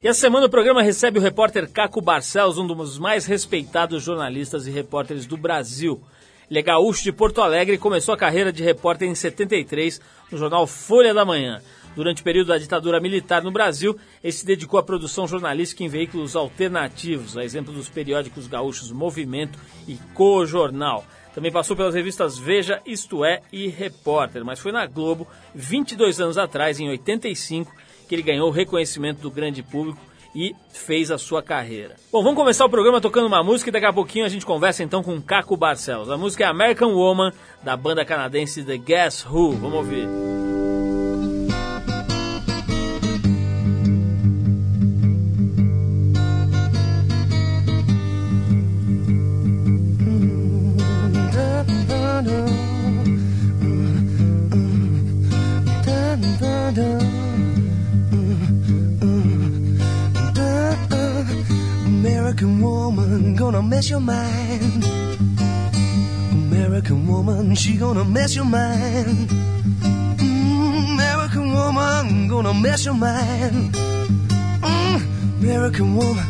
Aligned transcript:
E 0.00 0.06
essa 0.06 0.20
semana 0.20 0.46
o 0.46 0.48
programa 0.48 0.80
recebe 0.80 1.18
o 1.18 1.20
repórter 1.20 1.68
Caco 1.68 2.00
Barcelos, 2.00 2.56
um 2.56 2.64
dos 2.64 3.00
mais 3.00 3.26
respeitados 3.26 4.00
jornalistas 4.00 4.64
e 4.64 4.70
repórteres 4.70 5.26
do 5.26 5.36
Brasil. 5.36 6.00
Ele 6.48 6.60
é 6.60 6.62
gaúcho 6.62 7.02
de 7.02 7.10
Porto 7.10 7.42
Alegre 7.42 7.74
e 7.74 7.78
começou 7.78 8.14
a 8.14 8.16
carreira 8.16 8.52
de 8.52 8.62
repórter 8.62 9.08
em 9.08 9.14
73 9.16 10.00
no 10.30 10.38
jornal 10.38 10.68
Folha 10.68 11.12
da 11.12 11.24
Manhã. 11.24 11.60
Durante 11.96 12.20
o 12.20 12.24
período 12.24 12.46
da 12.46 12.58
ditadura 12.58 13.00
militar 13.00 13.42
no 13.42 13.50
Brasil, 13.50 13.98
ele 14.22 14.32
se 14.32 14.46
dedicou 14.46 14.78
à 14.78 14.84
produção 14.84 15.26
jornalística 15.26 15.82
em 15.82 15.88
veículos 15.88 16.36
alternativos, 16.36 17.36
a 17.36 17.42
exemplo 17.42 17.74
dos 17.74 17.88
periódicos 17.88 18.46
gaúchos 18.46 18.92
Movimento 18.92 19.58
e 19.88 19.96
Co-Jornal. 20.14 21.04
Também 21.34 21.50
passou 21.50 21.76
pelas 21.76 21.96
revistas 21.96 22.38
Veja, 22.38 22.80
Isto 22.86 23.24
É 23.24 23.42
e 23.52 23.66
Repórter, 23.66 24.44
mas 24.44 24.60
foi 24.60 24.70
na 24.70 24.86
Globo, 24.86 25.26
22 25.56 26.20
anos 26.20 26.38
atrás, 26.38 26.78
em 26.78 26.88
85, 26.88 27.74
que 28.08 28.14
ele 28.14 28.22
ganhou 28.22 28.48
o 28.48 28.52
reconhecimento 28.52 29.20
do 29.20 29.30
grande 29.30 29.62
público 29.62 30.00
e 30.34 30.54
fez 30.70 31.10
a 31.10 31.18
sua 31.18 31.42
carreira. 31.42 31.96
Bom, 32.12 32.22
vamos 32.22 32.38
começar 32.38 32.64
o 32.64 32.70
programa 32.70 33.00
tocando 33.00 33.26
uma 33.26 33.42
música 33.42 33.70
e 33.70 33.72
daqui 33.72 33.86
a 33.86 33.92
pouquinho 33.92 34.24
a 34.24 34.28
gente 34.28 34.46
conversa 34.46 34.82
então 34.82 35.02
com 35.02 35.20
Caco 35.20 35.56
Barcelos. 35.56 36.10
A 36.10 36.16
música 36.16 36.44
é 36.44 36.46
American 36.46 36.92
Woman, 36.94 37.32
da 37.62 37.76
banda 37.76 38.04
canadense 38.04 38.64
The 38.64 38.78
Guess 38.78 39.26
Who. 39.26 39.52
Vamos 39.52 39.74
ouvir. 39.74 40.57
American 62.38 62.62
woman 62.62 63.34
gonna 63.34 63.60
mess 63.60 63.90
your 63.90 63.98
mind. 63.98 64.84
American 66.30 67.08
woman, 67.08 67.56
she 67.56 67.76
gonna 67.76 68.04
mess 68.04 68.36
your 68.36 68.44
mind. 68.44 69.28
Mm, 70.18 70.94
American 70.94 71.52
woman 71.52 72.28
gonna 72.28 72.54
mess 72.54 72.84
your 72.84 72.94
mind. 72.94 73.74
Mm, 73.74 75.40
American 75.40 75.96
woman 75.96 76.26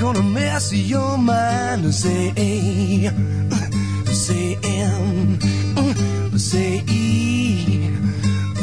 gonna 0.00 0.22
mess 0.24 0.72
your 0.72 1.16
mind. 1.16 1.94
Say, 1.94 2.32
A, 2.36 3.08
say 4.12 4.58
M, 4.64 5.38
say 6.36 6.82
E, 6.88 7.88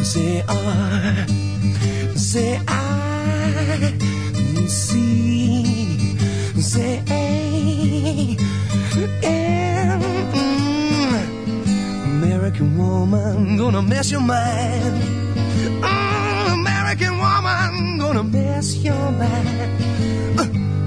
say 0.03 0.43
R, 0.49 1.27
say 2.17 2.59
I, 2.67 3.93
C 4.67 5.98
say 6.61 7.02
and, 7.07 8.38
American 12.03 12.77
woman 12.77 13.57
gonna 13.57 13.81
mess 13.81 14.11
your 14.11 14.19
mind. 14.19 15.02
Mm, 15.81 16.53
American 16.53 17.17
woman 17.17 17.97
gonna 17.99 18.23
mess 18.23 18.75
your 18.77 19.11
mind. 19.11 20.39
Uh, 20.39 20.43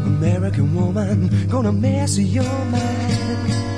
American 0.06 0.74
woman 0.74 1.48
gonna 1.48 1.72
mess 1.72 2.18
your 2.18 2.64
mind. 2.66 3.71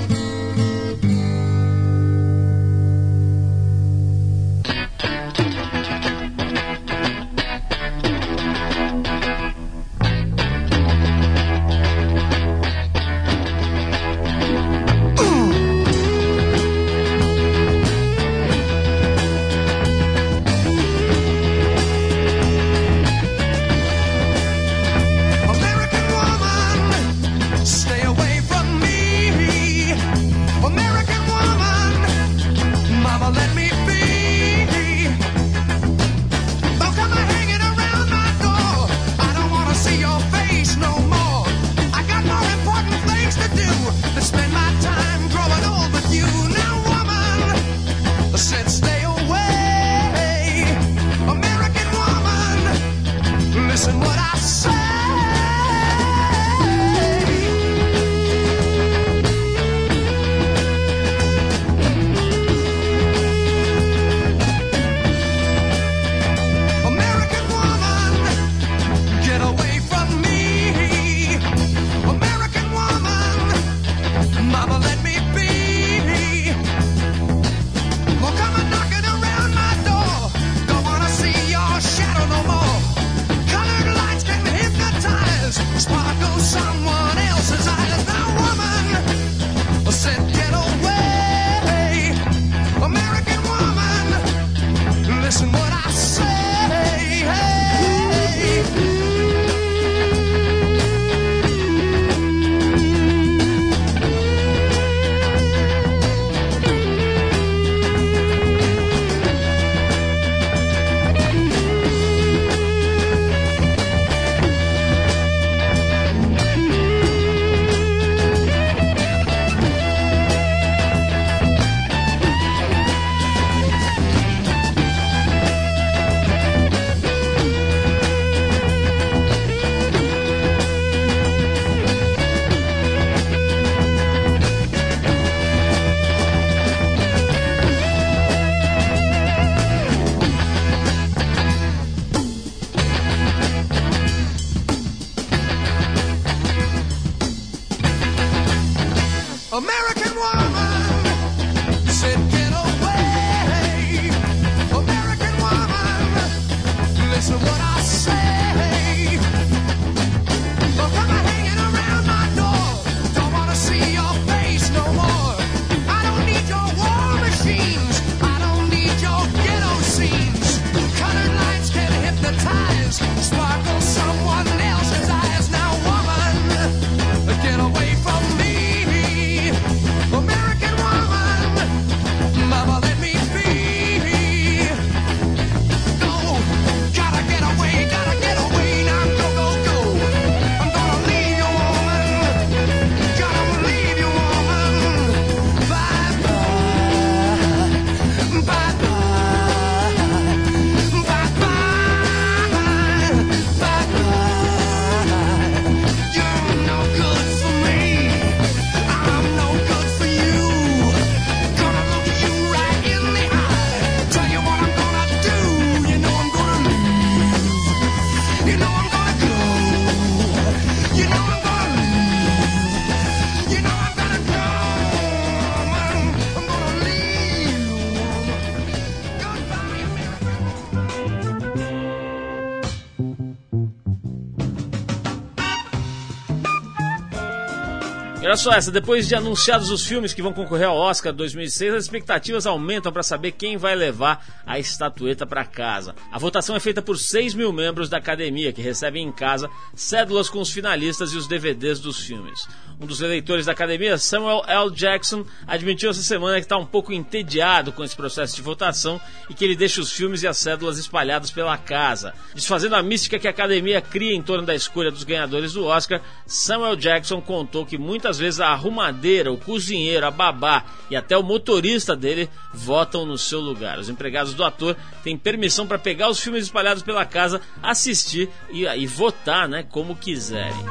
Olha 238.35 238.41
só 238.41 238.51
essa, 238.51 238.69
depois 238.69 239.07
de 239.07 239.15
anunciados 239.15 239.69
os 239.69 239.87
filmes 239.87 240.13
que 240.13 240.21
vão 240.21 240.33
concorrer 240.33 240.67
ao 240.67 240.75
Oscar 240.75 241.13
2006, 241.13 241.73
as 241.73 241.83
expectativas 241.85 242.45
aumentam 242.45 242.91
para 242.91 243.01
saber 243.01 243.31
quem 243.31 243.55
vai 243.55 243.73
levar 243.73 244.25
a 244.45 244.59
estatueta 244.59 245.25
para 245.25 245.45
casa. 245.45 245.95
A 246.11 246.19
votação 246.19 246.53
é 246.53 246.59
feita 246.59 246.81
por 246.81 246.97
6 246.97 247.33
mil 247.33 247.53
membros 247.53 247.87
da 247.87 247.95
academia, 247.95 248.51
que 248.51 248.61
recebem 248.61 249.07
em 249.07 249.11
casa 249.11 249.49
cédulas 249.73 250.29
com 250.29 250.41
os 250.41 250.51
finalistas 250.51 251.13
e 251.13 251.17
os 251.17 251.27
DVDs 251.27 251.79
dos 251.79 252.01
filmes. 252.01 252.45
Um 252.77 252.85
dos 252.85 252.99
eleitores 252.99 253.45
da 253.45 253.53
academia, 253.53 253.97
Samuel 253.97 254.43
L. 254.45 254.69
Jackson, 254.69 255.25
admitiu 255.47 255.89
essa 255.89 256.01
semana 256.01 256.35
que 256.35 256.45
está 256.45 256.57
um 256.57 256.65
pouco 256.65 256.91
entediado 256.91 257.71
com 257.71 257.85
esse 257.85 257.95
processo 257.95 258.35
de 258.35 258.41
votação 258.41 258.99
e 259.29 259.33
que 259.33 259.45
ele 259.45 259.55
deixa 259.55 259.79
os 259.79 259.93
filmes 259.93 260.23
e 260.23 260.27
as 260.27 260.37
cédulas 260.37 260.77
espalhadas 260.77 261.31
pela 261.31 261.57
casa. 261.57 262.13
Desfazendo 262.33 262.75
a 262.75 262.83
mística 262.83 263.17
que 263.17 263.29
a 263.29 263.31
academia 263.31 263.79
cria 263.79 264.13
em 264.13 264.21
torno 264.21 264.45
da 264.45 264.53
escolha 264.53 264.91
dos 264.91 265.05
ganhadores 265.05 265.53
do 265.53 265.63
Oscar, 265.63 266.01
Samuel 266.27 266.75
Jackson 266.75 267.21
contou 267.21 267.65
que 267.65 267.77
muitas 267.77 268.15
muitas 268.15 268.19
vezes 268.25 268.39
a 268.39 268.47
arrumadeira, 268.47 269.31
o 269.31 269.37
cozinheiro, 269.37 270.05
a 270.05 270.11
babá 270.11 270.65
e 270.89 270.95
até 270.95 271.15
o 271.15 271.23
motorista 271.23 271.95
dele 271.95 272.27
votam 272.51 273.05
no 273.05 273.17
seu 273.17 273.39
lugar. 273.39 273.77
Os 273.77 273.87
empregados 273.87 274.33
do 274.33 274.43
ator 274.43 274.75
têm 275.03 275.17
permissão 275.17 275.67
para 275.67 275.77
pegar 275.77 276.09
os 276.09 276.19
filmes 276.19 276.45
espalhados 276.45 276.81
pela 276.81 277.05
casa, 277.05 277.39
assistir 277.61 278.29
e, 278.49 278.65
e 278.65 278.87
votar 278.87 279.47
né, 279.47 279.63
como 279.63 279.95
quiserem. 279.95 280.65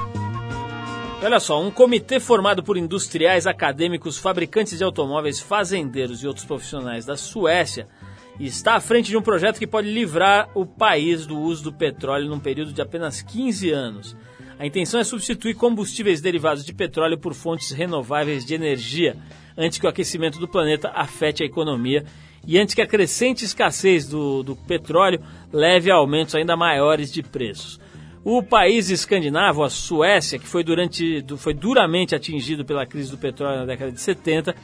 Olha 1.22 1.40
só, 1.40 1.62
um 1.62 1.70
comitê 1.70 2.20
formado 2.20 2.62
por 2.62 2.76
industriais, 2.76 3.46
acadêmicos, 3.46 4.18
fabricantes 4.18 4.76
de 4.76 4.84
automóveis, 4.84 5.40
fazendeiros 5.40 6.22
e 6.22 6.26
outros 6.26 6.44
profissionais 6.44 7.06
da 7.06 7.16
Suécia 7.16 7.86
está 8.38 8.74
à 8.74 8.80
frente 8.80 9.08
de 9.08 9.16
um 9.16 9.22
projeto 9.22 9.58
que 9.58 9.66
pode 9.66 9.88
livrar 9.88 10.50
o 10.54 10.66
país 10.66 11.24
do 11.24 11.38
uso 11.38 11.64
do 11.64 11.72
petróleo 11.72 12.28
num 12.28 12.40
período 12.40 12.72
de 12.72 12.82
apenas 12.82 13.22
15 13.22 13.70
anos. 13.70 14.16
A 14.58 14.66
intenção 14.66 15.00
é 15.00 15.04
substituir 15.04 15.54
combustíveis 15.54 16.20
derivados 16.20 16.64
de 16.64 16.72
petróleo 16.72 17.18
por 17.18 17.34
fontes 17.34 17.72
renováveis 17.72 18.44
de 18.44 18.54
energia, 18.54 19.16
antes 19.56 19.78
que 19.78 19.86
o 19.86 19.88
aquecimento 19.88 20.38
do 20.38 20.46
planeta 20.46 20.92
afete 20.94 21.42
a 21.42 21.46
economia 21.46 22.04
e 22.46 22.58
antes 22.58 22.74
que 22.74 22.82
a 22.82 22.86
crescente 22.86 23.44
escassez 23.44 24.06
do, 24.06 24.42
do 24.42 24.54
petróleo 24.54 25.20
leve 25.52 25.90
a 25.90 25.94
aumentos 25.94 26.34
ainda 26.34 26.56
maiores 26.56 27.12
de 27.12 27.22
preços. 27.22 27.80
O 28.22 28.42
país 28.42 28.90
escandinavo, 28.90 29.62
a 29.62 29.68
Suécia, 29.68 30.38
que 30.38 30.46
foi, 30.46 30.62
durante, 30.62 31.24
foi 31.36 31.52
duramente 31.52 32.14
atingido 32.14 32.64
pela 32.64 32.86
crise 32.86 33.10
do 33.10 33.18
petróleo 33.18 33.60
na 33.60 33.66
década 33.66 33.92
de 33.92 34.00
70, 34.00 34.54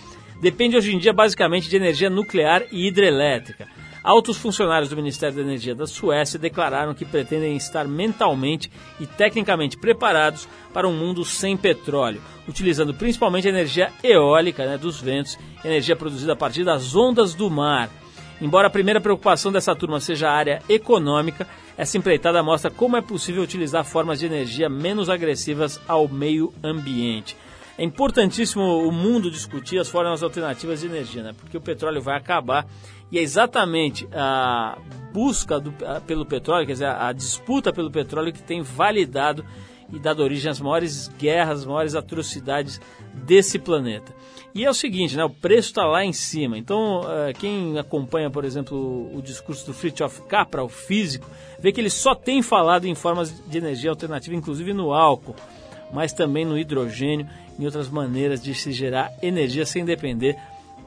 depende 0.41 0.77
hoje 0.77 0.95
em 0.95 0.99
dia 0.99 1.13
basicamente 1.13 1.69
de 1.69 1.77
energia 1.77 2.09
nuclear 2.09 2.63
e 2.73 2.87
hidrelétrica. 2.87 3.69
Altos 4.02 4.38
funcionários 4.38 4.88
do 4.88 4.97
Ministério 4.97 5.37
da 5.37 5.43
Energia 5.43 5.75
da 5.75 5.87
Suécia 5.87 6.38
declararam 6.38 6.94
que 6.94 7.05
pretendem 7.05 7.55
estar 7.55 7.87
mentalmente 7.87 8.70
e 8.99 9.06
tecnicamente 9.06 9.76
preparados 9.76 10.49
para 10.73 10.88
um 10.88 10.93
mundo 10.93 11.23
sem 11.23 11.55
petróleo, 11.55 12.23
utilizando 12.49 12.94
principalmente 12.94 13.47
a 13.47 13.50
energia 13.50 13.93
eólica 14.02 14.64
né, 14.64 14.79
dos 14.79 15.00
ventos, 15.02 15.38
energia 15.62 15.94
produzida 15.94 16.32
a 16.32 16.37
partir 16.37 16.64
das 16.64 16.97
ondas 16.97 17.35
do 17.35 17.50
mar. 17.50 17.91
Embora 18.41 18.69
a 18.69 18.70
primeira 18.70 19.02
preocupação 19.02 19.52
dessa 19.52 19.76
turma 19.76 20.00
seja 20.00 20.31
a 20.31 20.35
área 20.35 20.62
econômica, 20.67 21.47
essa 21.76 21.99
empreitada 21.99 22.43
mostra 22.43 22.70
como 22.70 22.97
é 22.97 23.02
possível 23.02 23.43
utilizar 23.43 23.85
formas 23.85 24.19
de 24.19 24.25
energia 24.25 24.70
menos 24.70 25.11
agressivas 25.11 25.79
ao 25.87 26.08
meio 26.08 26.55
ambiente. 26.64 27.37
É 27.76 27.85
importantíssimo 27.85 28.87
o 28.87 28.93
mundo 28.93 29.31
discutir 29.31 29.79
as 29.79 29.88
formas 29.88 30.23
alternativas 30.23 30.81
de 30.81 30.87
energia, 30.87 31.23
né? 31.23 31.35
porque 31.38 31.56
o 31.56 31.61
petróleo 31.61 32.00
vai 32.00 32.17
acabar 32.17 32.67
e 33.11 33.19
é 33.19 33.23
exatamente 33.23 34.09
a 34.12 34.79
busca 35.12 35.59
do, 35.59 35.75
a, 35.85 36.01
pelo 36.01 36.25
petróleo, 36.25 36.67
quer 36.67 36.75
dizer, 36.75 36.87
a, 36.87 37.12
disputa 37.12 37.73
pelo 37.73 37.91
petróleo 37.91 38.33
que 38.33 38.43
tem 38.43 38.62
validado 38.62 39.45
e 39.93 39.99
dado 39.99 40.23
origem 40.23 40.51
às 40.51 40.61
maiores 40.61 41.09
guerras, 41.19 41.61
às 41.61 41.65
maiores 41.65 41.95
atrocidades 41.95 42.81
desse 43.12 43.59
planeta. 43.59 44.15
E 44.55 44.65
é 44.65 44.71
o 44.71 44.75
seguinte, 44.75 45.17
né, 45.17 45.25
o 45.25 45.31
preço 45.31 45.69
está 45.69 45.85
lá 45.85 46.05
em 46.05 46.12
cima. 46.12 46.57
Então, 46.57 47.01
uh, 47.01 47.33
quem 47.39 47.79
acompanha, 47.79 48.31
por 48.31 48.45
exemplo, 48.45 48.77
o, 48.77 49.19
o 49.19 49.23
discurso 49.23 49.67
do 49.67 49.75
Fritjof 49.75 50.23
Capra, 50.23 50.62
o 50.62 50.69
físico, 50.69 51.29
vê 51.59 51.73
que 51.73 51.81
ele 51.81 51.91
só 51.91 52.15
tem 52.15 52.43
falado 52.43 52.87
em 52.87 52.95
formas 52.95 53.43
de 53.47 53.59
energia 53.59 53.91
alternativa, 53.91 54.35
inclusive 54.35 54.73
no 54.73 54.93
álcool, 54.93 55.35
mas 55.93 56.12
também 56.12 56.45
no 56.45 56.59
hidrogênio, 56.59 57.29
em 57.59 57.65
outras 57.65 57.89
maneiras 57.89 58.43
de 58.43 58.55
se 58.55 58.73
gerar 58.73 59.12
energia 59.23 59.67
sem 59.67 59.85
depender 59.85 60.37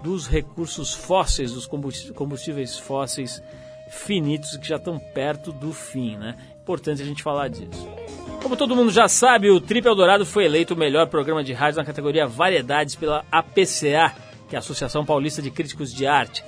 dos 0.03 0.27
recursos 0.27 0.93
fósseis, 0.93 1.53
dos 1.53 1.65
combustíveis 1.65 2.77
fósseis 2.77 3.41
finitos 3.89 4.57
que 4.57 4.67
já 4.67 4.75
estão 4.75 4.99
perto 4.99 5.51
do 5.51 5.71
fim, 5.71 6.17
né? 6.17 6.35
Importante 6.61 7.01
a 7.01 7.05
gente 7.05 7.23
falar 7.23 7.47
disso. 7.47 7.87
Como 8.41 8.57
todo 8.57 8.75
mundo 8.75 8.91
já 8.91 9.07
sabe, 9.07 9.49
o 9.49 9.61
Trip 9.61 9.87
Eldorado 9.87 10.25
foi 10.25 10.45
eleito 10.45 10.73
o 10.73 10.77
melhor 10.77 11.07
programa 11.07 11.43
de 11.43 11.53
rádio 11.53 11.77
na 11.77 11.85
categoria 11.85 12.27
Variedades 12.27 12.95
pela 12.95 13.23
APCA, 13.31 14.13
que 14.49 14.55
é 14.55 14.57
a 14.57 14.59
Associação 14.59 15.05
Paulista 15.05 15.41
de 15.41 15.49
Críticos 15.49 15.93
de 15.93 16.05
Arte. 16.05 16.43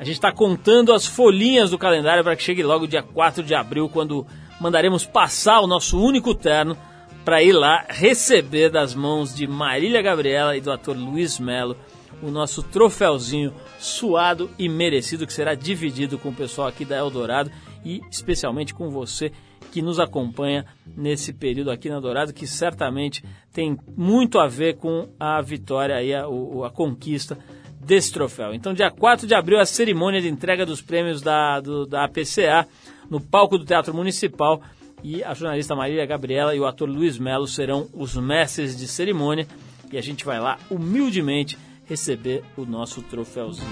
A 0.00 0.04
gente 0.04 0.16
está 0.16 0.32
contando 0.32 0.92
as 0.92 1.06
folhinhas 1.06 1.70
do 1.70 1.78
calendário 1.78 2.24
para 2.24 2.34
que 2.34 2.42
chegue 2.42 2.62
logo 2.62 2.88
dia 2.88 3.02
4 3.02 3.42
de 3.42 3.54
abril, 3.54 3.88
quando 3.88 4.26
mandaremos 4.60 5.06
passar 5.06 5.60
o 5.60 5.66
nosso 5.66 6.00
único 6.00 6.34
terno 6.34 6.76
para 7.24 7.42
ir 7.42 7.52
lá 7.52 7.84
receber 7.88 8.70
das 8.70 8.94
mãos 8.94 9.34
de 9.34 9.46
Marília 9.46 10.02
Gabriela 10.02 10.56
e 10.56 10.60
do 10.60 10.72
ator 10.72 10.96
Luiz 10.96 11.38
Melo 11.38 11.76
o 12.22 12.30
nosso 12.30 12.62
troféuzinho 12.62 13.52
suado 13.78 14.50
e 14.58 14.68
merecido 14.68 15.26
que 15.26 15.32
será 15.32 15.54
dividido 15.54 16.18
com 16.18 16.30
o 16.30 16.34
pessoal 16.34 16.68
aqui 16.68 16.84
da 16.84 16.96
Eldorado 16.96 17.50
e 17.84 18.00
especialmente 18.10 18.74
com 18.74 18.90
você 18.90 19.32
que 19.70 19.82
nos 19.82 20.00
acompanha 20.00 20.64
nesse 20.96 21.32
período 21.32 21.70
aqui 21.70 21.88
na 21.88 21.96
Eldorado, 21.96 22.32
que 22.32 22.46
certamente 22.46 23.22
tem 23.52 23.78
muito 23.96 24.38
a 24.38 24.46
ver 24.46 24.76
com 24.76 25.08
a 25.20 25.40
vitória 25.42 26.02
e 26.02 26.14
a, 26.14 26.24
a, 26.24 26.70
conquista 26.70 27.38
desse 27.78 28.12
troféu. 28.12 28.54
Então, 28.54 28.72
dia 28.72 28.90
4 28.90 29.26
de 29.26 29.34
abril, 29.34 29.60
a 29.60 29.66
cerimônia 29.66 30.20
de 30.20 30.28
entrega 30.28 30.64
dos 30.64 30.80
prêmios 30.80 31.20
da, 31.20 31.60
do, 31.60 31.86
da 31.86 32.04
APCA 32.04 32.66
no 33.10 33.20
palco 33.20 33.58
do 33.58 33.64
Teatro 33.64 33.94
Municipal 33.94 34.62
e 35.02 35.22
a 35.22 35.34
jornalista 35.34 35.76
Marília 35.76 36.06
Gabriela 36.06 36.54
e 36.54 36.60
o 36.60 36.66
ator 36.66 36.88
Luiz 36.88 37.18
Melo 37.18 37.46
serão 37.46 37.88
os 37.92 38.16
mestres 38.16 38.76
de 38.76 38.88
cerimônia 38.88 39.46
e 39.92 39.98
a 39.98 40.02
gente 40.02 40.24
vai 40.24 40.40
lá 40.40 40.58
humildemente 40.70 41.56
receber 41.88 42.42
o 42.56 42.64
nosso 42.64 43.02
troféuzinho. 43.02 43.66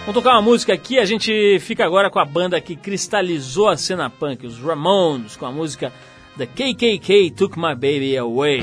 Vamos 0.00 0.14
tocar 0.14 0.32
uma 0.32 0.42
música 0.42 0.72
aqui, 0.72 0.98
a 0.98 1.04
gente 1.04 1.58
fica 1.60 1.84
agora 1.84 2.10
com 2.10 2.18
a 2.18 2.24
banda 2.24 2.60
que 2.60 2.74
cristalizou 2.74 3.68
a 3.68 3.76
cena 3.76 4.08
punk, 4.08 4.46
os 4.46 4.58
Ramones, 4.58 5.36
com 5.36 5.46
a 5.46 5.52
música 5.52 5.92
The 6.36 6.46
KKK 6.46 7.30
Took 7.32 7.58
My 7.58 7.74
Baby 7.74 8.16
Away. 8.16 8.62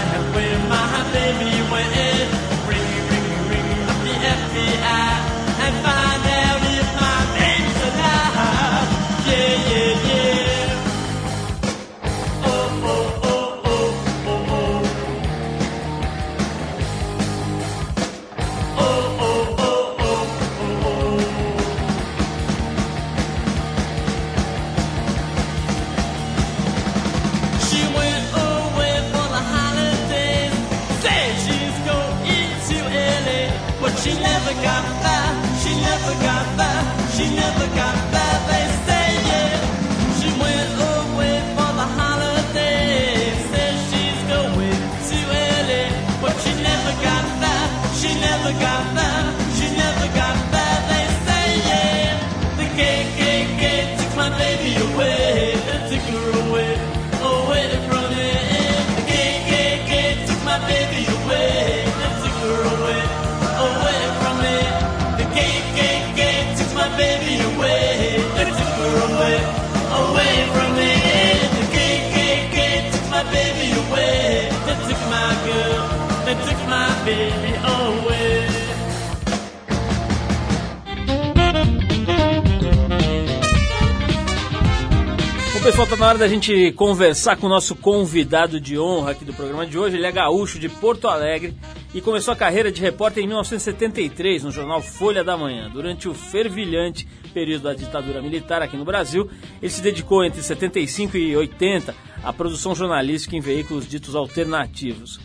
Bom, 85.61 85.65
pessoal, 85.65 85.85
tá 85.85 85.95
na 85.95 86.07
hora 86.07 86.17
da 86.17 86.27
gente 86.27 86.71
conversar 86.71 87.35
com 87.35 87.45
o 87.45 87.49
nosso 87.49 87.75
convidado 87.75 88.59
de 88.59 88.79
honra 88.79 89.11
aqui 89.11 89.23
do 89.23 89.31
programa 89.31 89.63
de 89.63 89.77
hoje. 89.77 89.95
Ele 89.95 90.07
é 90.07 90.11
gaúcho 90.11 90.57
de 90.57 90.67
Porto 90.67 91.07
Alegre 91.07 91.55
e 91.93 92.01
começou 92.01 92.33
a 92.33 92.35
carreira 92.35 92.71
de 92.71 92.81
repórter 92.81 93.23
em 93.23 93.27
1973 93.27 94.43
no 94.43 94.49
jornal 94.49 94.81
Folha 94.81 95.23
da 95.23 95.37
Manhã. 95.37 95.69
Durante 95.69 96.09
o 96.09 96.15
fervilhante 96.15 97.07
período 97.31 97.63
da 97.63 97.75
ditadura 97.75 98.23
militar 98.23 98.63
aqui 98.63 98.75
no 98.75 98.83
Brasil, 98.83 99.29
ele 99.61 99.71
se 99.71 99.83
dedicou 99.83 100.25
entre 100.25 100.41
75 100.41 101.15
e 101.15 101.37
80 101.37 101.93
à 102.23 102.33
produção 102.33 102.73
jornalística 102.73 103.35
em 103.35 103.39
veículos 103.39 103.87
ditos 103.87 104.15
alternativos. 104.15 105.19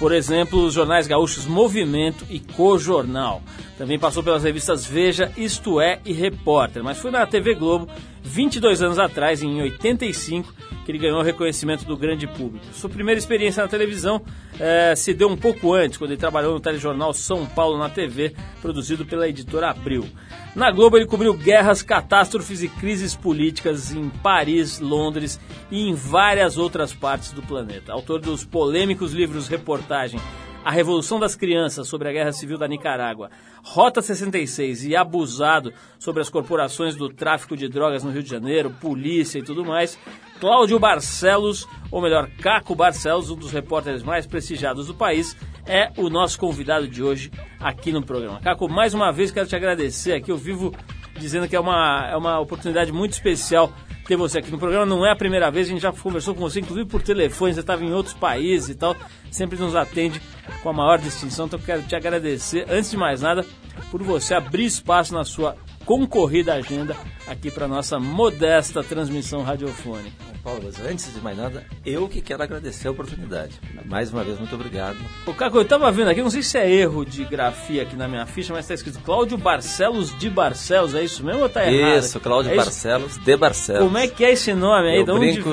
Por 0.00 0.12
exemplo, 0.12 0.64
os 0.64 0.72
jornais 0.72 1.06
gaúchos 1.06 1.44
Movimento 1.44 2.24
e 2.30 2.40
Co-Jornal. 2.40 3.42
Também 3.76 3.98
passou 3.98 4.22
pelas 4.22 4.42
revistas 4.42 4.86
Veja, 4.86 5.30
Isto 5.36 5.78
É 5.78 6.00
e 6.06 6.14
Repórter, 6.14 6.82
mas 6.82 6.96
foi 6.96 7.10
na 7.10 7.26
TV 7.26 7.54
Globo 7.54 7.86
22 8.22 8.80
anos 8.80 8.98
atrás, 8.98 9.42
em 9.42 9.60
85, 9.60 10.54
que 10.86 10.90
ele 10.90 10.98
ganhou 10.98 11.20
o 11.20 11.22
reconhecimento 11.22 11.84
do 11.84 11.98
grande 11.98 12.26
público. 12.26 12.64
Sua 12.72 12.88
primeira 12.88 13.18
experiência 13.18 13.62
na 13.62 13.68
televisão 13.68 14.22
eh, 14.60 14.94
se 14.94 15.14
deu 15.14 15.28
um 15.28 15.36
pouco 15.36 15.72
antes, 15.72 15.96
quando 15.96 16.10
ele 16.10 16.20
trabalhou 16.20 16.52
no 16.52 16.60
telejornal 16.60 17.14
São 17.14 17.46
Paulo 17.46 17.78
na 17.78 17.88
TV, 17.88 18.34
produzido 18.60 19.06
pela 19.06 19.26
editora 19.26 19.70
Abril. 19.70 20.06
Na 20.54 20.70
Globo 20.70 20.98
ele 20.98 21.06
cobriu 21.06 21.32
guerras, 21.32 21.82
catástrofes 21.82 22.62
e 22.62 22.68
crises 22.68 23.14
políticas 23.14 23.90
em 23.90 24.10
Paris, 24.10 24.78
Londres 24.78 25.40
e 25.70 25.88
em 25.88 25.94
várias 25.94 26.58
outras 26.58 26.92
partes 26.92 27.32
do 27.32 27.40
planeta. 27.40 27.92
Autor 27.92 28.20
dos 28.20 28.44
polêmicos 28.44 29.12
livros 29.12 29.48
reportagem 29.48 30.20
A 30.62 30.70
Revolução 30.70 31.18
das 31.18 31.34
Crianças 31.34 31.88
sobre 31.88 32.08
a 32.08 32.12
Guerra 32.12 32.32
Civil 32.32 32.58
da 32.58 32.68
Nicarágua, 32.68 33.30
Rota 33.62 34.02
66 34.02 34.84
e 34.84 34.94
Abusado 34.94 35.72
sobre 35.98 36.20
as 36.20 36.28
corporações 36.28 36.94
do 36.94 37.08
tráfico 37.08 37.56
de 37.56 37.66
drogas 37.66 38.04
no 38.04 38.10
Rio 38.10 38.22
de 38.22 38.28
Janeiro, 38.28 38.70
polícia 38.78 39.38
e 39.38 39.42
tudo 39.42 39.64
mais, 39.64 39.98
Cláudio 40.38 40.78
Barcelos, 40.78 41.66
ou 41.90 42.02
melhor, 42.02 42.28
Caco 42.42 42.74
Barcelos, 42.74 43.30
um 43.30 43.36
dos 43.36 43.52
repórteres 43.52 44.02
mais 44.02 44.26
prestigiados 44.26 44.86
do 44.86 44.94
país, 44.94 45.34
é 45.66 45.90
o 45.96 46.10
nosso 46.10 46.38
convidado 46.38 46.86
de 46.86 47.02
hoje 47.02 47.30
aqui 47.58 47.90
no 47.90 48.04
programa. 48.04 48.40
Caco, 48.40 48.68
mais 48.68 48.92
uma 48.92 49.10
vez 49.10 49.30
quero 49.30 49.48
te 49.48 49.56
agradecer 49.56 50.12
aqui. 50.12 50.30
Eu 50.30 50.36
vivo 50.36 50.74
dizendo 51.20 51.46
que 51.46 51.54
é 51.54 51.60
uma, 51.60 52.08
é 52.10 52.16
uma 52.16 52.40
oportunidade 52.40 52.90
muito 52.90 53.12
especial 53.12 53.72
ter 54.06 54.16
você 54.16 54.38
aqui 54.38 54.50
no 54.50 54.58
programa. 54.58 54.84
Não 54.84 55.06
é 55.06 55.12
a 55.12 55.16
primeira 55.16 55.50
vez, 55.50 55.68
a 55.68 55.70
gente 55.70 55.82
já 55.82 55.92
conversou 55.92 56.34
com 56.34 56.40
você, 56.40 56.60
inclusive 56.60 56.88
por 56.88 57.00
telefone, 57.00 57.54
você 57.54 57.60
estava 57.60 57.84
em 57.84 57.92
outros 57.92 58.14
países 58.14 58.70
e 58.70 58.74
tal. 58.74 58.96
Sempre 59.30 59.58
nos 59.58 59.76
atende 59.76 60.20
com 60.62 60.68
a 60.68 60.72
maior 60.72 60.98
distinção. 60.98 61.46
Então 61.46 61.58
quero 61.60 61.82
te 61.82 61.94
agradecer, 61.94 62.66
antes 62.68 62.90
de 62.90 62.96
mais 62.96 63.20
nada, 63.20 63.46
por 63.90 64.02
você 64.02 64.34
abrir 64.34 64.64
espaço 64.64 65.14
na 65.14 65.24
sua 65.24 65.56
concorrida 65.84 66.54
agenda 66.54 66.96
aqui 67.26 67.50
para 67.50 67.68
nossa 67.68 67.98
modesta 67.98 68.82
transmissão 68.82 69.42
radiofônica. 69.42 70.30
Paulo, 70.42 70.62
mas 70.64 70.80
antes 70.80 71.12
de 71.12 71.20
mais 71.20 71.36
nada, 71.36 71.64
eu 71.84 72.08
que 72.08 72.20
quero 72.22 72.42
agradecer 72.42 72.88
a 72.88 72.90
oportunidade. 72.90 73.60
Mais 73.84 74.10
uma 74.10 74.24
vez, 74.24 74.38
muito 74.38 74.54
obrigado. 74.54 74.96
O 75.26 75.34
Caco, 75.34 75.58
eu 75.58 75.64
tava 75.64 75.90
vendo 75.92 76.08
aqui, 76.08 76.22
não 76.22 76.30
sei 76.30 76.42
se 76.42 76.56
é 76.56 76.70
erro 76.70 77.04
de 77.04 77.24
grafia 77.24 77.82
aqui 77.82 77.94
na 77.94 78.08
minha 78.08 78.24
ficha, 78.24 78.52
mas 78.52 78.66
tá 78.66 78.72
escrito 78.72 79.00
Cláudio 79.00 79.36
Barcelos 79.36 80.16
de 80.18 80.30
Barcelos, 80.30 80.94
é 80.94 81.04
isso 81.04 81.22
mesmo 81.22 81.42
ou 81.42 81.48
tá 81.48 81.70
errado? 81.70 81.98
Isso, 81.98 82.18
Cláudio 82.20 82.52
é 82.52 82.56
Barcelos 82.56 83.18
de 83.18 83.36
Barcelos. 83.36 83.82
Como 83.82 83.98
é 83.98 84.08
que 84.08 84.24
é 84.24 84.32
esse 84.32 84.54
nome 84.54 84.88
aí? 84.88 85.00
Eu 85.00 85.04
de 85.04 85.10
onde 85.10 85.32
brinco, 85.32 85.50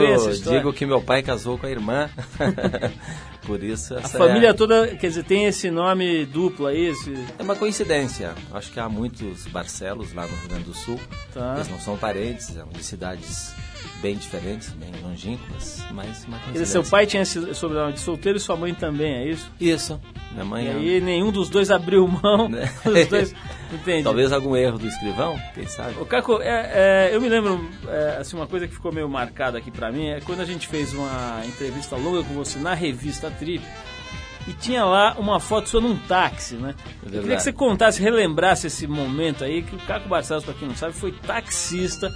digo 0.50 0.74
que 0.74 0.86
meu 0.86 1.02
pai 1.02 1.22
casou 1.22 1.58
com 1.58 1.66
a 1.66 1.70
irmã. 1.70 2.10
Por 3.48 3.64
isso 3.64 3.96
A 3.96 4.00
essa 4.02 4.18
família 4.18 4.50
é, 4.50 4.54
toda, 4.54 4.88
quer 4.88 5.08
dizer, 5.08 5.24
tem 5.24 5.46
esse 5.46 5.72
nome 5.72 6.26
duplo 6.26 6.68
aí, 6.68 6.88
esse... 6.88 7.14
é 7.40 7.42
uma 7.42 7.56
coincidência. 7.56 8.36
Acho 8.54 8.70
que 8.72 8.80
há 8.80 8.90
muitos 8.90 9.48
Barcelos 9.48 10.14
lá 10.14 10.28
no 10.28 10.36
Rio 10.36 10.50
Grande 10.50 10.66
do 10.66 10.74
Sul. 10.74 11.00
Tá. 11.34 11.54
Eles 11.56 11.70
não 11.70 11.80
são 11.80 11.98
parentes, 11.98 12.48
são 12.48 12.68
de 12.68 12.84
cidades 12.84 13.56
bem 14.02 14.18
diferentes, 14.18 14.70
bem 14.72 14.92
longínquas, 15.02 15.82
mas 15.94 16.26
uma 16.26 16.38
Quer 16.40 16.52
dizer, 16.52 16.66
coincidência. 16.66 16.66
seu 16.66 16.84
pai 16.84 17.06
tinha 17.08 17.24
esse 17.24 17.56
sobrenome 17.56 17.94
de 17.94 18.02
solteiro 18.02 18.38
e 18.38 18.42
sua 18.42 18.58
mãe 18.58 18.74
também, 18.74 19.14
é 19.14 19.30
isso? 19.30 19.50
Isso. 19.60 20.00
Minha 20.34 20.44
mãe 20.46 20.66
E 20.66 20.68
é- 20.68 20.74
aí 20.74 21.02
nenhum 21.02 21.32
dos 21.32 21.50
dois 21.50 21.72
abriu 21.72 22.06
mão, 22.06 22.50
Né? 22.50 22.70
os 22.86 23.08
dois... 23.08 23.34
Entendi. 23.72 24.04
Talvez 24.04 24.32
algum 24.32 24.56
erro 24.56 24.78
do 24.78 24.88
escrivão, 24.88 25.40
quem 25.54 25.68
sabe? 25.68 26.00
Ô, 26.00 26.06
Caco, 26.06 26.42
é, 26.42 27.10
é, 27.10 27.10
eu 27.14 27.20
me 27.20 27.28
lembro, 27.28 27.70
é, 27.88 28.18
assim, 28.20 28.36
uma 28.38 28.48
coisa 28.48 28.68
que 28.68 28.74
ficou 28.74 28.92
meio 28.92 29.10
marcada 29.10 29.58
aqui 29.58 29.70
pra 29.70 29.92
mim 29.92 30.08
é 30.08 30.22
quando 30.22 30.42
a 30.42 30.46
gente 30.46 30.68
fez 30.68 30.94
uma 30.94 31.42
entrevista 31.46 31.96
longa 31.96 32.24
com 32.24 32.34
você 32.34 32.60
na 32.60 32.74
revista 32.74 33.30
Trip 33.30 33.64
e 34.48 34.54
tinha 34.54 34.86
lá 34.86 35.16
uma 35.20 35.40
foto 35.40 35.68
sua 35.68 35.82
num 35.82 35.98
táxi, 35.98 36.56
né? 36.56 36.74
Eu 37.04 37.22
queria 37.22 37.36
que 37.36 37.44
você 37.44 37.52
contasse, 37.52 38.02
relembrasse 38.02 38.68
esse 38.68 38.88
momento 38.88 39.44
aí, 39.44 39.62
que 39.62 39.76
o 39.76 39.80
Caco 39.80 40.08
Barcelos, 40.08 40.46
pra 40.46 40.54
quem 40.54 40.68
não 40.68 40.76
sabe, 40.76 40.94
foi 40.94 41.12
taxista 41.12 42.10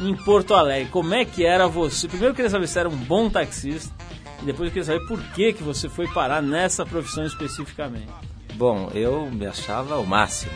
em 0.00 0.14
Porto 0.14 0.52
Alegre. 0.52 0.90
Como 0.90 1.14
é 1.14 1.24
que 1.24 1.46
era 1.46 1.68
você? 1.68 2.08
Primeiro 2.08 2.32
eu 2.32 2.34
queria 2.34 2.50
saber 2.50 2.66
se 2.66 2.78
era 2.78 2.88
um 2.88 2.96
bom 2.96 3.30
taxista 3.30 3.94
e 4.42 4.44
depois 4.44 4.68
eu 4.68 4.72
queria 4.72 4.84
saber 4.84 5.06
por 5.06 5.22
que, 5.32 5.52
que 5.52 5.62
você 5.62 5.88
foi 5.88 6.08
parar 6.08 6.42
nessa 6.42 6.84
profissão 6.84 7.24
especificamente. 7.24 8.12
Bom, 8.54 8.90
eu 8.92 9.30
me 9.30 9.46
achava 9.46 9.96
o 9.98 10.06
máximo. 10.06 10.52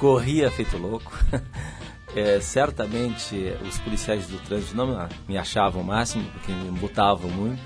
Corria 0.00 0.50
feito 0.50 0.76
louco. 0.76 1.12
É, 2.16 2.40
certamente 2.40 3.54
os 3.64 3.78
policiais 3.78 4.26
do 4.26 4.36
trânsito 4.38 4.76
não 4.76 5.08
me 5.28 5.38
achavam 5.38 5.80
o 5.80 5.84
máximo, 5.84 6.24
porque 6.32 6.50
me 6.50 6.66
embutavam 6.66 7.30
muito. 7.30 7.62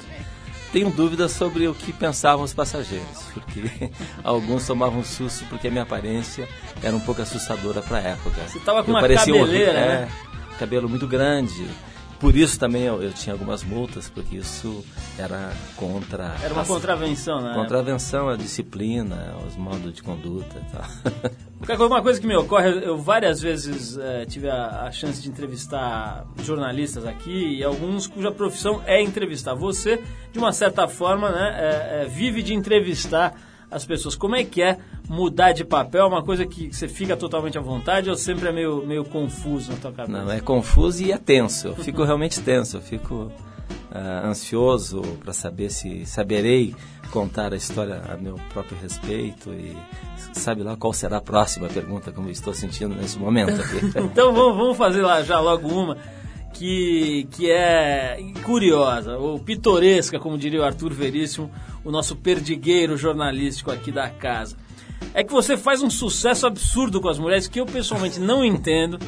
Tenho 0.70 0.90
dúvidas 0.90 1.32
sobre 1.32 1.66
o 1.66 1.72
que 1.74 1.94
pensavam 1.94 2.44
os 2.44 2.52
passageiros, 2.52 3.22
porque 3.32 3.90
alguns 4.22 4.66
tomavam 4.66 5.02
susto 5.02 5.46
porque 5.46 5.68
a 5.68 5.70
minha 5.70 5.82
aparência 5.84 6.46
era 6.82 6.94
um 6.94 7.00
pouco 7.00 7.22
assustadora 7.22 7.80
para 7.80 7.96
a 7.96 8.00
época. 8.02 8.42
Você 8.46 8.60
tava 8.60 8.82
com 8.84 8.90
Eu 8.90 8.94
uma 8.96 9.00
parecia 9.00 9.34
um- 9.34 9.38
cabeleira, 9.38 9.78
é, 9.78 10.00
né? 10.02 10.08
cabelo 10.58 10.90
muito 10.90 11.06
grande. 11.08 11.66
Por 12.20 12.36
isso 12.36 12.58
também 12.58 12.82
eu, 12.82 13.02
eu 13.02 13.14
tinha 13.14 13.32
algumas 13.32 13.64
multas, 13.64 14.10
porque 14.10 14.36
isso 14.36 14.84
era 15.18 15.54
contra... 15.74 16.34
Era 16.42 16.52
uma 16.52 16.62
as- 16.62 16.68
contravenção, 16.68 17.40
né? 17.40 17.54
Contravenção 17.54 18.28
à 18.28 18.36
disciplina, 18.36 19.34
aos 19.42 19.56
modos 19.56 19.90
de 19.94 20.02
conduta 20.02 20.56
e 20.58 20.70
tal. 20.70 21.30
Uma 21.78 22.02
coisa 22.02 22.20
que 22.20 22.26
me 22.26 22.36
ocorre, 22.36 22.68
eu 22.84 22.98
várias 22.98 23.40
vezes 23.40 23.96
eh, 23.96 24.26
tive 24.26 24.50
a, 24.50 24.82
a 24.82 24.92
chance 24.92 25.22
de 25.22 25.30
entrevistar 25.30 26.26
jornalistas 26.42 27.06
aqui 27.06 27.56
e 27.56 27.64
alguns 27.64 28.06
cuja 28.06 28.30
profissão 28.30 28.82
é 28.84 29.00
entrevistar. 29.00 29.54
Você, 29.54 30.02
de 30.30 30.38
uma 30.38 30.52
certa 30.52 30.86
forma, 30.86 31.30
né, 31.30 31.54
eh, 31.56 32.02
eh, 32.02 32.08
vive 32.08 32.42
de 32.42 32.52
entrevistar 32.52 33.34
as 33.70 33.84
pessoas. 33.84 34.14
Como 34.14 34.36
é 34.36 34.44
que 34.44 34.62
é 34.62 34.78
mudar 35.08 35.52
de 35.52 35.64
papel? 35.64 36.02
É 36.02 36.06
uma 36.06 36.22
coisa 36.22 36.44
que 36.44 36.72
você 36.72 36.86
fica 36.86 37.16
totalmente 37.16 37.56
à 37.56 37.60
vontade 37.60 38.10
ou 38.10 38.16
sempre 38.16 38.48
é 38.48 38.52
meio, 38.52 38.84
meio 38.86 39.04
confuso 39.04 39.72
na 39.72 39.78
tua 39.78 39.92
cabeça? 39.92 40.24
Não, 40.24 40.30
é 40.30 40.40
confuso 40.40 41.02
e 41.02 41.12
é 41.12 41.18
tenso. 41.18 41.68
Eu 41.68 41.76
fico 41.76 42.02
realmente 42.04 42.40
tenso. 42.40 42.76
Eu 42.76 42.82
fico 42.82 43.32
ah, 43.94 44.26
ansioso 44.26 45.02
para 45.22 45.32
saber 45.32 45.70
se 45.70 46.04
saberei 46.04 46.74
contar 47.12 47.52
a 47.52 47.56
história 47.56 48.02
a 48.12 48.16
meu 48.16 48.34
próprio 48.52 48.76
respeito 48.82 49.52
e 49.52 49.76
sabe 50.32 50.64
lá 50.64 50.76
qual 50.76 50.92
será 50.92 51.18
a 51.18 51.20
próxima 51.20 51.68
pergunta 51.68 52.10
como 52.10 52.28
estou 52.28 52.52
sentindo 52.52 52.92
nesse 52.92 53.16
momento 53.16 53.60
aqui. 53.60 53.92
Então 53.96 54.34
vamos, 54.34 54.56
vamos 54.56 54.76
fazer 54.76 55.00
lá 55.00 55.22
já 55.22 55.38
logo 55.38 55.68
uma 55.68 55.96
que, 56.54 57.28
que 57.30 57.50
é 57.50 58.18
curiosa, 58.42 59.16
ou 59.16 59.38
pitoresca, 59.38 60.18
como 60.18 60.38
diria 60.38 60.60
o 60.60 60.64
Arthur 60.64 60.92
Veríssimo, 60.92 61.50
o 61.84 61.90
nosso 61.90 62.16
perdigueiro 62.16 62.96
jornalístico 62.96 63.70
aqui 63.70 63.92
da 63.92 64.08
casa. 64.08 64.56
É 65.12 65.22
que 65.22 65.32
você 65.32 65.56
faz 65.56 65.82
um 65.82 65.90
sucesso 65.90 66.46
absurdo 66.46 67.00
com 67.00 67.08
as 67.08 67.18
mulheres 67.18 67.46
que 67.46 67.60
eu 67.60 67.66
pessoalmente 67.66 68.18
não 68.18 68.44
entendo, 68.44 68.98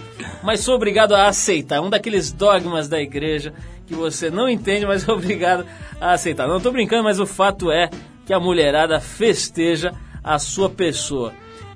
mas 0.43 0.61
sou 0.61 0.75
obrigado 0.75 1.14
a 1.14 1.26
aceitar. 1.26 1.81
Um 1.81 1.90
daqueles 1.90 2.31
dogmas 2.31 2.88
da 2.88 3.00
igreja 3.00 3.55
que 3.87 3.95
você 3.95 4.31
não 4.31 4.49
entende, 4.49 4.85
mas 4.87 5.07
é 5.09 5.12
obrigado 5.12 5.64
a 6.00 6.12
aceitar. 6.12 6.47
Não 6.49 6.57
estou 6.59 6.73
brincando, 6.73 7.05
mas 7.05 7.19
o 7.21 7.26
fato 7.26 7.71
é 7.71 7.88
que 8.26 8.33
a 8.33 8.40
mulherada 8.40 9.00
festeja 9.00 9.93
a 10.23 10.38
sua 10.38 10.69
pessoa. 10.69 11.33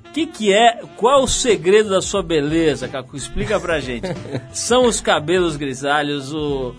O 0.08 0.12
que, 0.12 0.26
que 0.26 0.52
é, 0.52 0.80
qual 0.96 1.22
o 1.22 1.28
segredo 1.28 1.88
da 1.90 2.02
sua 2.02 2.20
beleza, 2.22 2.88
Caco? 2.88 3.16
Explica 3.16 3.60
pra 3.60 3.78
gente. 3.78 4.08
São 4.52 4.84
os 4.86 5.00
cabelos 5.00 5.56
grisalhos, 5.56 6.32
o, 6.34 6.74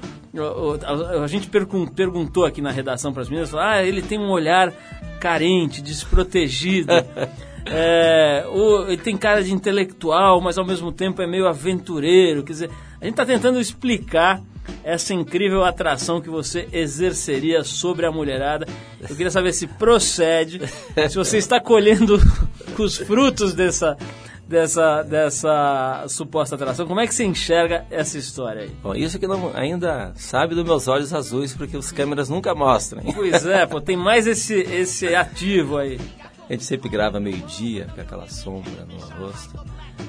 a, 0.86 1.24
a 1.24 1.28
gente 1.28 1.48
pergun- 1.48 1.88
perguntou 1.88 2.44
aqui 2.46 2.62
na 2.62 2.72
redação 2.72 3.14
para 3.14 3.22
as 3.22 3.30
meninas, 3.30 3.56
ah, 3.56 3.82
ele 3.82 4.02
tem 4.02 4.20
um 4.20 4.30
olhar 4.30 4.74
carente, 5.20 5.82
desprotegido. 5.82 6.92
É, 7.64 8.44
o- 8.52 8.88
ele 8.88 8.98
tem 8.98 9.16
cara 9.16 9.44
de 9.44 9.54
intelectual, 9.54 10.42
mas 10.42 10.58
ao 10.58 10.66
mesmo 10.66 10.92
tempo 10.92 11.22
é 11.22 11.28
meio 11.28 11.48
aventureiro. 11.48 12.44
Quer 12.44 12.54
dizer, 12.54 12.70
a 13.00 13.04
gente 13.06 13.14
está 13.14 13.24
tentando 13.24 13.60
explicar 13.62 14.42
essa 14.84 15.14
incrível 15.14 15.64
atração 15.64 16.22
que 16.22 16.30
você 16.30 16.68
exerceria 16.72 17.64
sobre 17.64 18.06
a 18.06 18.12
mulherada. 18.12 18.68
Eu 19.00 19.16
queria 19.16 19.32
saber 19.32 19.54
se 19.54 19.68
procede, 19.68 20.62
se 21.10 21.16
você 21.16 21.38
está 21.38 21.60
colhendo 21.60 22.20
os 22.78 22.98
frutos 22.98 23.54
dessa, 23.54 23.98
dessa, 24.48 25.04
dessa 25.04 26.06
suposta 26.08 26.56
atração. 26.56 26.86
Como 26.86 27.00
é 27.00 27.08
que 27.08 27.16
você 27.16 27.24
enxerga 27.24 27.86
essa 27.90 28.18
história 28.18 28.64
aí? 28.64 28.72
Bom, 28.84 28.94
isso 28.96 29.18
que 29.18 29.28
não 29.28 29.52
ainda 29.56 30.12
sabe 30.16 30.56
dos 30.56 30.66
meus 30.66 30.88
olhos 30.88 31.14
azuis, 31.14 31.54
porque 31.54 31.78
os 31.78 31.92
câmeras 31.92 32.30
nunca 32.30 32.54
mostram. 32.54 33.02
Pois 33.14 33.46
é, 33.46 33.66
pô, 33.68 33.80
tem 33.80 33.96
mais 33.98 34.28
esse, 34.28 34.56
esse 34.56 35.16
ativo 35.16 35.78
aí. 35.78 36.00
A 36.52 36.54
gente 36.54 36.66
sempre 36.66 36.90
grava 36.90 37.18
meio-dia 37.18 37.88
com 37.96 38.02
aquela 38.02 38.28
sombra 38.28 38.86
no 38.86 39.00
rosto. 39.16 39.58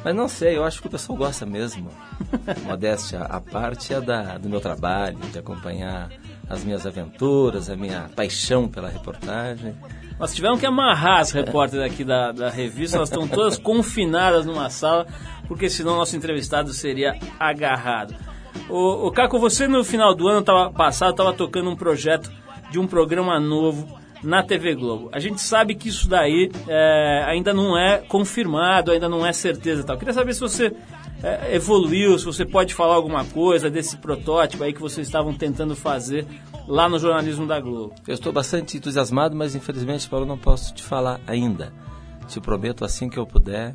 Mas 0.02 0.12
não 0.12 0.26
sei, 0.26 0.56
eu 0.56 0.64
acho 0.64 0.80
que 0.80 0.88
o 0.88 0.90
pessoal 0.90 1.16
gosta 1.16 1.46
mesmo. 1.46 1.88
Modéstia 2.66 3.20
à 3.20 3.40
parte 3.40 3.94
é 3.94 4.00
da, 4.00 4.38
do 4.38 4.48
meu 4.48 4.60
trabalho, 4.60 5.18
de 5.30 5.38
acompanhar 5.38 6.10
as 6.50 6.64
minhas 6.64 6.84
aventuras, 6.84 7.70
a 7.70 7.76
minha 7.76 8.10
paixão 8.16 8.66
pela 8.68 8.88
reportagem. 8.88 9.72
Nós 10.18 10.34
tivemos 10.34 10.58
que 10.58 10.66
amarrar 10.66 11.20
as 11.20 11.30
repórteres 11.30 11.86
aqui 11.86 12.02
da, 12.02 12.32
da 12.32 12.50
revista, 12.50 12.96
elas 12.96 13.08
estão 13.08 13.28
todas 13.28 13.56
confinadas 13.62 14.44
numa 14.44 14.68
sala, 14.68 15.06
porque 15.46 15.70
senão 15.70 15.94
nosso 15.94 16.16
entrevistado 16.16 16.72
seria 16.72 17.16
agarrado. 17.38 18.16
O, 18.68 19.06
o 19.06 19.12
Caco, 19.12 19.38
você 19.38 19.68
no 19.68 19.84
final 19.84 20.12
do 20.12 20.26
ano 20.26 20.42
tava, 20.42 20.72
passado 20.72 21.12
estava 21.12 21.32
tocando 21.32 21.70
um 21.70 21.76
projeto 21.76 22.32
de 22.68 22.80
um 22.80 22.86
programa 22.88 23.38
novo 23.38 24.01
na 24.22 24.42
TV 24.42 24.74
Globo. 24.74 25.10
A 25.12 25.18
gente 25.18 25.40
sabe 25.40 25.74
que 25.74 25.88
isso 25.88 26.08
daí 26.08 26.50
é, 26.68 27.24
ainda 27.26 27.52
não 27.52 27.76
é 27.76 27.98
confirmado, 27.98 28.92
ainda 28.92 29.08
não 29.08 29.26
é 29.26 29.32
certeza 29.32 29.82
tal. 29.82 29.98
Queria 29.98 30.14
saber 30.14 30.32
se 30.34 30.40
você 30.40 30.74
é, 31.22 31.56
evoluiu, 31.56 32.18
se 32.18 32.24
você 32.24 32.44
pode 32.44 32.74
falar 32.74 32.94
alguma 32.94 33.24
coisa 33.24 33.68
desse 33.68 33.96
protótipo 33.96 34.62
aí 34.62 34.72
que 34.72 34.80
vocês 34.80 35.06
estavam 35.06 35.34
tentando 35.34 35.74
fazer 35.74 36.26
lá 36.68 36.88
no 36.88 36.98
jornalismo 36.98 37.46
da 37.46 37.60
Globo. 37.60 37.94
Eu 38.06 38.14
estou 38.14 38.32
bastante 38.32 38.76
entusiasmado, 38.76 39.34
mas 39.34 39.54
infelizmente, 39.54 40.08
Paulo, 40.08 40.24
não 40.24 40.38
posso 40.38 40.72
te 40.74 40.82
falar 40.82 41.20
ainda. 41.26 41.72
Te 42.28 42.40
prometo 42.40 42.84
assim 42.84 43.08
que 43.08 43.18
eu 43.18 43.26
puder 43.26 43.74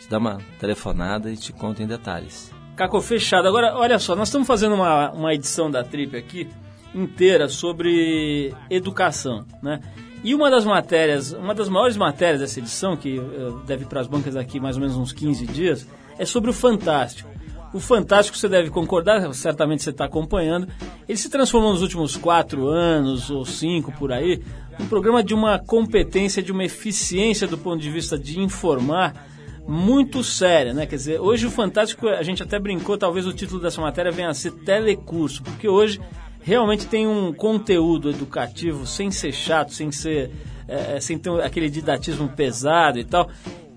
te 0.00 0.08
dar 0.08 0.18
uma 0.18 0.38
telefonada 0.58 1.30
e 1.30 1.36
te 1.36 1.52
conto 1.52 1.82
em 1.82 1.86
detalhes. 1.86 2.52
Caco, 2.74 3.00
fechado. 3.00 3.48
Agora, 3.48 3.74
olha 3.76 3.98
só, 3.98 4.14
nós 4.14 4.28
estamos 4.28 4.46
fazendo 4.46 4.74
uma, 4.74 5.10
uma 5.12 5.32
edição 5.32 5.70
da 5.70 5.82
Trip 5.82 6.16
aqui 6.16 6.48
inteira 6.96 7.48
sobre 7.48 8.54
educação, 8.70 9.44
né? 9.62 9.80
E 10.24 10.34
uma 10.34 10.50
das 10.50 10.64
matérias, 10.64 11.32
uma 11.32 11.54
das 11.54 11.68
maiores 11.68 11.96
matérias 11.96 12.40
dessa 12.40 12.58
edição, 12.58 12.96
que 12.96 13.18
uh, 13.18 13.60
deve 13.66 13.84
ir 13.84 13.86
para 13.86 14.00
as 14.00 14.08
bancas 14.08 14.34
daqui 14.34 14.58
mais 14.58 14.76
ou 14.76 14.80
menos 14.80 14.96
uns 14.96 15.12
15 15.12 15.46
dias, 15.46 15.86
é 16.18 16.24
sobre 16.24 16.50
o 16.50 16.52
Fantástico. 16.52 17.28
O 17.72 17.78
Fantástico, 17.78 18.36
você 18.36 18.48
deve 18.48 18.70
concordar, 18.70 19.32
certamente 19.34 19.82
você 19.82 19.90
está 19.90 20.06
acompanhando, 20.06 20.66
ele 21.06 21.18
se 21.18 21.28
transformou 21.28 21.72
nos 21.72 21.82
últimos 21.82 22.16
quatro 22.16 22.66
anos 22.66 23.30
ou 23.30 23.44
cinco 23.44 23.92
por 23.92 24.10
aí, 24.10 24.42
um 24.80 24.86
programa 24.86 25.22
de 25.22 25.34
uma 25.34 25.58
competência, 25.58 26.42
de 26.42 26.50
uma 26.50 26.64
eficiência 26.64 27.46
do 27.46 27.58
ponto 27.58 27.80
de 27.80 27.90
vista 27.90 28.18
de 28.18 28.40
informar 28.40 29.28
muito 29.68 30.24
séria, 30.24 30.72
né? 30.72 30.86
Quer 30.86 30.96
dizer, 30.96 31.20
hoje 31.20 31.46
o 31.46 31.50
Fantástico, 31.50 32.08
a 32.08 32.22
gente 32.22 32.42
até 32.42 32.58
brincou, 32.58 32.96
talvez 32.96 33.26
o 33.26 33.32
título 33.32 33.60
dessa 33.60 33.80
matéria 33.80 34.12
venha 34.12 34.28
a 34.28 34.34
ser 34.34 34.52
telecurso, 34.52 35.42
porque 35.42 35.68
hoje 35.68 36.00
realmente 36.46 36.86
tem 36.86 37.08
um 37.08 37.32
conteúdo 37.32 38.08
educativo 38.08 38.86
sem 38.86 39.10
ser 39.10 39.32
chato, 39.32 39.74
sem 39.74 39.90
ser 39.90 40.30
é, 40.68 41.00
sem 41.00 41.18
ter 41.18 41.30
aquele 41.42 41.68
didatismo 41.68 42.28
pesado 42.28 42.98
e 42.98 43.04
tal, 43.04 43.28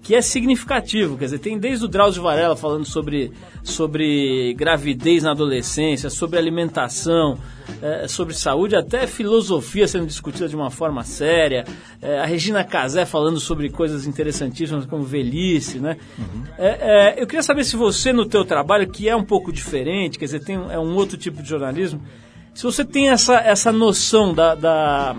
que 0.01 0.15
é 0.15 0.21
significativo. 0.21 1.17
Quer 1.17 1.25
dizer, 1.25 1.39
tem 1.39 1.58
desde 1.58 1.86
o 1.86 1.88
Drauzio 1.88 2.23
Varela 2.23 2.55
falando 2.55 2.86
sobre, 2.86 3.32
sobre 3.63 4.53
gravidez 4.55 5.23
na 5.23 5.32
adolescência, 5.32 6.10
sobre 6.10 6.39
alimentação, 6.39 7.38
é, 7.82 8.08
sobre 8.08 8.34
saúde, 8.34 8.75
até 8.75 9.05
filosofia 9.05 9.88
sendo 9.88 10.08
discutida 10.08 10.47
de 10.47 10.55
uma 10.55 10.71
forma 10.71 11.03
séria. 11.03 11.65
É, 12.01 12.19
a 12.19 12.25
Regina 12.25 12.63
Casé 12.63 13.05
falando 13.05 13.39
sobre 13.39 13.69
coisas 13.69 14.08
interessantíssimas 14.08 14.86
como 14.86 15.03
velhice, 15.03 15.79
né? 15.79 15.97
Uhum. 16.17 16.43
É, 16.58 17.21
eu 17.21 17.27
queria 17.27 17.43
saber 17.43 17.63
se 17.63 17.75
você 17.75 18.12
no 18.12 18.25
teu 18.25 18.43
trabalho, 18.43 18.89
que 18.89 19.08
é 19.08 19.15
um 19.15 19.23
pouco 19.23 19.51
diferente, 19.51 20.17
quer 20.17 20.25
dizer, 20.25 20.43
tem, 20.43 20.55
é 20.55 20.79
um 20.79 20.95
outro 20.95 21.17
tipo 21.17 21.43
de 21.43 21.49
jornalismo, 21.49 22.01
se 22.53 22.63
você 22.63 22.83
tem 22.83 23.09
essa, 23.09 23.35
essa 23.35 23.71
noção 23.71 24.33
da, 24.33 24.55
da 24.55 25.15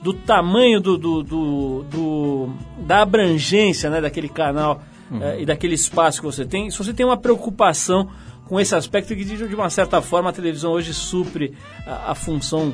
do 0.00 0.12
tamanho 0.12 0.80
do, 0.80 0.96
do, 0.96 1.22
do, 1.22 1.82
do, 1.90 2.48
da 2.78 3.02
abrangência 3.02 3.90
né, 3.90 4.00
daquele 4.00 4.28
canal 4.28 4.82
uhum. 5.10 5.22
é, 5.22 5.40
e 5.40 5.46
daquele 5.46 5.74
espaço 5.74 6.20
que 6.20 6.26
você 6.26 6.44
tem, 6.44 6.70
se 6.70 6.78
você 6.78 6.92
tem 6.92 7.04
uma 7.04 7.16
preocupação 7.16 8.08
com 8.44 8.60
esse 8.60 8.74
aspecto 8.74 9.16
que 9.16 9.24
de, 9.24 9.36
de 9.36 9.54
uma 9.54 9.68
certa 9.68 10.00
forma 10.00 10.30
a 10.30 10.32
televisão 10.32 10.72
hoje 10.72 10.94
supre 10.94 11.54
a, 11.86 12.12
a 12.12 12.14
função 12.14 12.72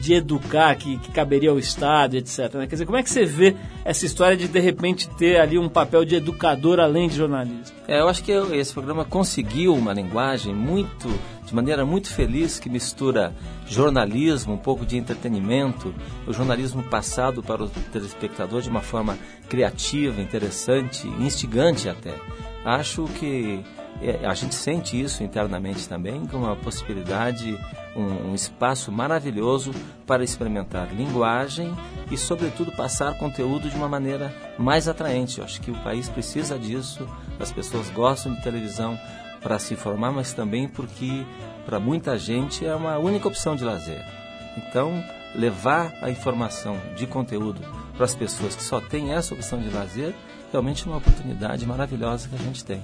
de 0.00 0.14
educar 0.14 0.74
que, 0.76 0.98
que, 0.98 1.10
caberia 1.10 1.50
ao 1.50 1.58
Estado, 1.58 2.16
etc. 2.16 2.54
Né? 2.54 2.66
Quer 2.66 2.74
dizer, 2.76 2.86
como 2.86 2.96
é 2.96 3.02
que 3.02 3.10
você 3.10 3.24
vê 3.24 3.54
essa 3.84 4.06
história 4.06 4.36
de 4.36 4.48
de 4.48 4.60
repente 4.60 5.08
ter 5.10 5.40
ali 5.40 5.58
um 5.58 5.68
papel 5.68 6.04
de 6.04 6.14
educador 6.14 6.80
além 6.80 7.08
de 7.08 7.16
jornalismo? 7.16 7.76
É, 7.86 8.00
eu 8.00 8.08
acho 8.08 8.22
que 8.22 8.32
esse 8.32 8.72
programa 8.72 9.04
conseguiu 9.04 9.74
uma 9.74 9.92
linguagem 9.92 10.54
muito, 10.54 11.08
de 11.44 11.54
maneira 11.54 11.84
muito 11.84 12.12
feliz, 12.12 12.58
que 12.58 12.68
mistura 12.68 13.34
jornalismo, 13.66 14.54
um 14.54 14.58
pouco 14.58 14.86
de 14.86 14.96
entretenimento, 14.96 15.94
o 16.26 16.32
jornalismo 16.32 16.82
passado 16.82 17.42
para 17.42 17.64
o 17.64 17.68
telespectador 17.92 18.62
de 18.62 18.68
uma 18.68 18.80
forma 18.80 19.18
criativa, 19.48 20.20
interessante, 20.20 21.06
instigante 21.20 21.88
até. 21.88 22.14
Acho 22.64 23.04
que 23.04 23.64
é, 23.76 23.77
a 24.24 24.34
gente 24.34 24.54
sente 24.54 25.00
isso 25.00 25.24
internamente 25.24 25.88
também 25.88 26.24
como 26.26 26.44
uma 26.44 26.54
possibilidade, 26.54 27.58
um, 27.96 28.30
um, 28.30 28.34
espaço 28.34 28.92
maravilhoso 28.92 29.72
para 30.06 30.22
experimentar 30.22 30.94
linguagem 30.94 31.74
e, 32.10 32.16
sobretudo, 32.16 32.70
passar 32.72 33.18
conteúdo 33.18 33.68
de 33.68 33.76
uma 33.76 33.88
maneira 33.88 34.32
mais 34.56 34.86
atraente. 34.86 35.38
Eu 35.38 35.44
acho 35.44 35.60
que 35.60 35.72
o 35.72 35.82
país 35.82 36.08
precisa 36.08 36.58
disso, 36.58 37.08
as 37.40 37.50
pessoas 37.50 37.90
gostam 37.90 38.34
de 38.34 38.42
televisão 38.42 38.98
para 39.40 39.58
se 39.58 39.74
informar, 39.74 40.12
mas 40.12 40.32
também 40.32 40.68
porque, 40.68 41.24
para 41.66 41.80
muita 41.80 42.16
gente, 42.16 42.64
é 42.64 42.74
uma 42.74 42.98
única 42.98 43.26
opção 43.26 43.56
de 43.56 43.64
lazer. 43.64 44.04
Então, 44.56 45.02
levar 45.34 45.92
a 46.00 46.10
informação 46.10 46.76
de 46.96 47.06
conteúdo 47.06 47.60
para 47.94 48.04
as 48.04 48.14
pessoas 48.14 48.54
que 48.54 48.62
só 48.62 48.80
têm 48.80 49.12
essa 49.12 49.34
opção 49.34 49.60
de 49.60 49.70
lazer, 49.70 50.14
realmente 50.52 50.84
é 50.84 50.86
uma 50.86 50.98
oportunidade 50.98 51.66
maravilhosa 51.66 52.28
que 52.28 52.36
a 52.36 52.38
gente 52.38 52.64
tem. 52.64 52.80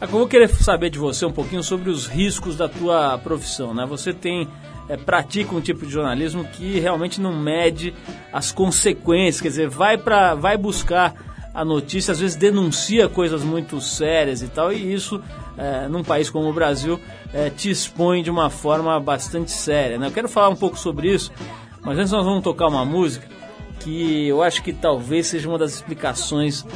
Eu 0.00 0.08
vou 0.08 0.26
querer 0.26 0.48
saber 0.48 0.90
de 0.90 0.98
você 0.98 1.24
um 1.24 1.32
pouquinho 1.32 1.62
sobre 1.62 1.88
os 1.88 2.06
riscos 2.06 2.56
da 2.56 2.68
tua 2.68 3.16
profissão, 3.18 3.72
né? 3.72 3.86
Você 3.86 4.12
tem 4.12 4.48
é, 4.88 4.96
pratica 4.96 5.54
um 5.54 5.60
tipo 5.60 5.86
de 5.86 5.92
jornalismo 5.92 6.44
que 6.44 6.78
realmente 6.78 7.20
não 7.20 7.34
mede 7.34 7.94
as 8.32 8.52
consequências, 8.52 9.40
quer 9.40 9.48
dizer, 9.48 9.68
vai 9.68 9.96
para 9.96 10.34
vai 10.34 10.56
buscar 10.56 11.14
a 11.54 11.64
notícia, 11.64 12.10
às 12.10 12.18
vezes 12.18 12.36
denuncia 12.36 13.08
coisas 13.08 13.44
muito 13.44 13.80
sérias 13.80 14.42
e 14.42 14.48
tal, 14.48 14.72
e 14.72 14.92
isso, 14.92 15.22
é, 15.56 15.86
num 15.86 16.02
país 16.02 16.28
como 16.28 16.50
o 16.50 16.52
Brasil, 16.52 17.00
é, 17.32 17.48
te 17.48 17.70
expõe 17.70 18.24
de 18.24 18.30
uma 18.30 18.50
forma 18.50 18.98
bastante 18.98 19.52
séria. 19.52 19.96
Né? 19.96 20.08
Eu 20.08 20.10
quero 20.10 20.28
falar 20.28 20.48
um 20.48 20.56
pouco 20.56 20.76
sobre 20.76 21.14
isso, 21.14 21.30
mas 21.80 21.96
antes 21.96 22.10
nós 22.10 22.24
vamos 22.24 22.42
tocar 22.42 22.66
uma 22.66 22.84
música 22.84 23.28
que 23.78 24.26
eu 24.26 24.42
acho 24.42 24.62
que 24.62 24.72
talvez 24.72 25.28
seja 25.28 25.48
uma 25.48 25.58
das 25.58 25.74
explicações 25.74 26.66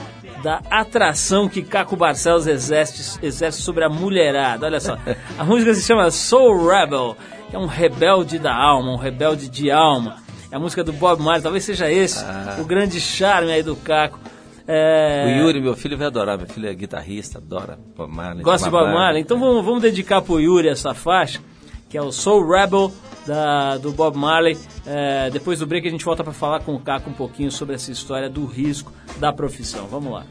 da 0.42 0.62
atração 0.70 1.48
que 1.48 1.62
Caco 1.62 1.96
Barcelos 1.96 2.46
exerce, 2.46 3.18
exerce 3.22 3.60
sobre 3.62 3.84
a 3.84 3.88
mulherada. 3.88 4.66
Olha 4.66 4.80
só, 4.80 4.96
a 5.38 5.44
música 5.44 5.74
se 5.74 5.82
chama 5.82 6.10
Soul 6.10 6.68
Rebel, 6.68 7.16
que 7.50 7.56
é 7.56 7.58
um 7.58 7.66
rebelde 7.66 8.38
da 8.38 8.54
alma, 8.54 8.92
um 8.92 8.96
rebelde 8.96 9.48
de 9.48 9.70
alma. 9.70 10.16
É 10.50 10.56
a 10.56 10.58
música 10.58 10.82
do 10.82 10.92
Bob 10.92 11.22
Marley, 11.22 11.42
talvez 11.42 11.64
seja 11.64 11.90
esse 11.90 12.24
ah. 12.24 12.56
o 12.58 12.64
grande 12.64 13.00
charme 13.00 13.52
aí 13.52 13.62
do 13.62 13.76
Caco. 13.76 14.18
É... 14.66 15.24
O 15.26 15.46
Yuri, 15.46 15.60
meu 15.60 15.74
filho, 15.74 15.96
vai 15.96 16.06
adorar. 16.06 16.36
Meu 16.36 16.46
filho 16.46 16.68
é 16.68 16.74
guitarrista, 16.74 17.38
adora 17.38 17.78
Bob 17.96 18.14
Marley. 18.14 18.42
Gosta 18.42 18.66
de 18.66 18.70
Bob 18.70 18.92
Marley? 18.92 19.22
Então 19.22 19.38
vamos, 19.38 19.64
vamos 19.64 19.82
dedicar 19.82 20.20
pro 20.20 20.40
Yuri 20.40 20.68
essa 20.68 20.92
faixa, 20.94 21.40
que 21.88 21.96
é 21.96 22.02
o 22.02 22.12
Soul 22.12 22.48
Rebel 22.48 22.92
da, 23.26 23.76
do 23.78 23.92
Bob 23.92 24.16
Marley. 24.16 24.58
É, 24.86 25.30
depois 25.30 25.58
do 25.58 25.66
break 25.66 25.86
a 25.86 25.90
gente 25.90 26.04
volta 26.04 26.22
para 26.24 26.32
falar 26.32 26.60
com 26.60 26.74
o 26.74 26.80
Caco 26.80 27.10
um 27.10 27.14
pouquinho 27.14 27.50
sobre 27.50 27.74
essa 27.74 27.90
história 27.90 28.28
do 28.28 28.44
risco 28.46 28.92
da 29.18 29.32
profissão. 29.32 29.86
Vamos 29.86 30.12
lá. 30.12 30.26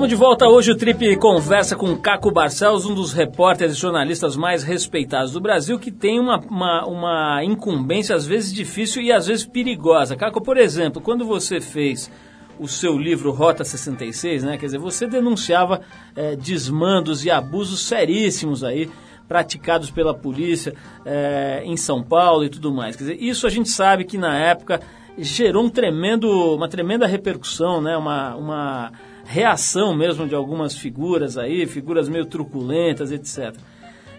Estamos 0.00 0.16
de 0.16 0.16
volta 0.16 0.48
hoje. 0.48 0.72
O 0.72 0.74
Trip 0.74 1.14
conversa 1.16 1.76
com 1.76 1.94
Caco 1.94 2.30
Barcelos, 2.30 2.86
um 2.86 2.94
dos 2.94 3.12
repórteres 3.12 3.76
e 3.76 3.78
jornalistas 3.78 4.34
mais 4.34 4.62
respeitados 4.62 5.30
do 5.30 5.42
Brasil, 5.42 5.78
que 5.78 5.90
tem 5.90 6.18
uma, 6.18 6.38
uma, 6.38 6.86
uma 6.86 7.44
incumbência 7.44 8.16
às 8.16 8.24
vezes 8.24 8.50
difícil 8.50 9.02
e 9.02 9.12
às 9.12 9.26
vezes 9.26 9.44
perigosa. 9.44 10.16
Caco, 10.16 10.40
por 10.40 10.56
exemplo, 10.56 11.02
quando 11.02 11.26
você 11.26 11.60
fez 11.60 12.10
o 12.58 12.66
seu 12.66 12.96
livro 12.96 13.30
Rota 13.30 13.62
66, 13.62 14.42
né? 14.42 14.56
Quer 14.56 14.66
dizer, 14.66 14.78
você 14.78 15.06
denunciava 15.06 15.82
eh, 16.16 16.34
desmandos 16.34 17.26
e 17.26 17.30
abusos 17.30 17.82
seríssimos 17.82 18.64
aí 18.64 18.90
praticados 19.28 19.90
pela 19.90 20.14
polícia 20.14 20.72
eh, 21.04 21.60
em 21.66 21.76
São 21.76 22.02
Paulo 22.02 22.42
e 22.42 22.48
tudo 22.48 22.72
mais. 22.72 22.96
Quer 22.96 23.02
dizer, 23.04 23.22
isso 23.22 23.46
a 23.46 23.50
gente 23.50 23.68
sabe 23.68 24.06
que 24.06 24.16
na 24.16 24.34
época 24.34 24.80
gerou 25.18 25.62
um 25.62 25.68
tremendo, 25.68 26.54
uma 26.54 26.70
tremenda 26.70 27.06
repercussão, 27.06 27.82
né? 27.82 27.98
Uma, 27.98 28.34
uma 28.34 28.92
reação 29.30 29.94
mesmo 29.94 30.26
de 30.26 30.34
algumas 30.34 30.76
figuras 30.76 31.38
aí, 31.38 31.64
figuras 31.64 32.08
meio 32.08 32.26
truculentas, 32.26 33.12
etc. 33.12 33.54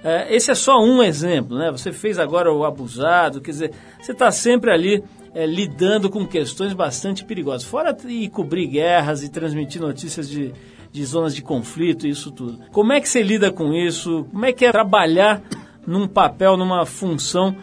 É, 0.01 0.33
esse 0.33 0.49
é 0.49 0.55
só 0.55 0.79
um 0.81 1.03
exemplo, 1.03 1.57
né? 1.57 1.69
Você 1.69 1.91
fez 1.91 2.17
agora 2.17 2.51
o 2.51 2.63
abusado, 2.63 3.41
quer 3.41 3.51
dizer, 3.51 3.71
você 3.99 4.13
está 4.13 4.31
sempre 4.31 4.71
ali 4.71 5.03
é, 5.35 5.45
lidando 5.45 6.09
com 6.09 6.25
questões 6.25 6.71
bastante 6.71 7.25
perigosas. 7.25 7.65
Fora 7.65 7.95
e 8.07 8.29
cobrir 8.29 8.67
guerras 8.67 9.21
e 9.21 9.29
transmitir 9.29 9.81
notícias 9.81 10.29
de, 10.29 10.53
de 10.93 11.05
zonas 11.05 11.35
de 11.35 11.41
conflito 11.41 12.07
isso 12.07 12.31
tudo. 12.31 12.59
Como 12.71 12.93
é 12.93 13.01
que 13.01 13.09
você 13.09 13.21
lida 13.21 13.51
com 13.51 13.73
isso? 13.73 14.25
Como 14.31 14.45
é 14.45 14.53
que 14.53 14.65
é 14.65 14.71
trabalhar 14.71 15.43
num 15.85 16.07
papel, 16.07 16.55
numa 16.55 16.85
função 16.85 17.53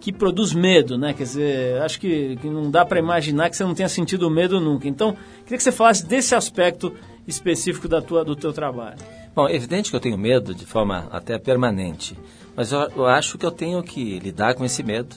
que 0.00 0.12
produz 0.12 0.52
medo, 0.52 0.96
né? 0.96 1.12
Quer 1.12 1.24
dizer, 1.24 1.82
acho 1.82 1.98
que, 2.00 2.36
que 2.36 2.48
não 2.48 2.70
dá 2.70 2.84
para 2.84 2.98
imaginar 2.98 3.50
que 3.50 3.56
você 3.56 3.64
não 3.64 3.74
tenha 3.74 3.88
sentido 3.88 4.30
medo 4.30 4.60
nunca. 4.60 4.88
Então, 4.88 5.16
queria 5.44 5.56
que 5.56 5.62
você 5.62 5.72
falasse 5.72 6.06
desse 6.06 6.34
aspecto 6.34 6.94
específico 7.26 7.88
da 7.88 8.00
tua, 8.00 8.24
do 8.24 8.34
teu 8.34 8.52
trabalho. 8.52 8.98
Bom, 9.34 9.48
é 9.48 9.54
evidente 9.54 9.90
que 9.90 9.96
eu 9.96 10.00
tenho 10.00 10.16
medo 10.16 10.54
de 10.54 10.64
forma 10.64 11.08
até 11.10 11.38
permanente, 11.38 12.18
mas 12.56 12.72
eu, 12.72 12.80
eu 12.96 13.06
acho 13.06 13.38
que 13.38 13.46
eu 13.46 13.50
tenho 13.50 13.82
que 13.82 14.18
lidar 14.18 14.54
com 14.54 14.64
esse 14.64 14.82
medo. 14.82 15.14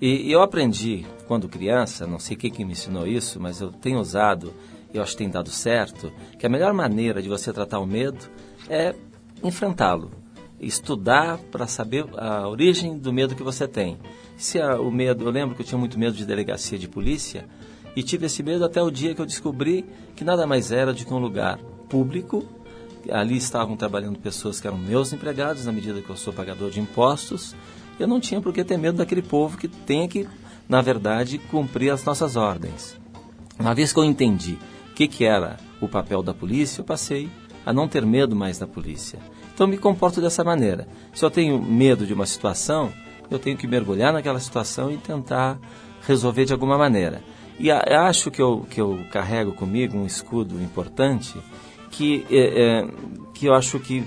E, 0.00 0.28
e 0.28 0.32
eu 0.32 0.42
aprendi 0.42 1.06
quando 1.28 1.48
criança, 1.48 2.06
não 2.06 2.18
sei 2.18 2.36
quem 2.36 2.50
que 2.50 2.64
me 2.64 2.72
ensinou 2.72 3.06
isso, 3.06 3.38
mas 3.38 3.60
eu 3.60 3.70
tenho 3.70 4.00
usado, 4.00 4.52
eu 4.92 5.00
acho 5.02 5.12
que 5.12 5.18
tem 5.18 5.30
dado 5.30 5.50
certo, 5.50 6.12
que 6.38 6.44
a 6.44 6.48
melhor 6.48 6.72
maneira 6.72 7.22
de 7.22 7.28
você 7.28 7.52
tratar 7.52 7.78
o 7.78 7.86
medo 7.86 8.18
é 8.68 8.94
enfrentá-lo, 9.44 10.10
estudar 10.62 11.38
para 11.50 11.66
saber 11.66 12.06
a 12.16 12.48
origem 12.48 12.96
do 12.96 13.12
medo 13.12 13.34
que 13.34 13.42
você 13.42 13.66
tem. 13.66 13.98
Se 14.36 14.60
a, 14.60 14.80
o 14.80 14.90
medo, 14.90 15.24
eu 15.24 15.30
lembro 15.30 15.54
que 15.56 15.62
eu 15.62 15.66
tinha 15.66 15.78
muito 15.78 15.98
medo 15.98 16.16
de 16.16 16.24
delegacia 16.24 16.78
de 16.78 16.88
polícia 16.88 17.46
e 17.96 18.02
tive 18.02 18.26
esse 18.26 18.42
medo 18.42 18.64
até 18.64 18.80
o 18.80 18.90
dia 18.90 19.14
que 19.14 19.20
eu 19.20 19.26
descobri 19.26 19.84
que 20.14 20.24
nada 20.24 20.46
mais 20.46 20.70
era 20.70 20.92
do 20.92 21.04
que 21.04 21.12
um 21.12 21.18
lugar 21.18 21.58
público. 21.88 22.44
Ali 23.10 23.36
estavam 23.36 23.76
trabalhando 23.76 24.18
pessoas 24.18 24.60
que 24.60 24.66
eram 24.66 24.78
meus 24.78 25.12
empregados, 25.12 25.66
na 25.66 25.72
medida 25.72 26.00
que 26.00 26.08
eu 26.08 26.16
sou 26.16 26.32
pagador 26.32 26.70
de 26.70 26.80
impostos. 26.80 27.54
Eu 27.98 28.06
não 28.06 28.20
tinha 28.20 28.40
por 28.40 28.52
que 28.52 28.62
ter 28.62 28.78
medo 28.78 28.98
daquele 28.98 29.22
povo 29.22 29.58
que 29.58 29.66
tem 29.66 30.08
que, 30.08 30.26
na 30.68 30.80
verdade, 30.80 31.38
cumprir 31.38 31.90
as 31.90 32.04
nossas 32.04 32.36
ordens. 32.36 32.96
Uma 33.58 33.74
vez 33.74 33.92
que 33.92 33.98
eu 33.98 34.04
entendi 34.04 34.56
o 34.90 34.94
que, 34.94 35.08
que 35.08 35.24
era 35.24 35.56
o 35.80 35.88
papel 35.88 36.22
da 36.22 36.32
polícia, 36.32 36.80
eu 36.80 36.84
passei 36.84 37.28
a 37.66 37.72
não 37.72 37.88
ter 37.88 38.06
medo 38.06 38.36
mais 38.36 38.58
da 38.58 38.66
polícia. 38.66 39.18
Então 39.62 39.70
me 39.70 39.78
comporto 39.78 40.20
dessa 40.20 40.42
maneira. 40.42 40.88
Se 41.14 41.24
eu 41.24 41.30
tenho 41.30 41.62
medo 41.62 42.04
de 42.04 42.12
uma 42.12 42.26
situação, 42.26 42.92
eu 43.30 43.38
tenho 43.38 43.56
que 43.56 43.64
mergulhar 43.64 44.12
naquela 44.12 44.40
situação 44.40 44.90
e 44.90 44.96
tentar 44.96 45.56
resolver 46.04 46.44
de 46.44 46.52
alguma 46.52 46.76
maneira. 46.76 47.22
E 47.60 47.70
a, 47.70 48.08
acho 48.08 48.28
que 48.28 48.42
eu, 48.42 48.66
que 48.68 48.80
eu 48.80 48.98
carrego 49.12 49.52
comigo 49.52 49.96
um 49.96 50.04
escudo 50.04 50.60
importante 50.60 51.38
que, 51.92 52.26
é, 52.28 52.80
é, 52.80 52.88
que 53.32 53.46
eu 53.46 53.54
acho 53.54 53.78
que 53.78 54.02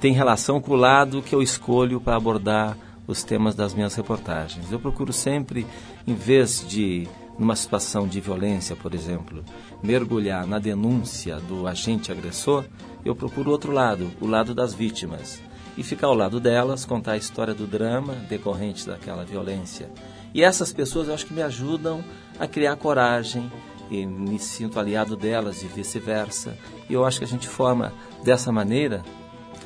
tem 0.00 0.12
relação 0.12 0.60
com 0.60 0.72
o 0.72 0.76
lado 0.76 1.22
que 1.22 1.32
eu 1.32 1.40
escolho 1.40 2.00
para 2.00 2.16
abordar 2.16 2.76
os 3.06 3.22
temas 3.22 3.54
das 3.54 3.74
minhas 3.74 3.94
reportagens. 3.94 4.72
Eu 4.72 4.80
procuro 4.80 5.12
sempre, 5.12 5.64
em 6.08 6.14
vez 6.14 6.66
de, 6.66 7.06
numa 7.38 7.54
situação 7.54 8.08
de 8.08 8.20
violência, 8.20 8.74
por 8.74 8.92
exemplo, 8.92 9.44
mergulhar 9.80 10.44
na 10.44 10.58
denúncia 10.58 11.36
do 11.36 11.68
agente 11.68 12.10
agressor, 12.10 12.64
eu 13.08 13.16
procuro 13.16 13.50
outro 13.50 13.72
lado, 13.72 14.10
o 14.20 14.26
lado 14.26 14.54
das 14.54 14.74
vítimas. 14.74 15.40
E 15.78 15.82
ficar 15.82 16.08
ao 16.08 16.14
lado 16.14 16.38
delas, 16.38 16.84
contar 16.84 17.12
a 17.12 17.16
história 17.16 17.54
do 17.54 17.66
drama 17.66 18.12
decorrente 18.28 18.86
daquela 18.86 19.24
violência. 19.24 19.90
E 20.34 20.42
essas 20.42 20.72
pessoas 20.74 21.08
eu 21.08 21.14
acho 21.14 21.24
que 21.24 21.32
me 21.32 21.40
ajudam 21.40 22.04
a 22.38 22.46
criar 22.46 22.76
coragem, 22.76 23.50
e 23.90 24.04
me 24.04 24.38
sinto 24.38 24.78
aliado 24.78 25.16
delas 25.16 25.62
e 25.62 25.66
vice-versa. 25.66 26.54
E 26.86 26.92
eu 26.92 27.02
acho 27.06 27.18
que 27.18 27.24
a 27.24 27.28
gente 27.28 27.48
forma 27.48 27.94
dessa 28.22 28.52
maneira 28.52 29.02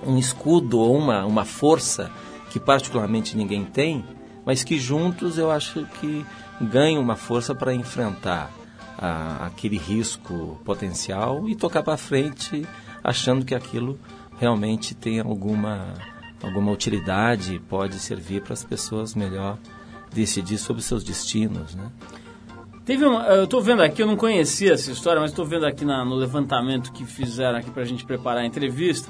um 0.07 0.17
escudo 0.17 0.79
ou 0.79 0.97
uma, 0.97 1.25
uma 1.25 1.45
força 1.45 2.13
que 2.51 2.61
particularmente 2.61 3.37
ninguém 3.37 3.65
tem, 3.65 4.05
mas 4.47 4.63
que 4.63 4.79
juntos 4.79 5.37
eu 5.37 5.51
acho 5.51 5.85
que 6.01 6.25
ganham 6.61 7.03
uma 7.03 7.17
força 7.17 7.57
para 7.57 7.75
enfrentar 7.75 8.53
a, 8.97 9.47
aquele 9.47 9.77
risco 9.77 10.61
potencial 10.65 11.49
e 11.49 11.57
tocar 11.57 11.83
para 11.83 11.97
frente 11.97 12.65
achando 13.03 13.45
que 13.45 13.55
aquilo 13.55 13.99
realmente 14.39 14.95
tem 14.95 15.21
alguma, 15.21 15.95
alguma 16.43 16.73
utilidade, 16.73 17.61
pode 17.69 17.99
servir 17.99 18.43
para 18.43 18.53
as 18.53 18.65
pessoas 18.65 19.15
melhor 19.15 19.59
decidir 20.13 20.59
sobre 20.59 20.83
seus 20.83 21.03
destinos, 21.03 21.75
né? 21.75 21.91
Teve 22.85 23.05
uma, 23.05 23.25
eu 23.29 23.45
estou 23.45 23.63
vendo 23.63 23.81
aqui, 23.81 24.03
eu 24.03 24.07
não 24.09 24.17
conhecia 24.17 24.73
essa 24.73 24.91
história, 24.91 25.21
mas 25.21 25.31
estou 25.31 25.45
vendo 25.45 25.65
aqui 25.65 25.85
na, 25.85 26.05
no 26.05 26.17
levantamento 26.17 26.93
que 26.93 27.05
fizeram 27.05 27.59
aqui 27.59 27.71
para 27.71 27.83
a 27.83 27.87
gente 27.87 28.05
preparar 28.05 28.43
a 28.43 28.47
entrevista, 28.47 29.09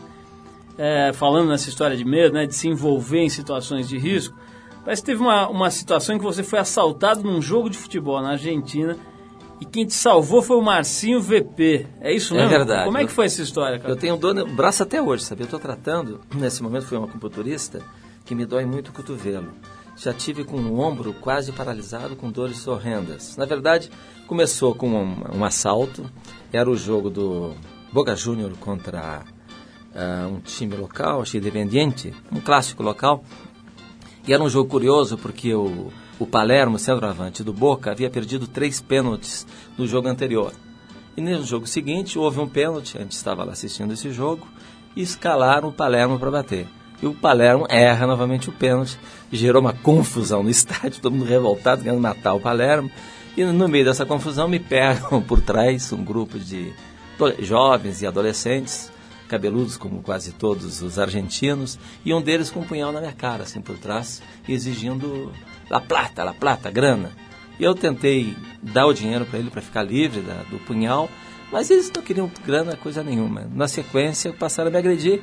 é, 0.77 1.11
falando 1.15 1.49
nessa 1.49 1.71
história 1.71 1.97
de 1.97 2.05
medo, 2.05 2.35
né, 2.35 2.47
de 2.47 2.55
se 2.55 2.69
envolver 2.69 3.21
em 3.21 3.31
situações 3.31 3.89
de 3.89 3.97
risco. 3.97 4.37
Parece 4.85 5.01
que 5.01 5.07
teve 5.07 5.23
uma, 5.23 5.49
uma 5.49 5.71
situação 5.71 6.15
em 6.15 6.19
que 6.19 6.25
você 6.25 6.43
foi 6.43 6.59
assaltado 6.59 7.23
num 7.23 7.41
jogo 7.41 7.71
de 7.71 7.79
futebol 7.79 8.21
na 8.21 8.33
Argentina 8.33 8.97
e 9.63 9.65
quem 9.65 9.87
te 9.87 9.95
salvou 9.95 10.43
foi 10.43 10.57
o 10.57 10.61
Marcinho 10.61 11.21
VP. 11.21 11.87
É 12.01 12.13
isso 12.13 12.35
mesmo? 12.35 12.49
É 12.49 12.51
verdade. 12.51 12.85
Como 12.85 12.99
é 12.99 13.07
que 13.07 13.13
foi 13.13 13.27
essa 13.27 13.41
história, 13.41 13.79
cara? 13.79 13.93
Eu 13.93 13.97
tenho 13.97 14.17
dor 14.17 14.35
no 14.35 14.45
braço 14.57 14.83
até 14.83 15.01
hoje, 15.01 15.23
sabe? 15.23 15.43
Eu 15.43 15.45
estou 15.45 15.61
tratando, 15.61 16.21
nesse 16.35 16.61
momento 16.65 16.87
foi 16.87 16.99
uma 16.99 17.07
acupunturista 17.07 17.81
que 18.25 18.35
me 18.35 18.45
dói 18.45 18.65
muito 18.65 18.89
o 18.89 18.93
cotovelo. 18.93 19.53
Já 19.97 20.13
tive 20.13 20.43
com 20.43 20.57
o 20.57 20.81
ombro 20.81 21.13
quase 21.13 21.53
paralisado, 21.53 22.17
com 22.17 22.29
dores 22.29 22.67
horrendas. 22.67 23.37
Na 23.37 23.45
verdade, 23.45 23.89
começou 24.27 24.75
com 24.75 24.89
um, 24.89 25.39
um 25.39 25.45
assalto. 25.45 26.11
Era 26.53 26.69
o 26.69 26.77
jogo 26.77 27.09
do 27.09 27.55
Boca 27.93 28.17
Júnior 28.17 28.51
contra 28.59 29.23
uh, 29.95 30.27
um 30.27 30.41
time 30.41 30.75
local, 30.75 31.23
Independiente, 31.33 32.13
um 32.33 32.41
clássico 32.41 32.83
local. 32.83 33.23
E 34.27 34.35
era 34.35 34.43
um 34.43 34.49
jogo 34.49 34.69
curioso 34.69 35.17
porque 35.17 35.55
o, 35.55 35.93
o 36.19 36.27
Palermo, 36.27 36.79
centroavante 36.79 37.43
do 37.43 37.53
Boca, 37.53 37.91
havia 37.91 38.11
perdido 38.11 38.47
três 38.47 38.81
pênaltis 38.81 39.47
no 39.77 39.87
jogo 39.87 40.09
anterior. 40.09 40.53
E 41.17 41.21
no 41.21 41.45
jogo 41.45 41.67
seguinte 41.67 42.19
houve 42.19 42.41
um 42.41 42.49
pênalti, 42.49 42.97
a 42.97 43.01
gente 43.03 43.13
estava 43.13 43.45
lá 43.45 43.53
assistindo 43.53 43.93
esse 43.93 44.11
jogo, 44.13 44.47
e 44.95 45.03
escalaram 45.03 45.69
o 45.69 45.73
Palermo 45.73 46.19
para 46.19 46.31
bater. 46.31 46.67
E 47.03 47.07
o 47.07 47.15
Palermo 47.15 47.67
erra 47.69 48.07
novamente 48.07 48.49
o 48.49 48.53
pênalti, 48.53 48.99
gerou 49.31 49.61
uma 49.61 49.73
confusão 49.73 50.43
no 50.43 50.49
estádio, 50.51 51.03
todo 51.03 51.13
mundo 51.15 51.25
revoltado, 51.25 51.83
querendo 51.83 52.01
matar 52.01 52.35
o 52.35 52.41
Palermo. 52.41 52.91
E 53.37 53.45
no 53.45 53.69
meio 53.69 53.85
dessa 53.85 54.07
confusão 54.07 54.49
me 54.49 54.59
pegam 54.59 55.21
por 55.21 55.41
trás 55.41 55.93
um 55.93 56.05
grupo 56.05 56.39
de 56.39 56.73
jovens 57.41 58.03
e 58.03 58.07
adolescentes, 58.07 58.93
cabeludos 59.29 59.77
como 59.77 60.03
quase 60.03 60.33
todos 60.33 60.83
os 60.83 60.99
argentinos, 60.99 61.79
e 62.05 62.13
um 62.13 62.21
deles 62.21 62.51
com 62.51 62.61
um 62.61 62.65
punhal 62.65 62.93
na 62.93 63.01
minha 63.01 63.13
cara, 63.13 63.45
assim 63.45 63.61
por 63.61 63.79
trás, 63.79 64.23
exigindo 64.49 65.33
la 65.69 65.81
plata, 65.81 66.25
la 66.25 66.33
plata, 66.33 66.71
grana. 66.71 67.11
E 67.59 67.65
eu 67.65 67.75
tentei 67.75 68.37
dar 68.63 68.87
o 68.87 68.93
dinheiro 68.93 69.27
para 69.27 69.39
ele 69.39 69.51
para 69.51 69.63
ficar 69.63 69.83
livre 69.83 70.21
da, 70.21 70.43
do 70.45 70.59
punhal, 70.61 71.09
mas 71.51 71.71
eles 71.71 71.91
não 71.95 72.03
queriam 72.03 72.31
grana, 72.45 72.77
coisa 72.77 73.03
nenhuma. 73.03 73.49
Na 73.55 73.69
sequência, 73.69 74.33
passaram 74.33 74.69
a 74.69 74.73
me 74.73 74.79
agredir, 74.79 75.23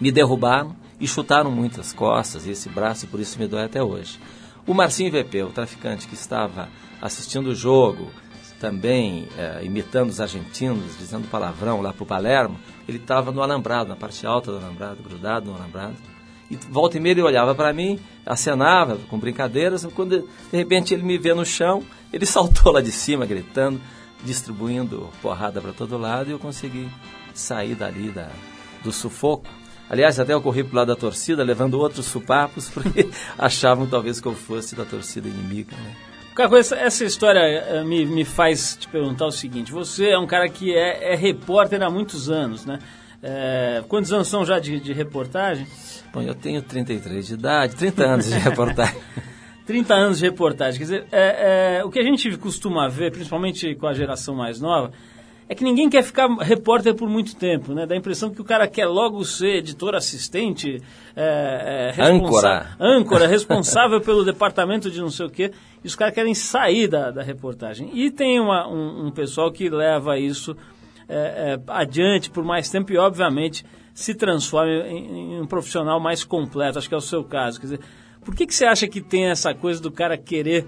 me 0.00 0.10
derrubaram 0.10 0.74
e 0.98 1.06
chutaram 1.06 1.50
muitas 1.50 1.92
costas 1.92 2.46
e 2.46 2.50
esse 2.50 2.68
braço, 2.68 3.06
por 3.06 3.20
isso 3.20 3.38
me 3.38 3.46
dói 3.46 3.64
até 3.64 3.82
hoje. 3.82 4.18
O 4.66 4.74
Marcinho 4.74 5.10
VP, 5.10 5.42
o 5.42 5.50
traficante 5.50 6.06
que 6.06 6.14
estava 6.14 6.68
assistindo 7.00 7.48
o 7.48 7.54
jogo, 7.54 8.10
também 8.60 9.28
é, 9.36 9.64
imitando 9.64 10.10
os 10.10 10.20
argentinos, 10.20 10.96
dizendo 10.96 11.28
palavrão 11.28 11.80
lá 11.80 11.92
para 11.92 12.04
o 12.04 12.06
Palermo, 12.06 12.56
ele 12.86 12.98
estava 12.98 13.32
no 13.32 13.42
alambrado, 13.42 13.88
na 13.88 13.96
parte 13.96 14.24
alta 14.24 14.52
do 14.52 14.58
alambrado, 14.58 15.02
grudado 15.02 15.50
no 15.50 15.56
alambrado. 15.56 15.96
E 16.50 16.56
volta 16.56 16.96
e 16.96 17.00
meia 17.00 17.12
ele 17.12 17.22
olhava 17.22 17.54
para 17.54 17.72
mim, 17.72 17.98
acenava 18.26 18.98
com 19.08 19.18
brincadeiras, 19.18 19.86
quando 19.94 20.28
de 20.50 20.56
repente 20.56 20.92
ele 20.92 21.02
me 21.02 21.16
vê 21.18 21.32
no 21.34 21.44
chão, 21.44 21.82
ele 22.12 22.24
saltou 22.26 22.72
lá 22.72 22.80
de 22.80 22.92
cima 22.92 23.24
gritando, 23.26 23.80
distribuindo 24.24 25.08
porrada 25.20 25.60
para 25.60 25.72
todo 25.72 25.96
lado 25.98 26.28
e 26.28 26.32
eu 26.32 26.38
consegui 26.38 26.88
sair 27.34 27.74
dali 27.74 28.10
da, 28.10 28.28
do 28.82 28.92
sufoco. 28.92 29.46
Aliás, 29.88 30.18
até 30.18 30.32
eu 30.32 30.40
corri 30.40 30.64
para 30.64 30.80
lado 30.80 30.88
da 30.88 30.96
torcida, 30.96 31.42
levando 31.42 31.74
outros 31.74 32.06
supapos, 32.06 32.68
porque 32.72 33.08
achavam 33.38 33.86
talvez 33.86 34.20
que 34.20 34.28
eu 34.28 34.34
fosse 34.34 34.74
da 34.74 34.84
torcida 34.84 35.28
inimiga. 35.28 35.76
Né? 35.76 35.96
Caco, 36.34 36.56
essa, 36.56 36.76
essa 36.76 37.04
história 37.04 37.82
uh, 37.82 37.84
me, 37.86 38.06
me 38.06 38.24
faz 38.24 38.76
te 38.76 38.88
perguntar 38.88 39.26
o 39.26 39.30
seguinte: 39.30 39.70
você 39.70 40.10
é 40.10 40.18
um 40.18 40.26
cara 40.26 40.48
que 40.48 40.74
é, 40.74 41.12
é 41.12 41.14
repórter 41.14 41.82
há 41.82 41.90
muitos 41.90 42.30
anos, 42.30 42.64
né? 42.64 42.78
É, 43.22 43.84
quantos 43.88 44.12
anos 44.12 44.26
são 44.26 44.44
já 44.44 44.58
de, 44.58 44.80
de, 44.80 44.92
reportagem? 44.92 45.66
Bom, 46.12 46.22
eu 46.22 46.34
tenho 46.34 46.60
33 46.60 47.26
de 47.26 47.34
idade, 47.34 47.76
30 47.76 48.04
anos 48.04 48.26
de 48.26 48.34
reportagem. 48.34 49.00
30 49.64 49.94
anos 49.94 50.18
de 50.18 50.24
reportagem. 50.24 50.78
Quer 50.78 50.84
dizer, 50.84 51.06
é, 51.12 51.78
é, 51.78 51.84
o 51.84 51.90
que 51.90 52.00
a 52.00 52.02
gente 52.02 52.36
costuma 52.36 52.88
ver, 52.88 53.12
principalmente 53.12 53.74
com 53.76 53.86
a 53.86 53.94
geração 53.94 54.34
mais 54.34 54.60
nova, 54.60 54.92
é 55.48 55.54
que 55.54 55.64
ninguém 55.64 55.88
quer 55.88 56.02
ficar 56.02 56.28
repórter 56.38 56.94
por 56.94 57.08
muito 57.08 57.36
tempo, 57.36 57.74
né? 57.74 57.86
Dá 57.86 57.94
a 57.94 57.98
impressão 57.98 58.30
que 58.30 58.40
o 58.40 58.44
cara 58.44 58.66
quer 58.66 58.86
logo 58.86 59.22
ser 59.24 59.56
editor 59.56 59.94
assistente, 59.94 60.82
é, 61.14 61.94
é, 61.96 62.02
âncora, 62.02 62.70
âncora 62.80 63.26
responsável 63.28 64.00
pelo 64.00 64.24
departamento 64.24 64.90
de 64.90 65.00
não 65.00 65.10
sei 65.10 65.26
o 65.26 65.30
quê, 65.30 65.52
e 65.84 65.86
os 65.86 65.94
caras 65.94 66.14
querem 66.14 66.34
sair 66.34 66.88
da, 66.88 67.10
da 67.10 67.22
reportagem. 67.22 67.90
E 67.92 68.10
tem 68.10 68.40
uma, 68.40 68.66
um, 68.66 69.06
um, 69.06 69.10
pessoal 69.10 69.52
que 69.52 69.68
leva 69.68 70.18
isso 70.18 70.56
é, 71.08 71.54
é 71.54 71.60
adiante 71.68 72.30
por 72.30 72.44
mais 72.44 72.70
tempo 72.70 72.92
e, 72.92 72.98
obviamente, 72.98 73.64
se 73.94 74.14
transforma 74.14 74.72
em, 74.86 75.34
em, 75.34 75.40
um 75.40 75.46
profissional 75.46 76.00
mais 76.00 76.24
completo. 76.24 76.78
Acho 76.78 76.88
que 76.88 76.94
é 76.94 76.98
o 76.98 77.00
seu 77.00 77.24
caso. 77.24 77.60
Quer 77.60 77.66
dizer, 77.66 77.80
por 78.24 78.34
que, 78.34 78.46
que 78.46 78.54
você 78.54 78.64
acha 78.64 78.86
que 78.88 79.00
tem 79.00 79.26
essa 79.26 79.54
coisa 79.54 79.80
do 79.80 79.90
cara 79.90 80.16
querer 80.16 80.66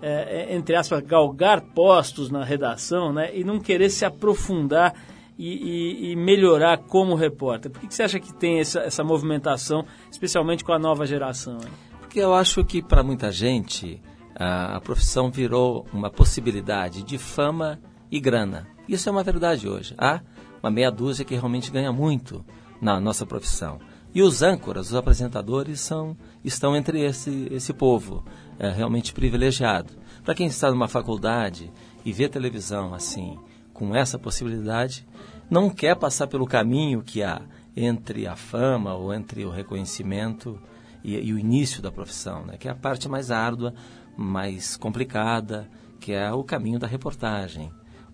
é, 0.00 0.50
é, 0.50 0.54
entre 0.54 0.76
aspas, 0.76 1.02
galgar 1.02 1.60
postos 1.60 2.30
na 2.30 2.44
redação 2.44 3.12
né, 3.12 3.34
e 3.34 3.42
não 3.42 3.58
querer 3.58 3.88
se 3.88 4.04
aprofundar 4.04 4.94
e, 5.38 5.48
e, 5.48 6.12
e 6.12 6.16
melhorar 6.16 6.78
como 6.78 7.14
repórter? 7.14 7.70
Por 7.70 7.80
que, 7.80 7.86
que, 7.86 7.94
você 7.94 8.02
acha 8.02 8.20
que 8.20 8.32
tem 8.32 8.60
essa, 8.60 8.80
essa 8.80 9.02
movimentação, 9.02 9.84
especialmente 10.10 10.64
com 10.64 10.72
a 10.72 10.78
nova 10.78 11.06
geração? 11.06 11.54
Hein? 11.54 11.70
Porque 12.00 12.20
eu 12.20 12.34
acho 12.34 12.64
que 12.64 12.82
para 12.82 13.02
muita 13.02 13.32
gente 13.32 14.00
a, 14.34 14.76
a 14.76 14.80
profissão 14.80 15.30
virou 15.30 15.86
uma 15.92 16.10
possibilidade 16.10 17.02
de 17.02 17.16
fama 17.16 17.80
e 18.10 18.20
grana. 18.20 18.68
Isso 18.88 19.08
é 19.08 19.12
uma 19.12 19.22
verdade 19.22 19.68
hoje. 19.68 19.94
Há 19.98 20.20
uma 20.62 20.70
meia 20.70 20.90
dúzia 20.90 21.24
que 21.24 21.34
realmente 21.34 21.70
ganha 21.70 21.92
muito 21.92 22.44
na 22.80 23.00
nossa 23.00 23.26
profissão. 23.26 23.78
E 24.14 24.22
os 24.22 24.42
âncoras, 24.42 24.88
os 24.88 24.94
apresentadores, 24.94 25.80
são, 25.80 26.16
estão 26.44 26.74
entre 26.74 27.02
esse, 27.02 27.48
esse 27.50 27.72
povo 27.72 28.24
é, 28.58 28.70
realmente 28.70 29.12
privilegiado. 29.12 29.92
Para 30.24 30.34
quem 30.34 30.46
está 30.46 30.70
numa 30.70 30.88
faculdade 30.88 31.70
e 32.04 32.12
vê 32.12 32.28
televisão 32.28 32.94
assim, 32.94 33.38
com 33.74 33.94
essa 33.94 34.18
possibilidade, 34.18 35.06
não 35.50 35.68
quer 35.68 35.96
passar 35.96 36.26
pelo 36.28 36.46
caminho 36.46 37.02
que 37.02 37.22
há 37.22 37.42
entre 37.76 38.26
a 38.26 38.34
fama 38.34 38.94
ou 38.94 39.12
entre 39.12 39.44
o 39.44 39.50
reconhecimento 39.50 40.58
e, 41.04 41.14
e 41.14 41.32
o 41.32 41.38
início 41.38 41.82
da 41.82 41.92
profissão, 41.92 42.46
né? 42.46 42.56
que 42.56 42.68
é 42.68 42.70
a 42.70 42.74
parte 42.74 43.08
mais 43.08 43.30
árdua, 43.30 43.74
mais 44.16 44.76
complicada, 44.76 45.68
que 46.00 46.12
é 46.12 46.32
o 46.32 46.42
caminho 46.42 46.78
da 46.78 46.86
reportagem, 46.86 47.70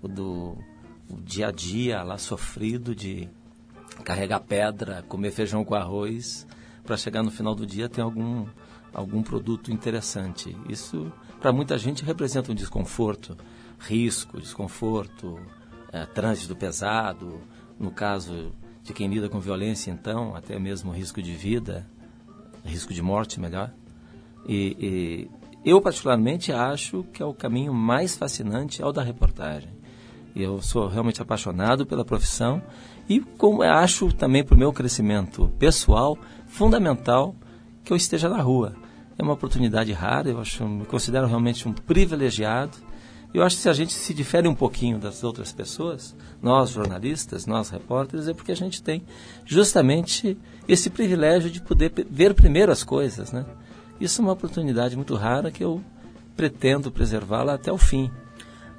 do 0.08 0.56
o 1.10 1.20
dia 1.20 1.48
a 1.48 1.50
dia 1.50 2.02
lá 2.02 2.16
sofrido 2.16 2.94
de 2.94 3.28
carregar 4.04 4.40
pedra, 4.40 5.02
comer 5.08 5.30
feijão 5.30 5.64
com 5.64 5.74
arroz, 5.74 6.46
para 6.84 6.96
chegar 6.96 7.22
no 7.22 7.30
final 7.30 7.54
do 7.54 7.66
dia 7.66 7.88
ter 7.88 8.00
algum, 8.00 8.46
algum 8.92 9.22
produto 9.22 9.70
interessante. 9.70 10.56
Isso, 10.68 11.12
para 11.40 11.52
muita 11.52 11.76
gente, 11.78 12.04
representa 12.04 12.50
um 12.50 12.54
desconforto, 12.54 13.36
risco, 13.78 14.40
desconforto, 14.40 15.38
é, 15.92 16.06
trânsito 16.06 16.56
pesado. 16.56 17.40
No 17.78 17.90
caso 17.90 18.52
de 18.82 18.92
quem 18.92 19.08
lida 19.08 19.28
com 19.28 19.38
violência, 19.40 19.90
então, 19.90 20.34
até 20.34 20.58
mesmo 20.58 20.92
risco 20.92 21.22
de 21.22 21.32
vida, 21.32 21.86
risco 22.64 22.92
de 22.92 23.02
morte, 23.02 23.38
melhor. 23.38 23.72
E, 24.46 25.28
e 25.64 25.70
eu, 25.70 25.80
particularmente, 25.80 26.52
acho 26.52 27.04
que 27.12 27.22
é 27.22 27.26
o 27.26 27.34
caminho 27.34 27.72
mais 27.72 28.16
fascinante 28.16 28.82
é 28.82 28.86
o 28.86 28.92
da 28.92 29.02
reportagem. 29.02 29.81
Eu 30.34 30.62
sou 30.62 30.88
realmente 30.88 31.20
apaixonado 31.20 31.84
pela 31.84 32.04
profissão 32.04 32.62
e 33.08 33.20
como 33.20 33.62
acho 33.62 34.12
também 34.12 34.44
para 34.44 34.54
o 34.54 34.58
meu 34.58 34.72
crescimento 34.72 35.48
pessoal 35.58 36.16
fundamental 36.46 37.34
que 37.84 37.92
eu 37.92 37.96
esteja 37.96 38.28
na 38.28 38.40
rua. 38.40 38.74
É 39.18 39.22
uma 39.22 39.34
oportunidade 39.34 39.92
rara, 39.92 40.30
eu 40.30 40.40
acho, 40.40 40.66
me 40.66 40.86
considero 40.86 41.26
realmente 41.26 41.68
um 41.68 41.72
privilegiado. 41.72 42.76
Eu 43.34 43.42
acho 43.42 43.56
que 43.56 43.62
se 43.62 43.68
a 43.68 43.72
gente 43.72 43.92
se 43.92 44.12
difere 44.12 44.46
um 44.48 44.54
pouquinho 44.54 44.98
das 44.98 45.24
outras 45.24 45.52
pessoas, 45.52 46.14
nós 46.40 46.70
jornalistas, 46.70 47.46
nós 47.46 47.70
repórteres, 47.70 48.28
é 48.28 48.34
porque 48.34 48.52
a 48.52 48.56
gente 48.56 48.82
tem 48.82 49.02
justamente 49.44 50.36
esse 50.68 50.90
privilégio 50.90 51.50
de 51.50 51.60
poder 51.60 51.92
ver 52.10 52.34
primeiro 52.34 52.72
as 52.72 52.84
coisas, 52.84 53.32
né? 53.32 53.44
Isso 54.00 54.20
é 54.20 54.24
uma 54.24 54.32
oportunidade 54.32 54.96
muito 54.96 55.14
rara 55.14 55.50
que 55.50 55.62
eu 55.62 55.82
pretendo 56.36 56.90
preservá-la 56.90 57.54
até 57.54 57.72
o 57.72 57.78
fim. 57.78 58.10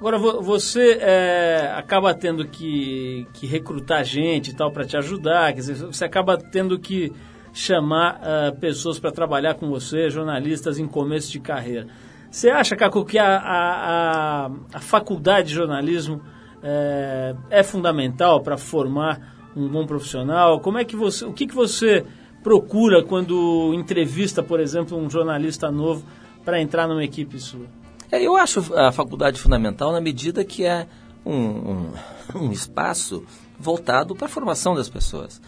Agora, 0.04 0.18
você 0.18 0.98
é, 1.00 1.72
acaba 1.78 2.12
tendo 2.12 2.46
que, 2.46 3.26
que, 3.32 3.46
recrutar 3.46 4.04
gente 4.04 4.50
e 4.50 4.54
tal 4.54 4.70
para 4.70 4.84
te 4.84 4.98
ajudar, 4.98 5.54
quer 5.54 5.60
dizer, 5.60 5.76
você 5.76 6.04
acaba 6.04 6.36
tendo 6.36 6.78
que 6.78 7.10
chamar 7.54 8.20
uh, 8.20 8.60
pessoas 8.60 8.98
para 8.98 9.10
trabalhar 9.10 9.54
com 9.54 9.66
você, 9.70 10.10
jornalistas 10.10 10.78
em 10.78 10.86
começo 10.86 11.32
de 11.32 11.40
carreira. 11.40 11.86
Você 12.30 12.50
acha, 12.50 12.76
Caco, 12.76 13.02
que 13.02 13.16
a, 13.16 13.38
a, 13.38 14.50
a 14.74 14.78
faculdade 14.78 15.48
de 15.48 15.54
jornalismo 15.54 16.20
é, 16.62 17.34
é 17.48 17.62
fundamental 17.62 18.42
para 18.42 18.58
formar 18.58 19.50
um 19.56 19.66
bom 19.66 19.86
profissional? 19.86 20.60
Como 20.60 20.76
é 20.76 20.84
que 20.84 20.96
você, 20.96 21.24
o 21.24 21.32
que, 21.32 21.46
que 21.46 21.54
você 21.54 22.04
procura 22.42 23.02
quando 23.02 23.72
entrevista, 23.72 24.42
por 24.42 24.60
exemplo, 24.60 24.98
um 24.98 25.08
jornalista 25.08 25.70
novo 25.70 26.04
para 26.44 26.60
entrar 26.60 26.86
numa 26.86 27.02
equipe 27.02 27.40
sua? 27.40 27.83
É, 28.14 28.22
eu 28.22 28.36
acho 28.36 28.72
a 28.76 28.92
faculdade 28.92 29.40
fundamental 29.40 29.90
na 29.90 30.00
medida 30.00 30.44
que 30.44 30.64
é 30.64 30.86
um, 31.26 31.34
um, 31.34 31.92
um 32.46 32.52
espaço 32.52 33.24
voltado 33.58 34.14
para 34.14 34.26
a 34.26 34.30
formação 34.30 34.72
das 34.72 34.88
pessoas. 34.88 35.42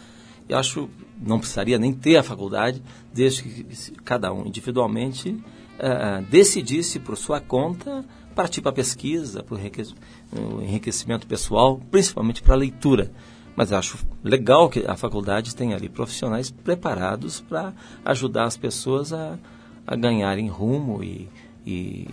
Eu 0.49 0.59
acho 0.59 0.91
não 1.17 1.39
precisaria 1.39 1.79
nem 1.79 1.93
ter 1.93 2.17
a 2.17 2.25
faculdade, 2.25 2.83
desde 3.15 3.43
que 3.45 3.93
cada 4.05 4.33
um 4.33 4.45
individualmente 4.47 5.31
uh, 5.31 6.23
decidisse 6.29 6.99
por 6.99 7.17
sua 7.17 7.41
conta 7.41 8.05
partir 8.35 8.61
para 8.61 8.71
a 8.71 8.75
pesquisa, 8.75 9.45
para 9.45 9.55
o 9.55 10.61
enriquecimento 10.61 11.25
pessoal, 11.25 11.81
principalmente 11.89 12.43
para 12.43 12.55
a 12.55 12.59
leitura. 12.59 13.13
Mas 13.55 13.73
acho 13.73 13.97
legal 14.25 14.69
que 14.69 14.85
a 14.85 14.97
faculdade 14.97 15.55
tenha 15.55 15.77
ali 15.77 15.89
profissionais 15.89 16.51
preparados 16.51 17.41
para 17.41 17.73
ajudar 18.05 18.45
as 18.45 18.57
pessoas 18.57 19.13
a, 19.13 19.39
a 19.87 19.95
ganharem 19.95 20.49
rumo 20.49 21.03
e, 21.03 21.29
e 21.65 22.09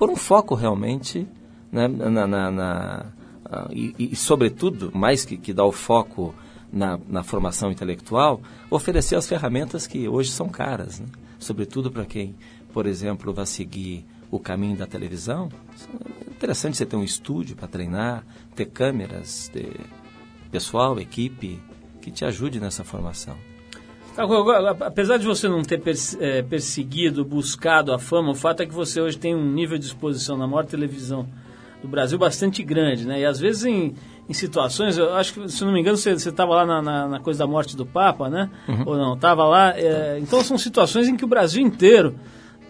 por 0.00 0.08
um 0.08 0.16
foco 0.16 0.54
realmente 0.54 1.28
né, 1.70 1.86
na, 1.86 2.26
na, 2.26 2.50
na 2.50 3.06
uh, 3.44 3.72
e, 3.72 3.94
e, 3.98 4.16
sobretudo, 4.16 4.90
mais 4.92 5.24
que, 5.26 5.36
que 5.36 5.52
dar 5.52 5.66
o 5.66 5.72
foco 5.72 6.34
na, 6.72 6.98
na, 7.06 7.22
formação 7.22 7.70
intelectual, 7.70 8.40
oferecer 8.70 9.14
as 9.14 9.28
ferramentas 9.28 9.86
que 9.86 10.08
hoje 10.08 10.30
são 10.30 10.48
caras, 10.48 11.00
né? 11.00 11.06
sobretudo 11.38 11.90
para 11.90 12.06
quem 12.06 12.34
por 12.72 12.86
exemplo, 12.86 13.32
vai 13.32 13.46
seguir 13.46 14.06
o 14.30 14.38
caminho 14.38 14.76
da 14.76 14.86
televisão, 14.86 15.48
é 16.28 16.30
interessante 16.30 16.76
você 16.76 16.86
ter 16.86 16.96
um 16.96 17.02
estúdio 17.02 17.56
para 17.56 17.66
treinar, 17.66 18.24
ter 18.54 18.66
câmeras, 18.66 19.48
ter 19.48 19.74
pessoal, 20.50 20.98
equipe 21.00 21.60
que 22.00 22.10
te 22.10 22.24
ajude 22.24 22.60
nessa 22.60 22.84
formação. 22.84 23.36
Apesar 24.80 25.16
de 25.16 25.26
você 25.26 25.48
não 25.48 25.62
ter 25.62 25.80
é, 26.20 26.42
perseguido, 26.42 27.24
buscado 27.24 27.92
a 27.92 27.98
fama, 27.98 28.30
o 28.30 28.34
fato 28.34 28.62
é 28.62 28.66
que 28.66 28.74
você 28.74 29.00
hoje 29.00 29.18
tem 29.18 29.34
um 29.34 29.50
nível 29.52 29.78
de 29.78 29.86
exposição 29.86 30.36
na 30.36 30.46
maior 30.46 30.66
televisão 30.66 31.26
do 31.80 31.88
Brasil 31.88 32.18
bastante 32.18 32.62
grande, 32.62 33.06
né? 33.06 33.20
E 33.20 33.24
às 33.24 33.40
vezes 33.40 33.64
em, 33.64 33.94
em 34.28 34.32
situações, 34.32 34.98
eu 34.98 35.14
acho 35.14 35.32
que, 35.32 35.48
se 35.48 35.64
não 35.64 35.72
me 35.72 35.80
engano, 35.80 35.96
você 35.96 36.10
estava 36.10 36.54
lá 36.54 36.66
na, 36.66 36.82
na, 36.82 37.08
na, 37.08 37.20
coisa 37.20 37.38
da 37.38 37.46
morte 37.46 37.76
do 37.76 37.86
Papa, 37.86 38.28
né? 38.28 38.50
Uhum. 38.68 38.82
Ou 38.86 38.96
não? 38.96 39.14
Estava 39.14 39.44
lá. 39.44 39.72
É, 39.78 40.18
então 40.20 40.42
são 40.42 40.58
situações 40.58 41.08
em 41.08 41.16
que 41.16 41.24
o 41.24 41.28
Brasil 41.28 41.62
inteiro 41.62 42.14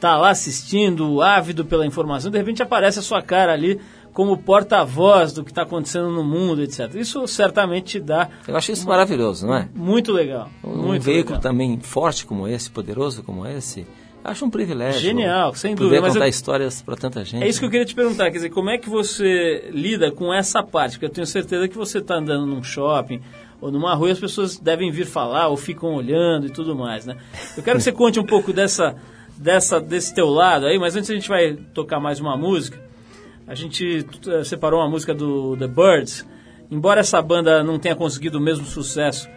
está 0.00 0.16
lá 0.16 0.31
assistindo, 0.31 1.20
ávido 1.20 1.64
pela 1.64 1.85
informação, 1.85 2.31
de 2.31 2.38
repente 2.38 2.62
aparece 2.62 2.98
a 2.98 3.03
sua 3.03 3.20
cara 3.20 3.53
ali 3.53 3.79
como 4.12 4.37
porta-voz 4.37 5.33
do 5.33 5.44
que 5.44 5.51
está 5.51 5.62
acontecendo 5.62 6.11
no 6.11 6.25
mundo, 6.25 6.62
etc. 6.62 6.94
Isso 6.94 7.27
certamente 7.27 8.01
dá. 8.01 8.29
Eu 8.46 8.57
acho 8.57 8.73
isso 8.73 8.85
uma, 8.85 8.92
maravilhoso, 8.92 9.46
não 9.46 9.55
é? 9.55 9.68
Muito 9.75 10.12
legal. 10.12 10.51
Um, 10.64 10.77
muito 10.77 11.03
veículo 11.03 11.37
legal. 11.37 11.40
também 11.40 11.79
forte 11.81 12.27
como 12.27 12.46
esse, 12.49 12.70
poderoso 12.70 13.23
como 13.23 13.46
esse. 13.46 13.87
Acho 14.23 14.44
um 14.44 14.51
privilégio. 14.51 15.01
Genial, 15.01 15.55
sem 15.55 15.75
poder 15.75 15.85
dúvida. 15.85 16.01
Poder 16.03 16.12
contar 16.12 16.27
eu, 16.27 16.31
histórias 16.31 16.83
para 16.83 16.96
tanta 16.96 17.25
gente. 17.25 17.42
É 17.42 17.49
isso 17.49 17.59
que 17.59 17.66
eu 17.66 17.70
queria 17.70 17.87
te 17.87 17.94
perguntar, 17.94 18.25
quer 18.27 18.37
dizer, 18.37 18.51
como 18.51 18.68
é 18.68 18.77
que 18.77 18.88
você 18.88 19.70
lida 19.73 20.11
com 20.11 20.33
essa 20.33 20.62
parte? 20.62 20.92
Porque 20.92 21.07
eu 21.07 21.11
tenho 21.11 21.27
certeza 21.27 21.66
que 21.68 21.77
você 21.77 21.99
está 21.99 22.16
andando 22.16 22.46
num 22.46 22.62
shopping 22.62 23.20
ou 23.61 23.70
numa 23.70 23.94
rua 23.94 24.09
e 24.09 24.12
as 24.12 24.18
pessoas 24.18 24.59
devem 24.59 24.90
vir 24.90 25.07
falar 25.07 25.49
ou 25.49 25.57
ficam 25.57 25.94
olhando 25.94 26.46
e 26.46 26.51
tudo 26.51 26.77
mais, 26.77 27.07
né? 27.07 27.16
Eu 27.57 27.62
quero 27.62 27.79
que 27.79 27.85
você 27.85 27.92
conte 27.92 28.20
um 28.20 28.25
pouco 28.25 28.53
dessa, 28.53 28.94
dessa, 29.38 29.81
desse 29.81 30.14
teu 30.14 30.29
lado 30.29 30.66
aí, 30.66 30.79
mas 30.79 30.96
antes 30.96 31.09
a 31.11 31.14
gente 31.14 31.29
vai 31.29 31.55
tocar 31.55 31.99
mais 31.99 32.20
uma 32.20 32.37
música. 32.37 32.89
A 33.46 33.55
gente 33.55 34.07
uh, 34.26 34.44
separou 34.44 34.81
uma 34.81 34.88
música 34.88 35.14
do 35.14 35.57
The 35.57 35.66
Birds. 35.66 36.26
Embora 36.70 37.00
essa 37.00 37.20
banda 37.20 37.64
não 37.64 37.79
tenha 37.79 37.96
conseguido 37.96 38.38
o 38.38 38.40
mesmo 38.40 38.64
sucesso 38.64 39.29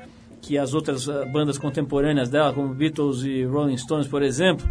que 0.41 0.57
as 0.57 0.73
outras 0.73 1.07
uh, 1.07 1.25
bandas 1.31 1.57
contemporâneas 1.57 2.29
dela, 2.29 2.53
como 2.53 2.73
Beatles 2.73 3.23
e 3.23 3.43
Rolling 3.43 3.77
Stones, 3.77 4.07
por 4.07 4.21
exemplo, 4.21 4.69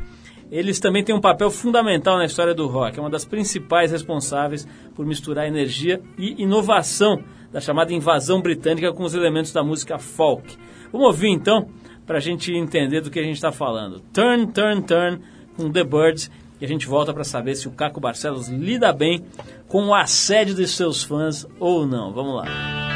eles 0.51 0.79
também 0.79 1.03
têm 1.03 1.15
um 1.15 1.21
papel 1.21 1.51
fundamental 1.51 2.19
na 2.19 2.27
história 2.27 2.55
do 2.55 2.67
rock. 2.67 2.99
É 2.99 3.01
uma 3.01 3.09
das 3.09 3.25
principais 3.25 3.91
responsáveis 3.91 4.69
por 4.95 5.07
misturar 5.07 5.47
energia 5.47 6.01
e 6.19 6.43
inovação 6.43 7.25
da 7.51 7.59
chamada 7.59 7.93
invasão 7.93 8.43
britânica 8.43 8.93
com 8.93 9.03
os 9.03 9.15
elementos 9.15 9.51
da 9.51 9.65
música 9.65 9.99
folk. 9.99 10.57
Vamos 10.93 11.07
ouvir 11.07 11.29
então, 11.29 11.71
para 12.07 12.19
a 12.19 12.21
gente 12.21 12.53
entender 12.53 13.01
do 13.01 13.11
que 13.11 13.19
a 13.19 13.23
gente 13.23 13.37
está 13.37 13.51
falando. 13.51 14.01
Turn, 14.13 14.47
Turn, 14.49 14.83
Turn, 14.83 15.21
com 15.57 15.71
The 15.71 15.85
Birds. 15.85 16.31
E 16.63 16.65
a 16.65 16.69
gente 16.69 16.87
volta 16.87 17.13
para 17.13 17.25
saber 17.25 17.57
se 17.57 17.67
o 17.67 17.73
Caco 17.73 17.99
Barcelos 17.99 18.47
lida 18.47 18.93
bem 18.93 19.25
com 19.67 19.87
o 19.87 19.93
assédio 19.93 20.55
de 20.55 20.69
seus 20.69 21.03
fãs 21.03 21.45
ou 21.59 21.85
não. 21.85 22.13
Vamos 22.13 22.37
lá. 22.37 22.92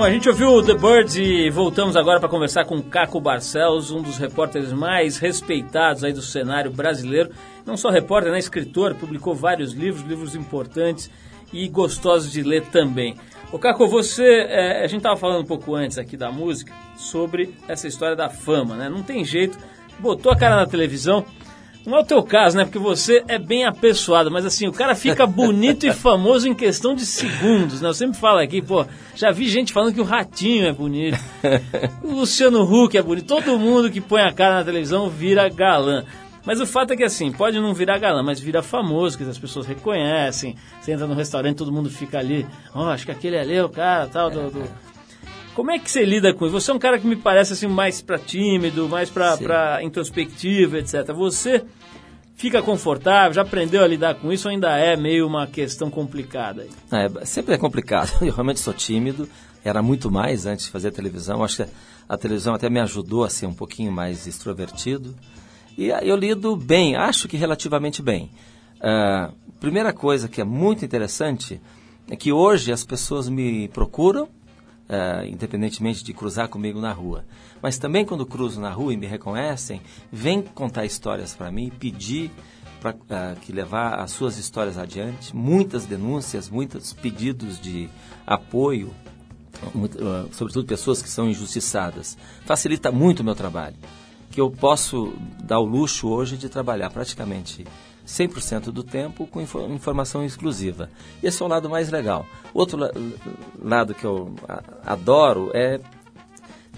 Bom, 0.00 0.06
a 0.06 0.10
gente 0.10 0.30
ouviu 0.30 0.62
The 0.62 0.72
Birds 0.72 1.16
e 1.16 1.50
voltamos 1.50 1.94
agora 1.94 2.18
para 2.18 2.26
conversar 2.26 2.64
com 2.64 2.82
Caco 2.82 3.20
Barcelos, 3.20 3.90
um 3.90 4.00
dos 4.00 4.16
repórteres 4.16 4.72
mais 4.72 5.18
respeitados 5.18 6.02
aí 6.02 6.10
do 6.10 6.22
cenário 6.22 6.70
brasileiro. 6.70 7.28
Não 7.66 7.76
só 7.76 7.90
repórter, 7.90 8.32
né? 8.32 8.38
Escritor, 8.38 8.94
publicou 8.94 9.34
vários 9.34 9.74
livros, 9.74 10.02
livros 10.08 10.34
importantes 10.34 11.10
e 11.52 11.68
gostosos 11.68 12.32
de 12.32 12.42
ler 12.42 12.62
também. 12.68 13.14
O 13.52 13.58
Caco, 13.58 13.86
você, 13.86 14.46
é, 14.48 14.82
a 14.82 14.86
gente 14.86 15.00
estava 15.00 15.18
falando 15.18 15.42
um 15.42 15.46
pouco 15.46 15.74
antes 15.74 15.98
aqui 15.98 16.16
da 16.16 16.32
música 16.32 16.72
sobre 16.96 17.54
essa 17.68 17.86
história 17.86 18.16
da 18.16 18.30
fama, 18.30 18.76
né? 18.76 18.88
Não 18.88 19.02
tem 19.02 19.22
jeito, 19.22 19.58
botou 19.98 20.32
a 20.32 20.36
cara 20.36 20.56
na 20.56 20.66
televisão, 20.66 21.26
não 21.86 21.98
é 21.98 22.00
o 22.00 22.04
teu 22.04 22.22
caso, 22.22 22.56
né? 22.56 22.64
Porque 22.64 22.78
você 22.78 23.24
é 23.26 23.38
bem 23.38 23.64
apessoado, 23.64 24.30
mas 24.30 24.44
assim, 24.44 24.66
o 24.66 24.72
cara 24.72 24.94
fica 24.94 25.26
bonito 25.26 25.86
e 25.86 25.92
famoso 25.92 26.48
em 26.48 26.54
questão 26.54 26.94
de 26.94 27.06
segundos, 27.06 27.80
né? 27.80 27.88
Eu 27.88 27.94
sempre 27.94 28.18
falo 28.18 28.38
aqui, 28.38 28.60
pô, 28.60 28.86
já 29.14 29.30
vi 29.30 29.48
gente 29.48 29.72
falando 29.72 29.94
que 29.94 30.00
o 30.00 30.04
Ratinho 30.04 30.66
é 30.66 30.72
bonito, 30.72 31.18
o 32.02 32.12
Luciano 32.12 32.62
Huck 32.62 32.96
é 32.96 33.02
bonito, 33.02 33.26
todo 33.26 33.58
mundo 33.58 33.90
que 33.90 34.00
põe 34.00 34.22
a 34.22 34.32
cara 34.32 34.56
na 34.56 34.64
televisão 34.64 35.08
vira 35.08 35.48
galã. 35.48 36.04
Mas 36.44 36.60
o 36.60 36.66
fato 36.66 36.92
é 36.92 36.96
que 36.96 37.04
assim, 37.04 37.30
pode 37.30 37.60
não 37.60 37.74
virar 37.74 37.98
galã, 37.98 38.22
mas 38.22 38.40
vira 38.40 38.62
famoso, 38.62 39.16
que 39.16 39.24
as 39.24 39.38
pessoas 39.38 39.66
reconhecem. 39.66 40.56
Você 40.80 40.92
entra 40.92 41.06
no 41.06 41.14
restaurante, 41.14 41.56
todo 41.56 41.70
mundo 41.70 41.90
fica 41.90 42.18
ali, 42.18 42.46
ó, 42.74 42.86
oh, 42.86 42.88
acho 42.88 43.04
que 43.04 43.12
aquele 43.12 43.38
ali 43.38 43.54
é 43.54 43.64
o 43.64 43.68
cara, 43.68 44.06
tal, 44.06 44.30
do, 44.30 44.50
do... 44.50 44.64
Como 45.54 45.70
é 45.70 45.78
que 45.78 45.90
você 45.90 46.04
lida 46.04 46.32
com 46.32 46.46
isso? 46.46 46.60
Você 46.60 46.70
é 46.70 46.74
um 46.74 46.78
cara 46.78 46.98
que 46.98 47.06
me 47.06 47.16
parece 47.16 47.52
assim 47.52 47.66
mais 47.66 48.00
para 48.00 48.18
tímido, 48.18 48.88
mais 48.88 49.10
para 49.10 49.82
introspectivo, 49.82 50.76
etc. 50.76 51.12
Você 51.12 51.64
fica 52.36 52.62
confortável, 52.62 53.34
já 53.34 53.42
aprendeu 53.42 53.82
a 53.82 53.86
lidar 53.86 54.14
com 54.14 54.32
isso 54.32 54.48
ou 54.48 54.52
ainda 54.52 54.78
é 54.78 54.96
meio 54.96 55.26
uma 55.26 55.46
questão 55.46 55.90
complicada? 55.90 56.66
É, 56.90 57.26
sempre 57.26 57.54
é 57.54 57.58
complicado. 57.58 58.10
Eu 58.24 58.32
realmente 58.32 58.60
sou 58.60 58.72
tímido, 58.72 59.28
era 59.64 59.82
muito 59.82 60.10
mais 60.10 60.46
antes 60.46 60.66
de 60.66 60.70
fazer 60.70 60.92
televisão. 60.92 61.42
Acho 61.42 61.64
que 61.64 61.70
a 62.08 62.16
televisão 62.16 62.54
até 62.54 62.70
me 62.70 62.80
ajudou 62.80 63.24
a 63.24 63.30
ser 63.30 63.46
um 63.46 63.54
pouquinho 63.54 63.92
mais 63.92 64.26
extrovertido. 64.26 65.14
E 65.76 65.88
eu 65.88 66.16
lido 66.16 66.56
bem, 66.56 66.96
acho 66.96 67.28
que 67.28 67.36
relativamente 67.36 68.02
bem. 68.02 68.30
Uh, 68.76 69.32
primeira 69.60 69.92
coisa 69.92 70.28
que 70.28 70.40
é 70.40 70.44
muito 70.44 70.84
interessante 70.84 71.60
é 72.10 72.16
que 72.16 72.32
hoje 72.32 72.72
as 72.72 72.84
pessoas 72.84 73.28
me 73.28 73.68
procuram 73.68 74.28
uh, 74.90 75.24
independentemente 75.24 76.02
de 76.02 76.12
cruzar 76.12 76.48
comigo 76.48 76.80
na 76.80 76.92
rua. 76.92 77.24
Mas 77.62 77.78
também 77.78 78.04
quando 78.04 78.26
cruzo 78.26 78.60
na 78.60 78.70
rua 78.70 78.92
e 78.92 78.96
me 78.96 79.06
reconhecem, 79.06 79.80
vêm 80.10 80.42
contar 80.42 80.84
histórias 80.84 81.34
para 81.34 81.50
mim, 81.50 81.70
pedir 81.70 82.30
para 82.80 82.92
uh, 82.92 82.98
ah, 83.10 83.36
que 83.40 83.52
levar 83.52 84.00
as 84.00 84.10
suas 84.10 84.36
histórias 84.38 84.76
adiante. 84.76 85.34
Muitas 85.36 85.86
denúncias, 85.86 86.48
muitos 86.48 86.92
pedidos 86.92 87.60
de 87.60 87.88
apoio, 88.26 88.92
muito, 89.74 89.96
uh, 89.98 90.28
sobretudo 90.32 90.66
pessoas 90.66 91.00
que 91.00 91.08
são 91.08 91.28
injustiçadas. 91.28 92.18
Facilita 92.44 92.90
muito 92.90 93.20
o 93.20 93.24
meu 93.24 93.34
trabalho, 93.34 93.76
que 94.30 94.40
eu 94.40 94.50
posso 94.50 95.12
dar 95.42 95.60
o 95.60 95.64
luxo 95.64 96.08
hoje 96.08 96.36
de 96.36 96.48
trabalhar 96.48 96.90
praticamente 96.90 97.66
100% 98.10 98.72
do 98.72 98.82
tempo 98.82 99.26
com 99.26 99.40
informação 99.40 100.24
exclusiva. 100.24 100.90
Esse 101.22 101.42
é 101.42 101.44
o 101.44 101.48
lado 101.48 101.70
mais 101.70 101.90
legal. 101.90 102.26
Outro 102.52 102.76
la 102.76 102.90
lado 103.62 103.94
que 103.94 104.04
eu 104.04 104.34
adoro 104.84 105.50
é 105.54 105.80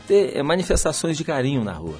ter 0.06 0.36
é 0.36 0.42
manifestações 0.42 1.16
de 1.16 1.24
carinho 1.24 1.64
na 1.64 1.72
rua. 1.72 1.96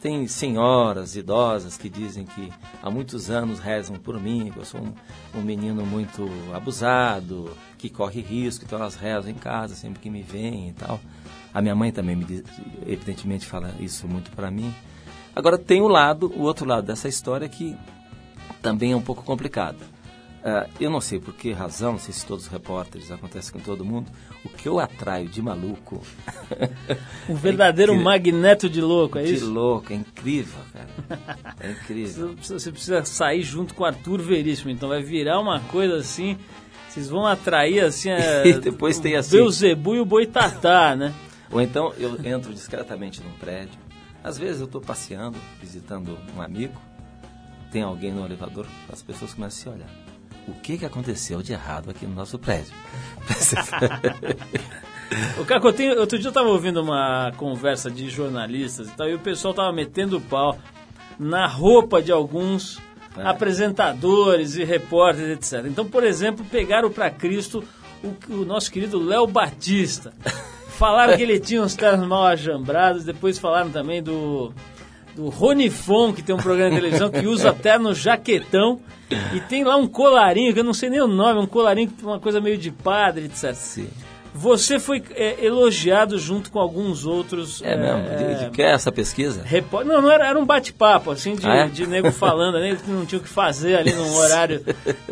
Tem 0.00 0.28
senhoras 0.28 1.16
idosas 1.16 1.76
que 1.76 1.88
dizem 1.88 2.24
que 2.24 2.52
há 2.80 2.88
muitos 2.88 3.28
anos 3.28 3.58
rezam 3.58 3.96
por 3.96 4.20
mim, 4.20 4.50
que 4.52 4.58
eu 4.58 4.64
sou 4.64 4.80
um, 4.80 4.94
um 5.34 5.42
menino 5.42 5.84
muito 5.84 6.28
abusado, 6.54 7.50
que 7.76 7.90
corre 7.90 8.20
risco, 8.20 8.64
então 8.64 8.78
elas 8.78 8.94
rezam 8.94 9.30
em 9.30 9.34
casa 9.34 9.74
sempre 9.74 10.00
que 10.00 10.10
me 10.10 10.22
veem 10.22 10.68
e 10.68 10.72
tal. 10.74 11.00
A 11.52 11.60
minha 11.60 11.74
mãe 11.74 11.90
também, 11.90 12.14
me, 12.14 12.44
evidentemente, 12.86 13.46
fala 13.46 13.74
isso 13.80 14.06
muito 14.06 14.30
para 14.30 14.50
mim. 14.50 14.72
Agora 15.34 15.58
tem 15.58 15.82
o 15.82 15.88
lado, 15.88 16.32
o 16.36 16.42
outro 16.42 16.66
lado 16.66 16.86
dessa 16.86 17.08
história 17.08 17.48
que 17.48 17.76
também 18.66 18.90
é 18.90 18.96
um 18.96 19.00
pouco 19.00 19.22
complicada. 19.22 19.78
Uh, 20.42 20.68
eu 20.80 20.90
não 20.90 21.00
sei 21.00 21.20
por 21.20 21.32
que 21.32 21.52
razão, 21.52 21.92
não 21.92 21.98
sei 22.00 22.12
se 22.12 22.26
todos 22.26 22.46
os 22.46 22.50
repórteres 22.50 23.12
acontece 23.12 23.52
com 23.52 23.60
todo 23.60 23.84
mundo, 23.84 24.10
o 24.44 24.48
que 24.48 24.68
eu 24.68 24.80
atraio 24.80 25.28
de 25.28 25.40
maluco. 25.40 26.02
Um 27.28 27.34
verdadeiro 27.34 27.94
é 27.94 27.96
magneto 27.96 28.68
de 28.68 28.80
louco, 28.80 29.18
é 29.18 29.22
de 29.22 29.34
isso? 29.34 29.44
De 29.44 29.50
louco, 29.50 29.92
é 29.92 29.96
incrível, 29.96 30.60
cara. 30.72 31.56
É 31.60 31.70
incrível. 31.70 32.34
Você 32.42 32.72
precisa 32.72 33.04
sair 33.04 33.42
junto 33.42 33.72
com 33.72 33.84
o 33.84 33.86
Arthur 33.86 34.20
Veríssimo, 34.20 34.70
então 34.70 34.88
vai 34.88 35.02
virar 35.02 35.38
uma 35.40 35.60
coisa 35.60 35.96
assim. 35.96 36.36
Vocês 36.88 37.08
vão 37.08 37.24
atrair 37.26 37.84
assim. 37.84 38.10
A, 38.10 38.46
e 38.46 38.54
depois 38.60 38.98
tem 38.98 39.16
assim. 39.16 39.40
O 39.40 39.50
Zebu 39.50 39.94
e 39.94 40.00
o 40.00 40.04
Boitatá, 40.04 40.94
né? 40.96 41.12
Ou 41.50 41.60
então 41.60 41.92
eu 41.98 42.16
entro 42.24 42.52
discretamente 42.52 43.20
num 43.22 43.32
prédio. 43.38 43.78
Às 44.22 44.38
vezes 44.38 44.60
eu 44.60 44.66
estou 44.66 44.80
passeando, 44.80 45.38
visitando 45.60 46.18
um 46.36 46.42
amigo 46.42 46.80
tem 47.70 47.82
alguém 47.82 48.12
no 48.12 48.24
elevador, 48.24 48.66
as 48.92 49.02
pessoas 49.02 49.34
começam 49.34 49.72
a 49.72 49.74
se 49.74 49.80
olhar. 49.80 49.90
O 50.48 50.54
que, 50.54 50.78
que 50.78 50.86
aconteceu 50.86 51.42
de 51.42 51.52
errado 51.52 51.90
aqui 51.90 52.06
no 52.06 52.14
nosso 52.14 52.38
prédio? 52.38 52.72
o 55.40 55.44
Caco, 55.44 55.72
tenho, 55.72 55.98
outro 55.98 56.18
dia 56.18 56.28
eu 56.28 56.30
estava 56.30 56.48
ouvindo 56.48 56.80
uma 56.80 57.32
conversa 57.36 57.90
de 57.90 58.08
jornalistas 58.08 58.88
e 58.88 58.92
tal, 58.92 59.08
e 59.08 59.14
o 59.14 59.18
pessoal 59.18 59.50
estava 59.50 59.72
metendo 59.72 60.18
o 60.18 60.20
pau 60.20 60.56
na 61.18 61.48
roupa 61.48 62.00
de 62.00 62.12
alguns 62.12 62.78
é. 63.16 63.26
apresentadores 63.26 64.56
e 64.56 64.62
repórteres, 64.62 65.52
etc. 65.52 65.66
Então, 65.66 65.84
por 65.84 66.04
exemplo, 66.04 66.44
pegaram 66.44 66.90
para 66.90 67.10
Cristo 67.10 67.64
o, 68.04 68.14
o 68.32 68.44
nosso 68.44 68.70
querido 68.70 69.02
Léo 69.02 69.26
Batista. 69.26 70.12
Falaram 70.76 71.16
que 71.16 71.22
ele 71.22 71.40
tinha 71.40 71.62
uns 71.62 71.74
ternos 71.74 72.06
mal 72.06 72.26
ajambrados, 72.26 73.02
depois 73.02 73.38
falaram 73.38 73.70
também 73.70 74.02
do 74.02 74.52
do 75.16 75.30
Ronifon, 75.30 76.12
que 76.12 76.22
tem 76.22 76.34
um 76.34 76.38
programa 76.38 76.70
de 76.70 76.76
televisão 76.76 77.10
que 77.10 77.26
usa 77.26 77.50
até 77.50 77.78
no 77.78 77.94
jaquetão. 77.94 78.78
E 79.32 79.40
tem 79.40 79.64
lá 79.64 79.76
um 79.76 79.86
colarinho, 79.86 80.52
que 80.52 80.60
eu 80.60 80.64
não 80.64 80.74
sei 80.74 80.90
nem 80.90 81.00
o 81.00 81.06
nome, 81.06 81.40
um 81.40 81.46
colarinho, 81.46 81.90
uma 82.02 82.20
coisa 82.20 82.40
meio 82.40 82.58
de 82.58 82.70
padre, 82.70 83.24
etc. 83.24 83.54
Sim. 83.54 83.88
Você 84.34 84.78
foi 84.78 85.02
é, 85.14 85.42
elogiado 85.42 86.18
junto 86.18 86.50
com 86.50 86.58
alguns 86.58 87.06
outros. 87.06 87.62
É, 87.62 87.72
é 87.72 87.76
mesmo? 87.76 88.02
De, 88.02 88.44
de 88.44 88.50
que 88.50 88.60
é 88.60 88.72
essa 88.72 88.92
pesquisa? 88.92 89.40
Repó... 89.42 89.82
Não, 89.82 90.02
não 90.02 90.10
era, 90.10 90.28
era 90.28 90.38
um 90.38 90.44
bate-papo, 90.44 91.10
assim, 91.10 91.34
de, 91.34 91.46
ah, 91.46 91.64
é? 91.64 91.66
de 91.68 91.86
nego 91.86 92.12
falando, 92.12 92.60
nem 92.60 92.76
que 92.76 92.90
não 92.90 93.06
tinha 93.06 93.18
o 93.18 93.22
que 93.22 93.30
fazer 93.30 93.76
ali 93.76 93.94
num 93.94 94.12
horário 94.16 94.62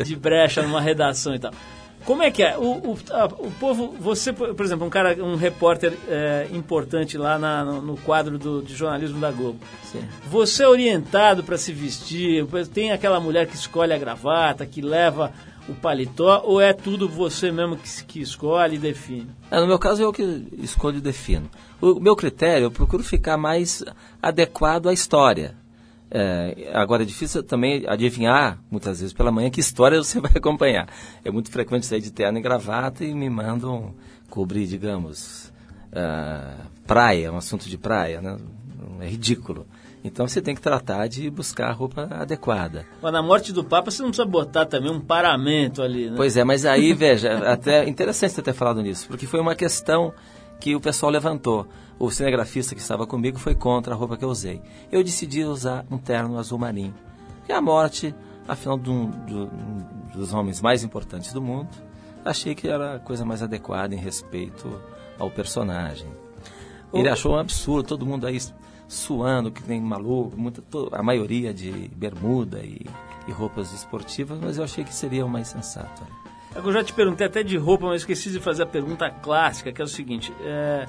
de 0.03 0.15
brecha, 0.15 0.61
numa 0.61 0.79
redação 0.79 1.33
e 1.33 1.39
tal. 1.39 1.51
Como 2.05 2.21
é 2.21 2.29
que 2.29 2.43
é? 2.43 2.55
O, 2.57 2.91
o, 2.91 2.97
a, 3.11 3.25
o 3.25 3.51
povo, 3.59 3.95
você, 3.99 4.31
por 4.31 4.63
exemplo, 4.63 4.85
um 4.85 4.89
cara, 4.89 5.15
um 5.23 5.35
repórter 5.35 5.97
é, 6.07 6.47
importante 6.53 7.17
lá 7.17 7.39
na, 7.39 7.65
no, 7.65 7.81
no, 7.81 7.97
quadro 7.97 8.37
do, 8.37 8.61
de 8.61 8.75
jornalismo 8.75 9.19
da 9.19 9.31
Globo. 9.31 9.59
Sim. 9.83 10.07
Você 10.27 10.63
é 10.63 10.67
orientado 10.67 11.43
para 11.43 11.57
se 11.57 11.73
vestir? 11.73 12.45
Tem 12.73 12.91
aquela 12.91 13.19
mulher 13.19 13.47
que 13.47 13.55
escolhe 13.55 13.91
a 13.91 13.97
gravata, 13.97 14.65
que 14.65 14.81
leva 14.81 15.33
o 15.67 15.73
paletó, 15.73 16.43
ou 16.45 16.61
é 16.61 16.73
tudo 16.73 17.09
você 17.09 17.51
mesmo 17.51 17.75
que, 17.75 18.03
que 18.03 18.21
escolhe 18.21 18.75
e 18.75 18.79
define? 18.79 19.27
É, 19.49 19.59
no 19.59 19.65
meu 19.65 19.79
caso, 19.79 20.01
eu 20.03 20.13
que 20.13 20.47
escolho 20.59 20.97
e 20.97 21.01
defino. 21.01 21.49
O 21.81 21.99
meu 21.99 22.15
critério, 22.15 22.65
eu 22.65 22.71
procuro 22.71 23.03
ficar 23.03 23.35
mais 23.35 23.83
adequado 24.21 24.87
à 24.87 24.93
história. 24.93 25.55
É, 26.09 26.71
agora 26.73 27.03
é 27.03 27.05
difícil 27.05 27.43
também 27.43 27.83
adivinhar, 27.87 28.59
muitas 28.69 28.99
vezes 28.99 29.13
pela 29.13 29.31
manhã, 29.31 29.49
que 29.49 29.59
história 29.59 30.01
você 30.01 30.19
vai 30.21 30.31
acompanhar. 30.35 30.87
É 31.23 31.31
muito 31.31 31.51
frequente 31.51 31.85
sair 31.85 32.01
de 32.01 32.11
terno 32.11 32.37
e 32.37 32.41
gravata 32.41 33.03
e 33.03 33.13
me 33.13 33.29
mandam 33.29 33.93
cobrir, 34.29 34.67
digamos, 34.67 35.51
uh, 35.91 36.61
praia, 36.85 37.31
um 37.31 37.37
assunto 37.37 37.67
de 37.67 37.77
praia, 37.77 38.21
né? 38.21 38.37
É 39.01 39.07
ridículo. 39.07 39.65
Então 40.03 40.27
você 40.27 40.39
tem 40.39 40.53
que 40.53 40.61
tratar 40.61 41.07
de 41.07 41.31
buscar 41.31 41.69
a 41.69 41.71
roupa 41.71 42.07
adequada. 42.11 42.85
Mas 43.01 43.11
na 43.11 43.23
morte 43.23 43.51
do 43.51 43.63
Papa 43.63 43.89
você 43.89 44.03
não 44.03 44.09
precisa 44.09 44.27
botar 44.27 44.65
também 44.67 44.91
um 44.91 44.99
paramento 44.99 45.81
ali, 45.81 46.11
né? 46.11 46.13
Pois 46.15 46.37
é, 46.37 46.43
mas 46.43 46.63
aí, 46.63 46.93
veja, 46.95 47.51
até 47.51 47.89
interessante 47.89 48.33
você 48.33 48.41
ter 48.43 48.53
falado 48.53 48.83
nisso, 48.83 49.07
porque 49.07 49.25
foi 49.25 49.39
uma 49.39 49.55
questão 49.55 50.13
que 50.59 50.75
o 50.75 50.79
pessoal 50.79 51.11
levantou. 51.11 51.67
O 51.97 52.11
cinegrafista 52.11 52.75
que 52.75 52.81
estava 52.81 53.07
comigo 53.07 53.39
foi 53.39 53.55
contra 53.55 53.93
a 53.93 53.97
roupa 53.97 54.17
que 54.17 54.25
eu 54.25 54.29
usei. 54.29 54.61
Eu 54.91 55.03
decidi 55.03 55.43
usar 55.43 55.85
um 55.89 55.97
terno 55.97 56.37
azul 56.37 56.59
marinho. 56.59 56.93
E 57.47 57.53
a 57.53 57.61
morte, 57.61 58.13
afinal, 58.47 58.77
de 58.77 58.89
um, 58.89 59.09
de 59.25 59.33
um 59.33 59.81
dos 60.13 60.33
homens 60.33 60.61
mais 60.61 60.83
importantes 60.83 61.31
do 61.31 61.41
mundo, 61.41 61.69
achei 62.23 62.53
que 62.53 62.67
era 62.67 62.95
a 62.95 62.99
coisa 62.99 63.23
mais 63.23 63.41
adequada 63.41 63.95
em 63.95 63.97
respeito 63.97 64.81
ao 65.17 65.31
personagem. 65.31 66.07
Ele 66.93 67.09
achou 67.09 67.33
um 67.33 67.37
absurdo, 67.37 67.87
todo 67.87 68.05
mundo 68.05 68.25
aí 68.25 68.39
suando, 68.87 69.51
que 69.51 69.67
nem 69.67 69.81
maluco, 69.81 70.37
muita, 70.37 70.63
a 70.91 71.03
maioria 71.03 71.53
de 71.53 71.89
bermuda 71.95 72.59
e, 72.59 72.85
e 73.27 73.31
roupas 73.31 73.73
esportivas, 73.73 74.39
mas 74.39 74.57
eu 74.57 74.63
achei 74.63 74.83
que 74.83 74.93
seria 74.93 75.25
o 75.25 75.29
mais 75.29 75.47
sensato. 75.47 76.03
Eu 76.55 76.71
já 76.71 76.83
te 76.83 76.93
perguntei 76.93 77.27
até 77.27 77.43
de 77.43 77.57
roupa, 77.57 77.87
mas 77.87 78.01
esqueci 78.01 78.29
de 78.29 78.39
fazer 78.39 78.63
a 78.63 78.65
pergunta 78.65 79.09
clássica, 79.09 79.73
que 79.73 79.81
é 79.81 79.85
o 79.85 79.87
seguinte: 79.87 80.33
é, 80.41 80.87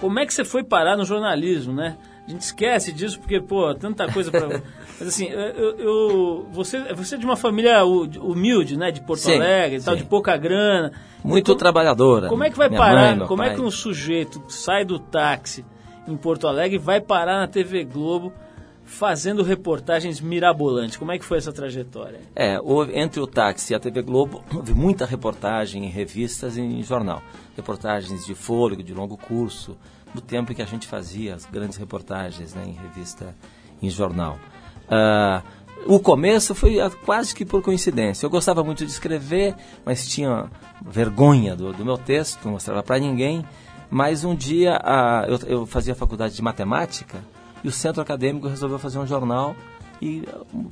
como 0.00 0.18
é 0.18 0.26
que 0.26 0.32
você 0.32 0.44
foi 0.44 0.62
parar 0.64 0.96
no 0.96 1.04
jornalismo, 1.04 1.72
né? 1.72 1.96
A 2.26 2.30
gente 2.30 2.42
esquece 2.42 2.92
disso 2.92 3.18
porque, 3.18 3.40
pô, 3.40 3.74
tanta 3.74 4.10
coisa 4.12 4.30
para. 4.30 4.48
Mas 5.00 5.08
assim, 5.08 5.28
eu, 5.28 5.78
eu, 5.78 6.48
você, 6.52 6.92
você 6.92 7.14
é 7.14 7.18
de 7.18 7.24
uma 7.24 7.36
família 7.36 7.84
humilde, 7.84 8.76
né? 8.76 8.90
De 8.90 9.00
Porto 9.00 9.20
sim, 9.20 9.36
Alegre, 9.36 9.80
tal, 9.80 9.96
de 9.96 10.04
pouca 10.04 10.36
grana. 10.36 10.92
Muito 11.24 11.46
como, 11.46 11.58
trabalhadora. 11.58 12.28
Como 12.28 12.44
é 12.44 12.50
que 12.50 12.56
vai 12.58 12.68
parar? 12.68 13.16
Mãe, 13.16 13.26
como 13.26 13.42
é 13.42 13.46
pai. 13.46 13.54
é 13.54 13.56
que 13.56 13.62
um 13.62 13.70
sujeito 13.70 14.42
sai 14.48 14.84
do 14.84 14.98
táxi 14.98 15.64
em 16.06 16.16
Porto 16.16 16.46
Alegre 16.46 16.76
e 16.76 16.78
vai 16.78 17.00
parar 17.00 17.38
na 17.38 17.46
TV 17.46 17.84
Globo? 17.84 18.32
Fazendo 18.88 19.42
reportagens 19.42 20.18
mirabolantes. 20.18 20.96
Como 20.96 21.12
é 21.12 21.18
que 21.18 21.24
foi 21.24 21.38
essa 21.38 21.52
trajetória? 21.52 22.20
É, 22.34 22.58
houve, 22.58 22.98
entre 22.98 23.20
o 23.20 23.26
táxi 23.26 23.72
e 23.72 23.76
a 23.76 23.78
TV 23.78 24.00
Globo, 24.02 24.42
houve 24.52 24.72
muita 24.72 25.04
reportagem 25.04 25.84
em 25.84 25.88
revistas 25.88 26.56
e 26.56 26.62
em 26.62 26.82
jornal. 26.82 27.22
Reportagens 27.54 28.24
de 28.24 28.34
fôlego, 28.34 28.82
de 28.82 28.94
longo 28.94 29.16
curso, 29.16 29.76
do 30.12 30.22
tempo 30.22 30.52
em 30.52 30.54
que 30.54 30.62
a 30.62 30.66
gente 30.66 30.86
fazia 30.86 31.34
as 31.34 31.44
grandes 31.44 31.76
reportagens 31.76 32.54
né, 32.54 32.64
em 32.66 32.72
revista, 32.72 33.36
em 33.80 33.90
jornal. 33.90 34.38
Uh, 34.86 35.46
o 35.86 36.00
começo 36.00 36.54
foi 36.54 36.78
quase 37.04 37.34
que 37.34 37.44
por 37.44 37.62
coincidência. 37.62 38.24
Eu 38.24 38.30
gostava 38.30 38.64
muito 38.64 38.86
de 38.86 38.90
escrever, 38.90 39.54
mas 39.84 40.08
tinha 40.08 40.50
vergonha 40.84 41.54
do, 41.54 41.74
do 41.74 41.84
meu 41.84 41.98
texto, 41.98 42.42
não 42.44 42.52
mostrava 42.52 42.82
para 42.82 42.98
ninguém. 42.98 43.44
Mas 43.90 44.24
um 44.24 44.34
dia 44.34 44.80
uh, 44.82 45.30
eu, 45.30 45.58
eu 45.58 45.66
fazia 45.66 45.94
faculdade 45.94 46.34
de 46.34 46.42
matemática 46.42 47.22
e 47.62 47.68
o 47.68 47.72
centro 47.72 48.00
acadêmico 48.00 48.48
resolveu 48.48 48.78
fazer 48.78 48.98
um 48.98 49.06
jornal 49.06 49.54
e 50.00 50.22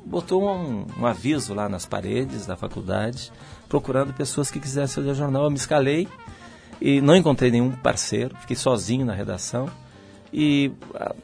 botou 0.04 0.48
um, 0.48 0.86
um, 0.98 1.06
aviso 1.06 1.52
lá 1.52 1.68
nas 1.68 1.84
paredes 1.84 2.46
da 2.46 2.56
faculdade, 2.56 3.32
procurando 3.68 4.12
pessoas 4.12 4.50
que 4.50 4.60
quisessem 4.60 5.02
fazer 5.02 5.14
jornal. 5.14 5.44
Eu 5.44 5.50
me 5.50 5.56
escalei 5.56 6.06
e 6.80 7.00
não 7.00 7.16
encontrei 7.16 7.50
nenhum 7.50 7.72
parceiro, 7.72 8.36
fiquei 8.40 8.56
sozinho 8.56 9.04
na 9.04 9.14
redação 9.14 9.68
e 10.32 10.70
uh, 10.94 11.14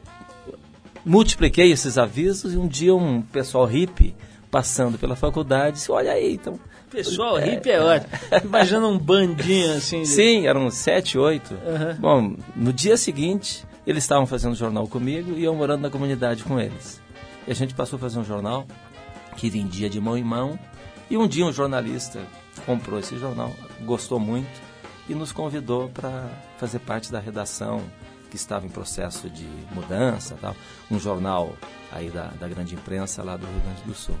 multipliquei 1.05 1.71
esses 1.71 1.97
avisos 1.97 2.53
e 2.53 2.57
um 2.57 2.67
dia 2.67 2.93
um 2.93 3.21
pessoal 3.21 3.65
hippie 3.65 4.15
passando 4.51 4.97
pela 4.97 5.15
faculdade 5.15 5.77
disse, 5.77 5.91
olha 5.91 6.11
aí, 6.11 6.33
então... 6.35 6.59
Pessoal 6.91 7.39
é, 7.39 7.45
hippie 7.45 7.71
é, 7.71 7.73
é 7.73 7.81
ótimo. 7.81 8.11
Imagina 8.43 8.87
um 8.87 8.99
bandinho 8.99 9.73
assim. 9.73 10.03
De... 10.03 10.09
Sim, 10.09 10.45
eram 10.45 10.69
sete, 10.69 11.17
oito. 11.17 11.55
Uhum. 11.55 11.95
Bom, 11.99 12.35
no 12.55 12.71
dia 12.71 12.95
seguinte 12.97 13.65
eles 13.85 14.03
estavam 14.03 14.25
fazendo 14.25 14.55
jornal 14.55 14.87
comigo 14.87 15.33
e 15.37 15.43
eu 15.43 15.53
morando 15.55 15.81
na 15.81 15.89
comunidade 15.89 16.43
com 16.43 16.59
eles. 16.59 17.01
E 17.47 17.51
a 17.51 17.55
gente 17.55 17.73
passou 17.73 17.97
a 17.97 17.99
fazer 17.99 18.19
um 18.19 18.23
jornal 18.23 18.65
que 19.35 19.49
vendia 19.49 19.89
de 19.89 19.99
mão 19.99 20.17
em 20.17 20.23
mão. 20.23 20.57
E 21.09 21.17
um 21.17 21.27
dia 21.27 21.45
um 21.45 21.51
jornalista 21.51 22.25
comprou 22.65 22.99
esse 22.99 23.17
jornal, 23.17 23.51
gostou 23.81 24.19
muito 24.19 24.61
e 25.07 25.13
nos 25.13 25.31
convidou 25.31 25.89
para 25.89 26.29
fazer 26.57 26.79
parte 26.79 27.11
da 27.11 27.19
redação 27.19 27.83
que 28.29 28.35
estava 28.35 28.65
em 28.65 28.69
processo 28.69 29.29
de 29.29 29.47
mudança, 29.71 30.35
tal, 30.41 30.55
um 30.89 30.97
jornal 30.97 31.55
aí 31.91 32.09
da, 32.09 32.27
da 32.29 32.47
grande 32.47 32.73
imprensa 32.73 33.21
lá 33.21 33.37
do 33.37 33.45
Rio 33.45 33.61
Grande 33.61 33.83
do 33.83 33.93
Sul. 33.93 34.15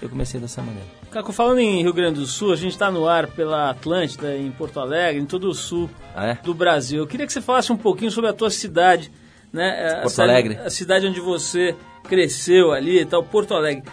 Eu 0.00 0.08
comecei 0.08 0.40
dessa 0.40 0.62
maneira. 0.62 0.97
Caco, 1.10 1.32
falando 1.32 1.58
em 1.58 1.82
Rio 1.82 1.92
Grande 1.92 2.20
do 2.20 2.26
Sul, 2.26 2.52
a 2.52 2.56
gente 2.56 2.72
está 2.72 2.90
no 2.90 3.08
ar 3.08 3.28
pela 3.28 3.70
Atlântida, 3.70 4.36
em 4.36 4.50
Porto 4.50 4.78
Alegre, 4.78 5.20
em 5.20 5.24
todo 5.24 5.48
o 5.48 5.54
sul 5.54 5.88
ah, 6.14 6.26
é? 6.26 6.34
do 6.34 6.52
Brasil. 6.52 6.98
Eu 6.98 7.06
queria 7.06 7.26
que 7.26 7.32
você 7.32 7.40
falasse 7.40 7.72
um 7.72 7.76
pouquinho 7.76 8.10
sobre 8.10 8.28
a 8.28 8.32
tua 8.34 8.50
cidade, 8.50 9.10
né? 9.50 10.00
Porto 10.02 10.20
a 10.20 10.24
Alegre. 10.24 10.58
A 10.58 10.68
cidade 10.68 11.06
onde 11.06 11.20
você 11.20 11.74
cresceu 12.04 12.72
ali 12.72 13.00
e 13.00 13.06
tal, 13.06 13.22
Porto 13.22 13.54
Alegre. 13.54 13.88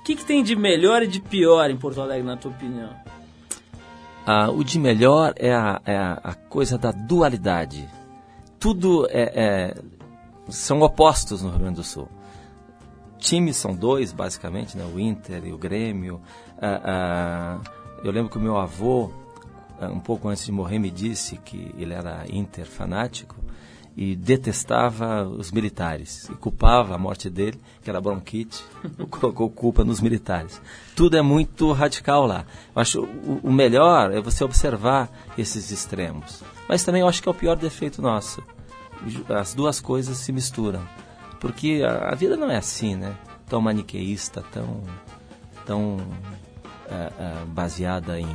O 0.00 0.02
que, 0.02 0.16
que 0.16 0.24
tem 0.24 0.42
de 0.42 0.56
melhor 0.56 1.02
e 1.02 1.06
de 1.06 1.20
pior 1.20 1.70
em 1.70 1.76
Porto 1.76 2.00
Alegre, 2.00 2.26
na 2.26 2.36
tua 2.36 2.50
opinião? 2.50 2.90
Ah, 4.26 4.50
o 4.50 4.64
de 4.64 4.80
melhor 4.80 5.34
é 5.36 5.54
a, 5.54 5.80
é 5.86 5.96
a 5.96 6.34
coisa 6.48 6.76
da 6.76 6.90
dualidade. 6.90 7.88
Tudo 8.58 9.06
é, 9.10 9.32
é, 9.34 9.74
são 10.48 10.80
opostos 10.80 11.42
no 11.42 11.50
Rio 11.50 11.60
Grande 11.60 11.76
do 11.76 11.84
Sul 11.84 12.08
times 13.26 13.56
são 13.56 13.74
dois, 13.74 14.12
basicamente, 14.12 14.76
né? 14.76 14.84
o 14.84 15.00
Inter 15.00 15.44
e 15.44 15.52
o 15.52 15.58
Grêmio. 15.58 16.20
Ah, 16.60 16.80
ah, 16.84 17.70
eu 18.02 18.10
lembro 18.10 18.30
que 18.30 18.38
o 18.38 18.40
meu 18.40 18.56
avô, 18.56 19.10
ah, 19.80 19.88
um 19.88 20.00
pouco 20.00 20.28
antes 20.28 20.44
de 20.44 20.52
morrer, 20.52 20.78
me 20.78 20.90
disse 20.90 21.36
que 21.38 21.74
ele 21.76 21.92
era 21.92 22.24
Inter 22.30 22.66
fanático 22.66 23.36
e 23.96 24.14
detestava 24.14 25.26
os 25.26 25.50
militares 25.50 26.28
e 26.28 26.34
culpava 26.34 26.94
a 26.94 26.98
morte 26.98 27.30
dele, 27.30 27.58
que 27.82 27.88
era 27.88 27.98
bronquite, 27.98 28.62
colocou 29.08 29.48
culpa 29.48 29.82
nos 29.84 30.00
militares. 30.02 30.60
Tudo 30.94 31.16
é 31.16 31.22
muito 31.22 31.72
radical 31.72 32.26
lá. 32.26 32.44
Eu 32.74 32.82
acho 32.82 33.02
o, 33.02 33.40
o 33.42 33.52
melhor 33.52 34.12
é 34.12 34.20
você 34.20 34.44
observar 34.44 35.10
esses 35.38 35.70
extremos. 35.70 36.42
Mas 36.68 36.84
também 36.84 37.00
eu 37.00 37.08
acho 37.08 37.22
que 37.22 37.28
é 37.28 37.30
o 37.30 37.34
pior 37.34 37.56
defeito 37.56 38.02
nosso. 38.02 38.42
As 39.28 39.54
duas 39.54 39.80
coisas 39.80 40.18
se 40.18 40.30
misturam. 40.30 40.86
Porque 41.40 41.82
a, 41.82 42.10
a 42.10 42.14
vida 42.14 42.36
não 42.36 42.50
é 42.50 42.56
assim, 42.56 42.96
né? 42.96 43.16
Tão 43.48 43.62
maniqueísta, 43.62 44.42
tão, 44.52 44.82
tão 45.64 45.98
é, 46.90 47.12
é, 47.18 47.44
baseada 47.46 48.18
em, 48.20 48.28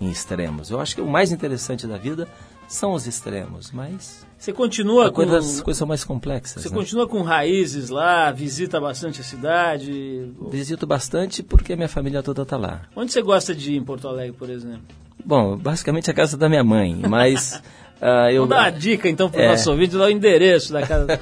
em 0.00 0.10
extremos. 0.10 0.70
Eu 0.70 0.80
acho 0.80 0.94
que 0.94 1.00
o 1.00 1.06
mais 1.06 1.32
interessante 1.32 1.86
da 1.86 1.96
vida 1.96 2.28
são 2.68 2.92
os 2.92 3.06
extremos, 3.06 3.70
mas 3.70 4.26
você 4.38 4.52
continua 4.52 5.06
com 5.06 5.24
coisas, 5.24 5.60
coisas 5.60 5.78
são 5.78 5.86
mais 5.86 6.04
complexas. 6.04 6.62
Você 6.62 6.68
né? 6.68 6.74
continua 6.74 7.08
com 7.08 7.22
raízes 7.22 7.88
lá, 7.88 8.30
visita 8.30 8.80
bastante 8.80 9.20
a 9.20 9.24
cidade. 9.24 10.30
Visito 10.50 10.86
bastante 10.86 11.42
porque 11.42 11.74
minha 11.76 11.88
família 11.88 12.22
toda 12.22 12.42
está 12.42 12.56
lá. 12.56 12.82
Onde 12.94 13.12
você 13.12 13.22
gosta 13.22 13.54
de 13.54 13.72
ir 13.72 13.76
em 13.76 13.84
Porto 13.84 14.08
Alegre, 14.08 14.36
por 14.36 14.50
exemplo? 14.50 14.82
Bom, 15.24 15.56
basicamente 15.56 16.10
a 16.10 16.14
casa 16.14 16.36
da 16.36 16.48
minha 16.48 16.64
mãe, 16.64 16.94
mas 17.08 17.60
Uh, 17.96 18.28
eu, 18.30 18.42
Vou 18.42 18.48
dar 18.48 18.64
uma 18.64 18.70
dica 18.70 19.08
então 19.08 19.30
para 19.30 19.40
o 19.40 19.44
é, 19.44 19.48
nosso 19.48 19.70
ouvinte, 19.70 19.96
dar 19.96 20.04
o 20.04 20.10
endereço 20.10 20.72
da 20.72 20.86
casa. 20.86 21.18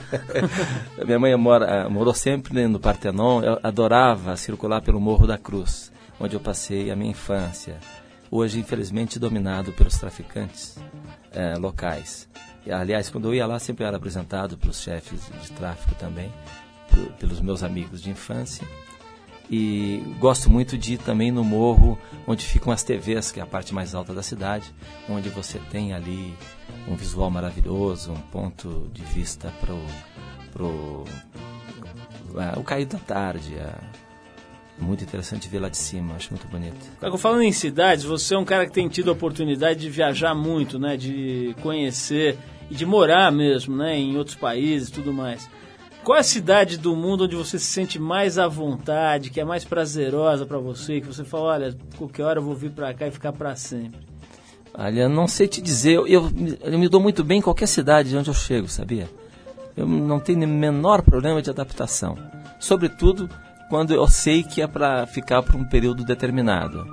Minha 1.07 1.18
mãe 1.18 1.37
mora, 1.37 1.89
morou 1.89 2.12
sempre 2.12 2.66
no 2.66 2.81
Partenon, 2.81 3.43
eu 3.43 3.59
adorava 3.62 4.37
circular 4.37 4.83
pelo 4.83 5.01
Morro 5.01 5.27
da 5.27 5.39
Cruz, 5.39 5.93
onde 6.19 6.35
eu 6.37 6.41
passei 6.41 6.91
a 6.91 6.97
minha 6.97 7.11
infância. 7.11 7.79
Hoje, 8.31 8.59
infelizmente, 8.59 9.19
dominado 9.19 9.73
pelos 9.73 9.99
traficantes 9.99 10.77
é, 11.33 11.55
locais. 11.57 12.29
Aliás, 12.71 13.11
quando 13.11 13.29
eu 13.29 13.35
ia 13.35 13.47
lá, 13.47 13.59
sempre 13.59 13.85
era 13.85 13.97
apresentado 13.97 14.57
pelos 14.57 14.81
chefes 14.81 15.31
de 15.43 15.53
tráfico 15.53 15.95
também, 15.97 16.33
pelos 17.19 17.41
meus 17.41 17.62
amigos 17.62 18.03
de 18.03 18.11
infância. 18.11 18.67
E 19.51 20.03
gosto 20.19 20.49
muito 20.49 20.79
de 20.79 20.95
ir 20.95 20.99
também 20.99 21.31
no 21.31 21.45
morro 21.45 21.99
onde 22.27 22.45
ficam 22.45 22.73
as 22.73 22.83
TVs, 22.83 23.31
que 23.31 23.41
é 23.41 23.43
a 23.43 23.47
parte 23.47 23.75
mais 23.75 23.95
alta 23.95 24.15
da 24.15 24.23
cidade, 24.23 24.75
onde 25.09 25.29
você 25.29 25.59
tem 25.71 25.93
ali 25.93 26.35
um 26.89 26.97
visual 26.97 27.31
maravilhoso, 27.31 28.12
um 28.12 28.21
ponto 28.21 28.91
de 28.93 29.03
vista 29.03 29.53
para 29.61 29.75
pro, 30.51 31.05
é, 32.41 32.59
o 32.59 32.62
cair 32.62 32.87
da 32.87 32.99
tarde. 32.99 33.55
Muito 34.79 35.05
interessante 35.05 35.49
ver 35.49 35.61
lá 35.61 35.68
de 35.68 35.77
cima, 35.77 36.14
acho 36.14 36.31
muito 36.31 36.47
bonito. 36.49 36.77
Falando 37.18 37.43
em 37.43 37.53
cidades, 37.53 38.05
você 38.05 38.35
é 38.35 38.39
um 38.39 38.45
cara 38.45 38.66
que 38.66 38.72
tem 38.72 38.89
tido 38.89 39.11
a 39.11 39.12
oportunidade 39.12 39.81
de 39.81 39.89
viajar 39.89 40.35
muito, 40.35 40.79
né, 40.79 40.97
de 40.97 41.55
conhecer 41.62 42.37
e 42.70 42.75
de 42.75 42.85
morar 42.85 43.31
mesmo, 43.31 43.77
né, 43.77 43.97
em 43.97 44.16
outros 44.16 44.37
países 44.37 44.89
e 44.89 44.93
tudo 44.93 45.12
mais. 45.12 45.49
Qual 46.03 46.18
é 46.18 46.20
a 46.20 46.25
cidade 46.25 46.77
do 46.77 46.95
mundo 46.95 47.25
onde 47.25 47.35
você 47.35 47.59
se 47.59 47.64
sente 47.64 47.99
mais 47.99 48.37
à 48.37 48.47
vontade, 48.47 49.31
que 49.31 49.41
é 49.41 49.45
mais 49.45 49.64
prazerosa 49.64 50.45
para 50.45 50.59
você, 50.59 51.01
que 51.01 51.07
você 51.07 51.25
fala, 51.25 51.45
olha, 51.45 51.79
qualquer 51.97 52.25
hora 52.25 52.41
eu 52.41 52.45
vou 52.45 52.55
vir 52.55 52.72
para 52.72 52.93
cá 52.93 53.07
e 53.07 53.11
ficar 53.11 53.33
para 53.33 53.57
sempre? 53.57 54.01
Olha, 54.77 55.09
não 55.09 55.27
sei 55.27 55.49
te 55.49 55.62
dizer, 55.62 55.95
eu, 55.95 56.07
eu, 56.07 56.31
eu, 56.61 56.79
me 56.79 56.89
dou 56.89 57.01
muito 57.01 57.25
bem 57.25 57.39
em 57.39 57.43
qualquer 57.43 57.66
cidade 57.66 58.14
onde 58.16 58.29
eu 58.29 58.35
chego, 58.35 58.68
sabia? 58.68 59.09
Eu 59.75 59.87
não 59.87 60.20
tenho 60.20 60.45
o 60.45 60.49
menor 60.49 61.01
problema 61.01 61.41
de 61.41 61.49
adaptação. 61.49 62.18
Sobretudo 62.61 63.31
quando 63.69 63.93
eu 63.93 64.07
sei 64.07 64.43
que 64.43 64.62
é 64.62 64.67
para 64.67 65.07
ficar 65.07 65.43
por 65.43 65.57
um 65.57 65.65
período 65.65 66.05
determinado. 66.05 66.87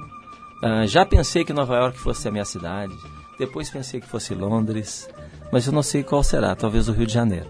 Uh, 0.63 0.85
já 0.87 1.05
pensei 1.05 1.43
que 1.43 1.53
Nova 1.53 1.75
York 1.75 1.97
fosse 1.97 2.27
a 2.27 2.31
minha 2.31 2.45
cidade, 2.45 2.93
depois 3.39 3.69
pensei 3.69 3.99
que 3.99 4.07
fosse 4.07 4.35
Londres, 4.35 5.09
mas 5.51 5.65
eu 5.65 5.73
não 5.73 5.81
sei 5.81 6.03
qual 6.03 6.23
será, 6.23 6.55
talvez 6.55 6.87
o 6.87 6.93
Rio 6.93 7.07
de 7.07 7.13
Janeiro. 7.13 7.47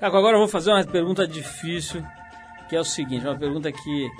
Agora 0.00 0.36
eu 0.36 0.40
vou 0.40 0.48
fazer 0.48 0.70
uma 0.70 0.84
pergunta 0.84 1.26
difícil, 1.26 2.02
que 2.68 2.74
é 2.74 2.80
o 2.80 2.84
seguinte, 2.84 3.26
uma 3.26 3.38
pergunta 3.38 3.70
que 3.70 4.10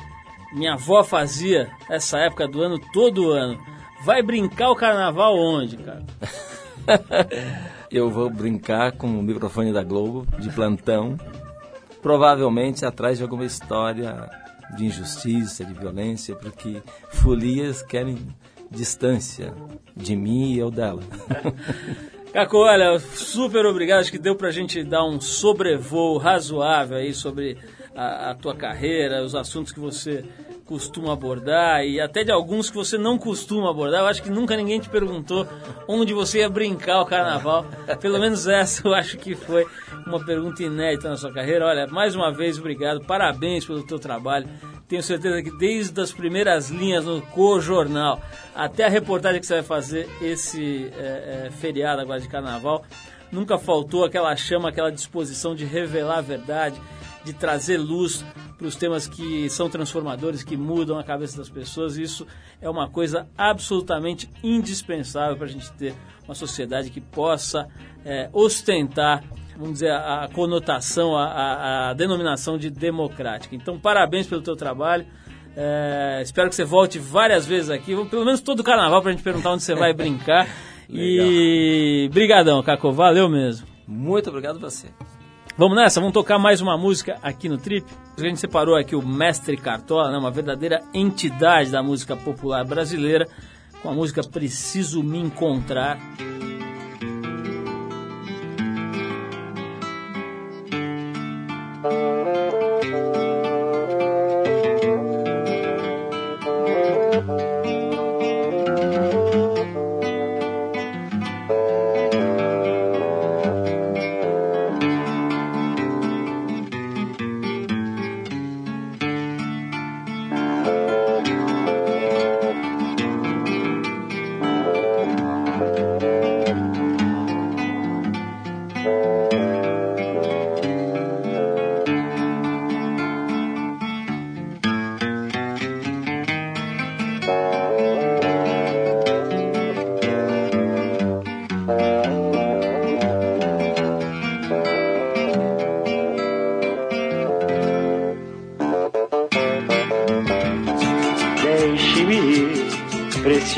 minha 0.52 0.74
avó 0.74 1.02
fazia 1.02 1.70
essa 1.88 2.18
época 2.18 2.46
do 2.46 2.62
ano, 2.62 2.78
todo 2.92 3.30
ano. 3.30 3.58
Vai 4.04 4.22
brincar 4.22 4.70
o 4.70 4.76
carnaval 4.76 5.34
onde, 5.36 5.78
cara? 5.78 6.04
eu 7.90 8.10
vou 8.10 8.28
brincar 8.30 8.92
com 8.92 9.06
o 9.06 9.22
microfone 9.22 9.72
da 9.72 9.82
Globo, 9.82 10.26
de 10.38 10.50
plantão, 10.50 11.16
provavelmente 12.02 12.84
atrás 12.84 13.16
de 13.16 13.24
alguma 13.24 13.44
história 13.44 14.28
de 14.76 14.86
injustiça, 14.86 15.64
de 15.64 15.74
violência, 15.74 16.34
porque 16.34 16.82
folias 17.10 17.82
querem 17.82 18.18
distância 18.70 19.54
de 19.96 20.16
mim 20.16 20.52
e 20.52 20.58
eu 20.58 20.70
dela. 20.70 21.02
Caco, 22.32 22.58
olha, 22.58 22.98
super 22.98 23.64
obrigado. 23.64 24.00
Acho 24.00 24.10
que 24.10 24.18
deu 24.18 24.34
pra 24.34 24.50
gente 24.50 24.82
dar 24.82 25.04
um 25.04 25.20
sobrevoo 25.20 26.18
razoável 26.18 26.96
aí 26.96 27.14
sobre 27.14 27.56
a, 27.94 28.30
a, 28.30 28.34
tua 28.34 28.56
carreira, 28.56 29.22
os 29.22 29.36
assuntos 29.36 29.72
que 29.72 29.78
você 29.78 30.24
costuma 30.64 31.12
abordar 31.12 31.84
e 31.84 32.00
até 32.00 32.24
de 32.24 32.32
alguns 32.32 32.70
que 32.70 32.76
você 32.76 32.96
não 32.96 33.18
costuma 33.18 33.70
abordar. 33.70 34.00
Eu 34.00 34.06
acho 34.06 34.22
que 34.22 34.30
nunca 34.30 34.56
ninguém 34.56 34.80
te 34.80 34.88
perguntou 34.88 35.46
onde 35.86 36.14
você 36.14 36.38
ia 36.38 36.48
brincar 36.48 37.00
o 37.00 37.06
carnaval. 37.06 37.66
Pelo 38.00 38.18
menos 38.18 38.46
essa 38.46 38.86
eu 38.86 38.94
acho 38.94 39.18
que 39.18 39.34
foi 39.34 39.66
uma 40.06 40.24
pergunta 40.24 40.62
inédita 40.62 41.08
na 41.08 41.16
sua 41.16 41.32
carreira. 41.32 41.66
Olha, 41.66 41.86
mais 41.86 42.14
uma 42.14 42.32
vez, 42.32 42.58
obrigado, 42.58 43.04
parabéns 43.04 43.64
pelo 43.64 43.86
teu 43.86 43.98
trabalho. 43.98 44.48
Tenho 44.88 45.02
certeza 45.02 45.42
que 45.42 45.50
desde 45.56 45.98
as 46.00 46.12
primeiras 46.12 46.70
linhas 46.70 47.04
no 47.04 47.20
Co-Jornal 47.20 48.20
até 48.54 48.84
a 48.84 48.88
reportagem 48.88 49.40
que 49.40 49.46
você 49.46 49.54
vai 49.54 49.62
fazer 49.62 50.08
esse 50.20 50.90
é, 50.96 51.46
é, 51.46 51.50
feriado 51.50 52.02
agora 52.02 52.20
de 52.20 52.28
carnaval, 52.28 52.84
nunca 53.32 53.58
faltou 53.58 54.04
aquela 54.04 54.34
chama, 54.36 54.68
aquela 54.68 54.92
disposição 54.92 55.54
de 55.54 55.64
revelar 55.64 56.18
a 56.18 56.22
verdade, 56.22 56.80
de 57.24 57.32
trazer 57.32 57.78
luz 57.78 58.24
para 58.56 58.66
os 58.66 58.76
temas 58.76 59.08
que 59.08 59.48
são 59.50 59.68
transformadores, 59.68 60.42
que 60.42 60.56
mudam 60.56 60.98
a 60.98 61.04
cabeça 61.04 61.38
das 61.38 61.48
pessoas. 61.48 61.96
Isso 61.96 62.26
é 62.60 62.68
uma 62.68 62.88
coisa 62.88 63.26
absolutamente 63.36 64.28
indispensável 64.42 65.36
para 65.36 65.46
a 65.46 65.50
gente 65.50 65.72
ter 65.72 65.94
uma 66.24 66.34
sociedade 66.34 66.90
que 66.90 67.00
possa 67.00 67.68
é, 68.04 68.28
ostentar, 68.32 69.24
vamos 69.56 69.74
dizer, 69.74 69.90
a, 69.90 70.28
conotação, 70.32 71.16
a, 71.16 71.90
a, 71.90 71.94
denominação 71.94 72.58
de 72.58 72.70
democrática. 72.70 73.54
Então, 73.54 73.78
parabéns 73.78 74.26
pelo 74.26 74.42
teu 74.42 74.56
trabalho. 74.56 75.06
É, 75.56 76.20
espero 76.22 76.48
que 76.48 76.54
você 76.54 76.64
volte 76.64 76.98
várias 76.98 77.46
vezes 77.46 77.70
aqui, 77.70 77.94
pelo 78.06 78.24
menos 78.24 78.40
todo 78.40 78.60
o 78.60 78.64
carnaval, 78.64 79.00
para 79.00 79.10
a 79.10 79.14
gente 79.14 79.22
perguntar 79.22 79.52
onde 79.52 79.62
você 79.62 79.74
vai 79.74 79.92
brincar. 79.92 80.48
e 80.90 82.08
brigadão, 82.12 82.62
Caco, 82.62 82.92
valeu 82.92 83.28
mesmo. 83.28 83.66
Muito 83.86 84.28
obrigado 84.30 84.56
a 84.56 84.60
você. 84.60 84.88
Vamos 85.56 85.76
nessa, 85.76 86.00
vamos 86.00 86.12
tocar 86.12 86.36
mais 86.36 86.60
uma 86.60 86.76
música 86.76 87.16
aqui 87.22 87.48
no 87.48 87.56
Trip. 87.56 87.86
A 88.18 88.20
gente 88.20 88.40
separou 88.40 88.74
aqui 88.74 88.96
o 88.96 89.06
Mestre 89.06 89.56
Cartola, 89.56 90.10
né, 90.10 90.18
uma 90.18 90.30
verdadeira 90.30 90.82
entidade 90.92 91.70
da 91.70 91.80
música 91.80 92.16
popular 92.16 92.64
brasileira, 92.64 93.28
com 93.80 93.88
a 93.88 93.94
música 93.94 94.20
Preciso 94.24 95.00
Me 95.00 95.20
Encontrar. 95.20 95.96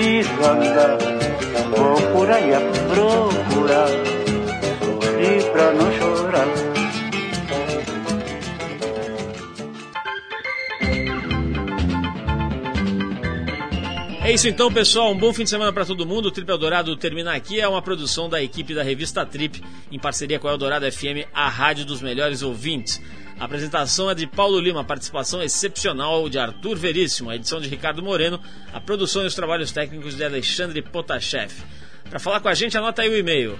preciso 0.00 0.44
andar, 0.44 0.96
vou 1.76 2.00
por 2.12 2.30
aí 2.30 2.54
a 2.54 2.60
procurar, 2.88 3.88
sorrir 4.80 5.42
É 14.30 14.32
isso 14.32 14.46
então, 14.46 14.72
pessoal. 14.72 15.10
Um 15.10 15.18
bom 15.18 15.32
fim 15.32 15.42
de 15.42 15.50
semana 15.50 15.72
para 15.72 15.84
todo 15.84 16.06
mundo. 16.06 16.26
O 16.26 16.30
Trip 16.30 16.48
Eldorado 16.48 16.94
termina 16.94 17.34
aqui. 17.34 17.58
É 17.58 17.66
uma 17.66 17.82
produção 17.82 18.28
da 18.28 18.40
equipe 18.40 18.72
da 18.72 18.80
revista 18.80 19.26
Trip, 19.26 19.60
em 19.90 19.98
parceria 19.98 20.38
com 20.38 20.46
a 20.46 20.52
Eldorado 20.52 20.88
FM, 20.88 21.26
a 21.34 21.48
rádio 21.48 21.84
dos 21.84 22.00
melhores 22.00 22.40
ouvintes. 22.40 23.02
A 23.40 23.44
apresentação 23.46 24.08
é 24.08 24.14
de 24.14 24.28
Paulo 24.28 24.60
Lima, 24.60 24.84
participação 24.84 25.42
excepcional 25.42 26.28
de 26.28 26.38
Arthur 26.38 26.76
Veríssimo, 26.76 27.28
a 27.28 27.34
edição 27.34 27.60
de 27.60 27.68
Ricardo 27.68 28.04
Moreno, 28.04 28.40
a 28.72 28.80
produção 28.80 29.24
e 29.24 29.26
os 29.26 29.34
trabalhos 29.34 29.72
técnicos 29.72 30.16
de 30.16 30.22
Alexandre 30.22 30.80
Potashev. 30.80 31.50
Para 32.08 32.20
falar 32.20 32.38
com 32.38 32.46
a 32.46 32.54
gente, 32.54 32.78
anota 32.78 33.02
aí 33.02 33.08
o 33.08 33.16
e-mail 33.16 33.58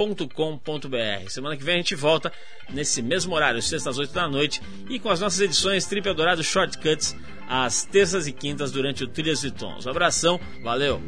radio@trip.com.br. 0.00 1.28
Semana 1.28 1.56
que 1.56 1.64
vem 1.64 1.74
a 1.74 1.78
gente 1.78 1.94
volta 1.94 2.32
nesse 2.70 3.02
mesmo 3.02 3.34
horário, 3.34 3.60
sextas 3.60 3.94
às 3.94 3.98
8 3.98 4.12
da 4.12 4.28
noite, 4.28 4.62
e 4.88 4.98
com 4.98 5.10
as 5.10 5.20
nossas 5.20 5.40
edições 5.40 5.86
Trip 5.86 6.06
Eldorado 6.06 6.42
Shortcuts 6.42 7.16
às 7.48 7.84
terças 7.84 8.26
e 8.26 8.32
quintas 8.32 8.72
durante 8.72 9.04
o 9.04 9.08
Trilhas 9.08 9.44
e 9.44 9.50
Tons. 9.50 9.86
Um 9.86 9.90
abração, 9.90 10.40
valeu! 10.62 11.00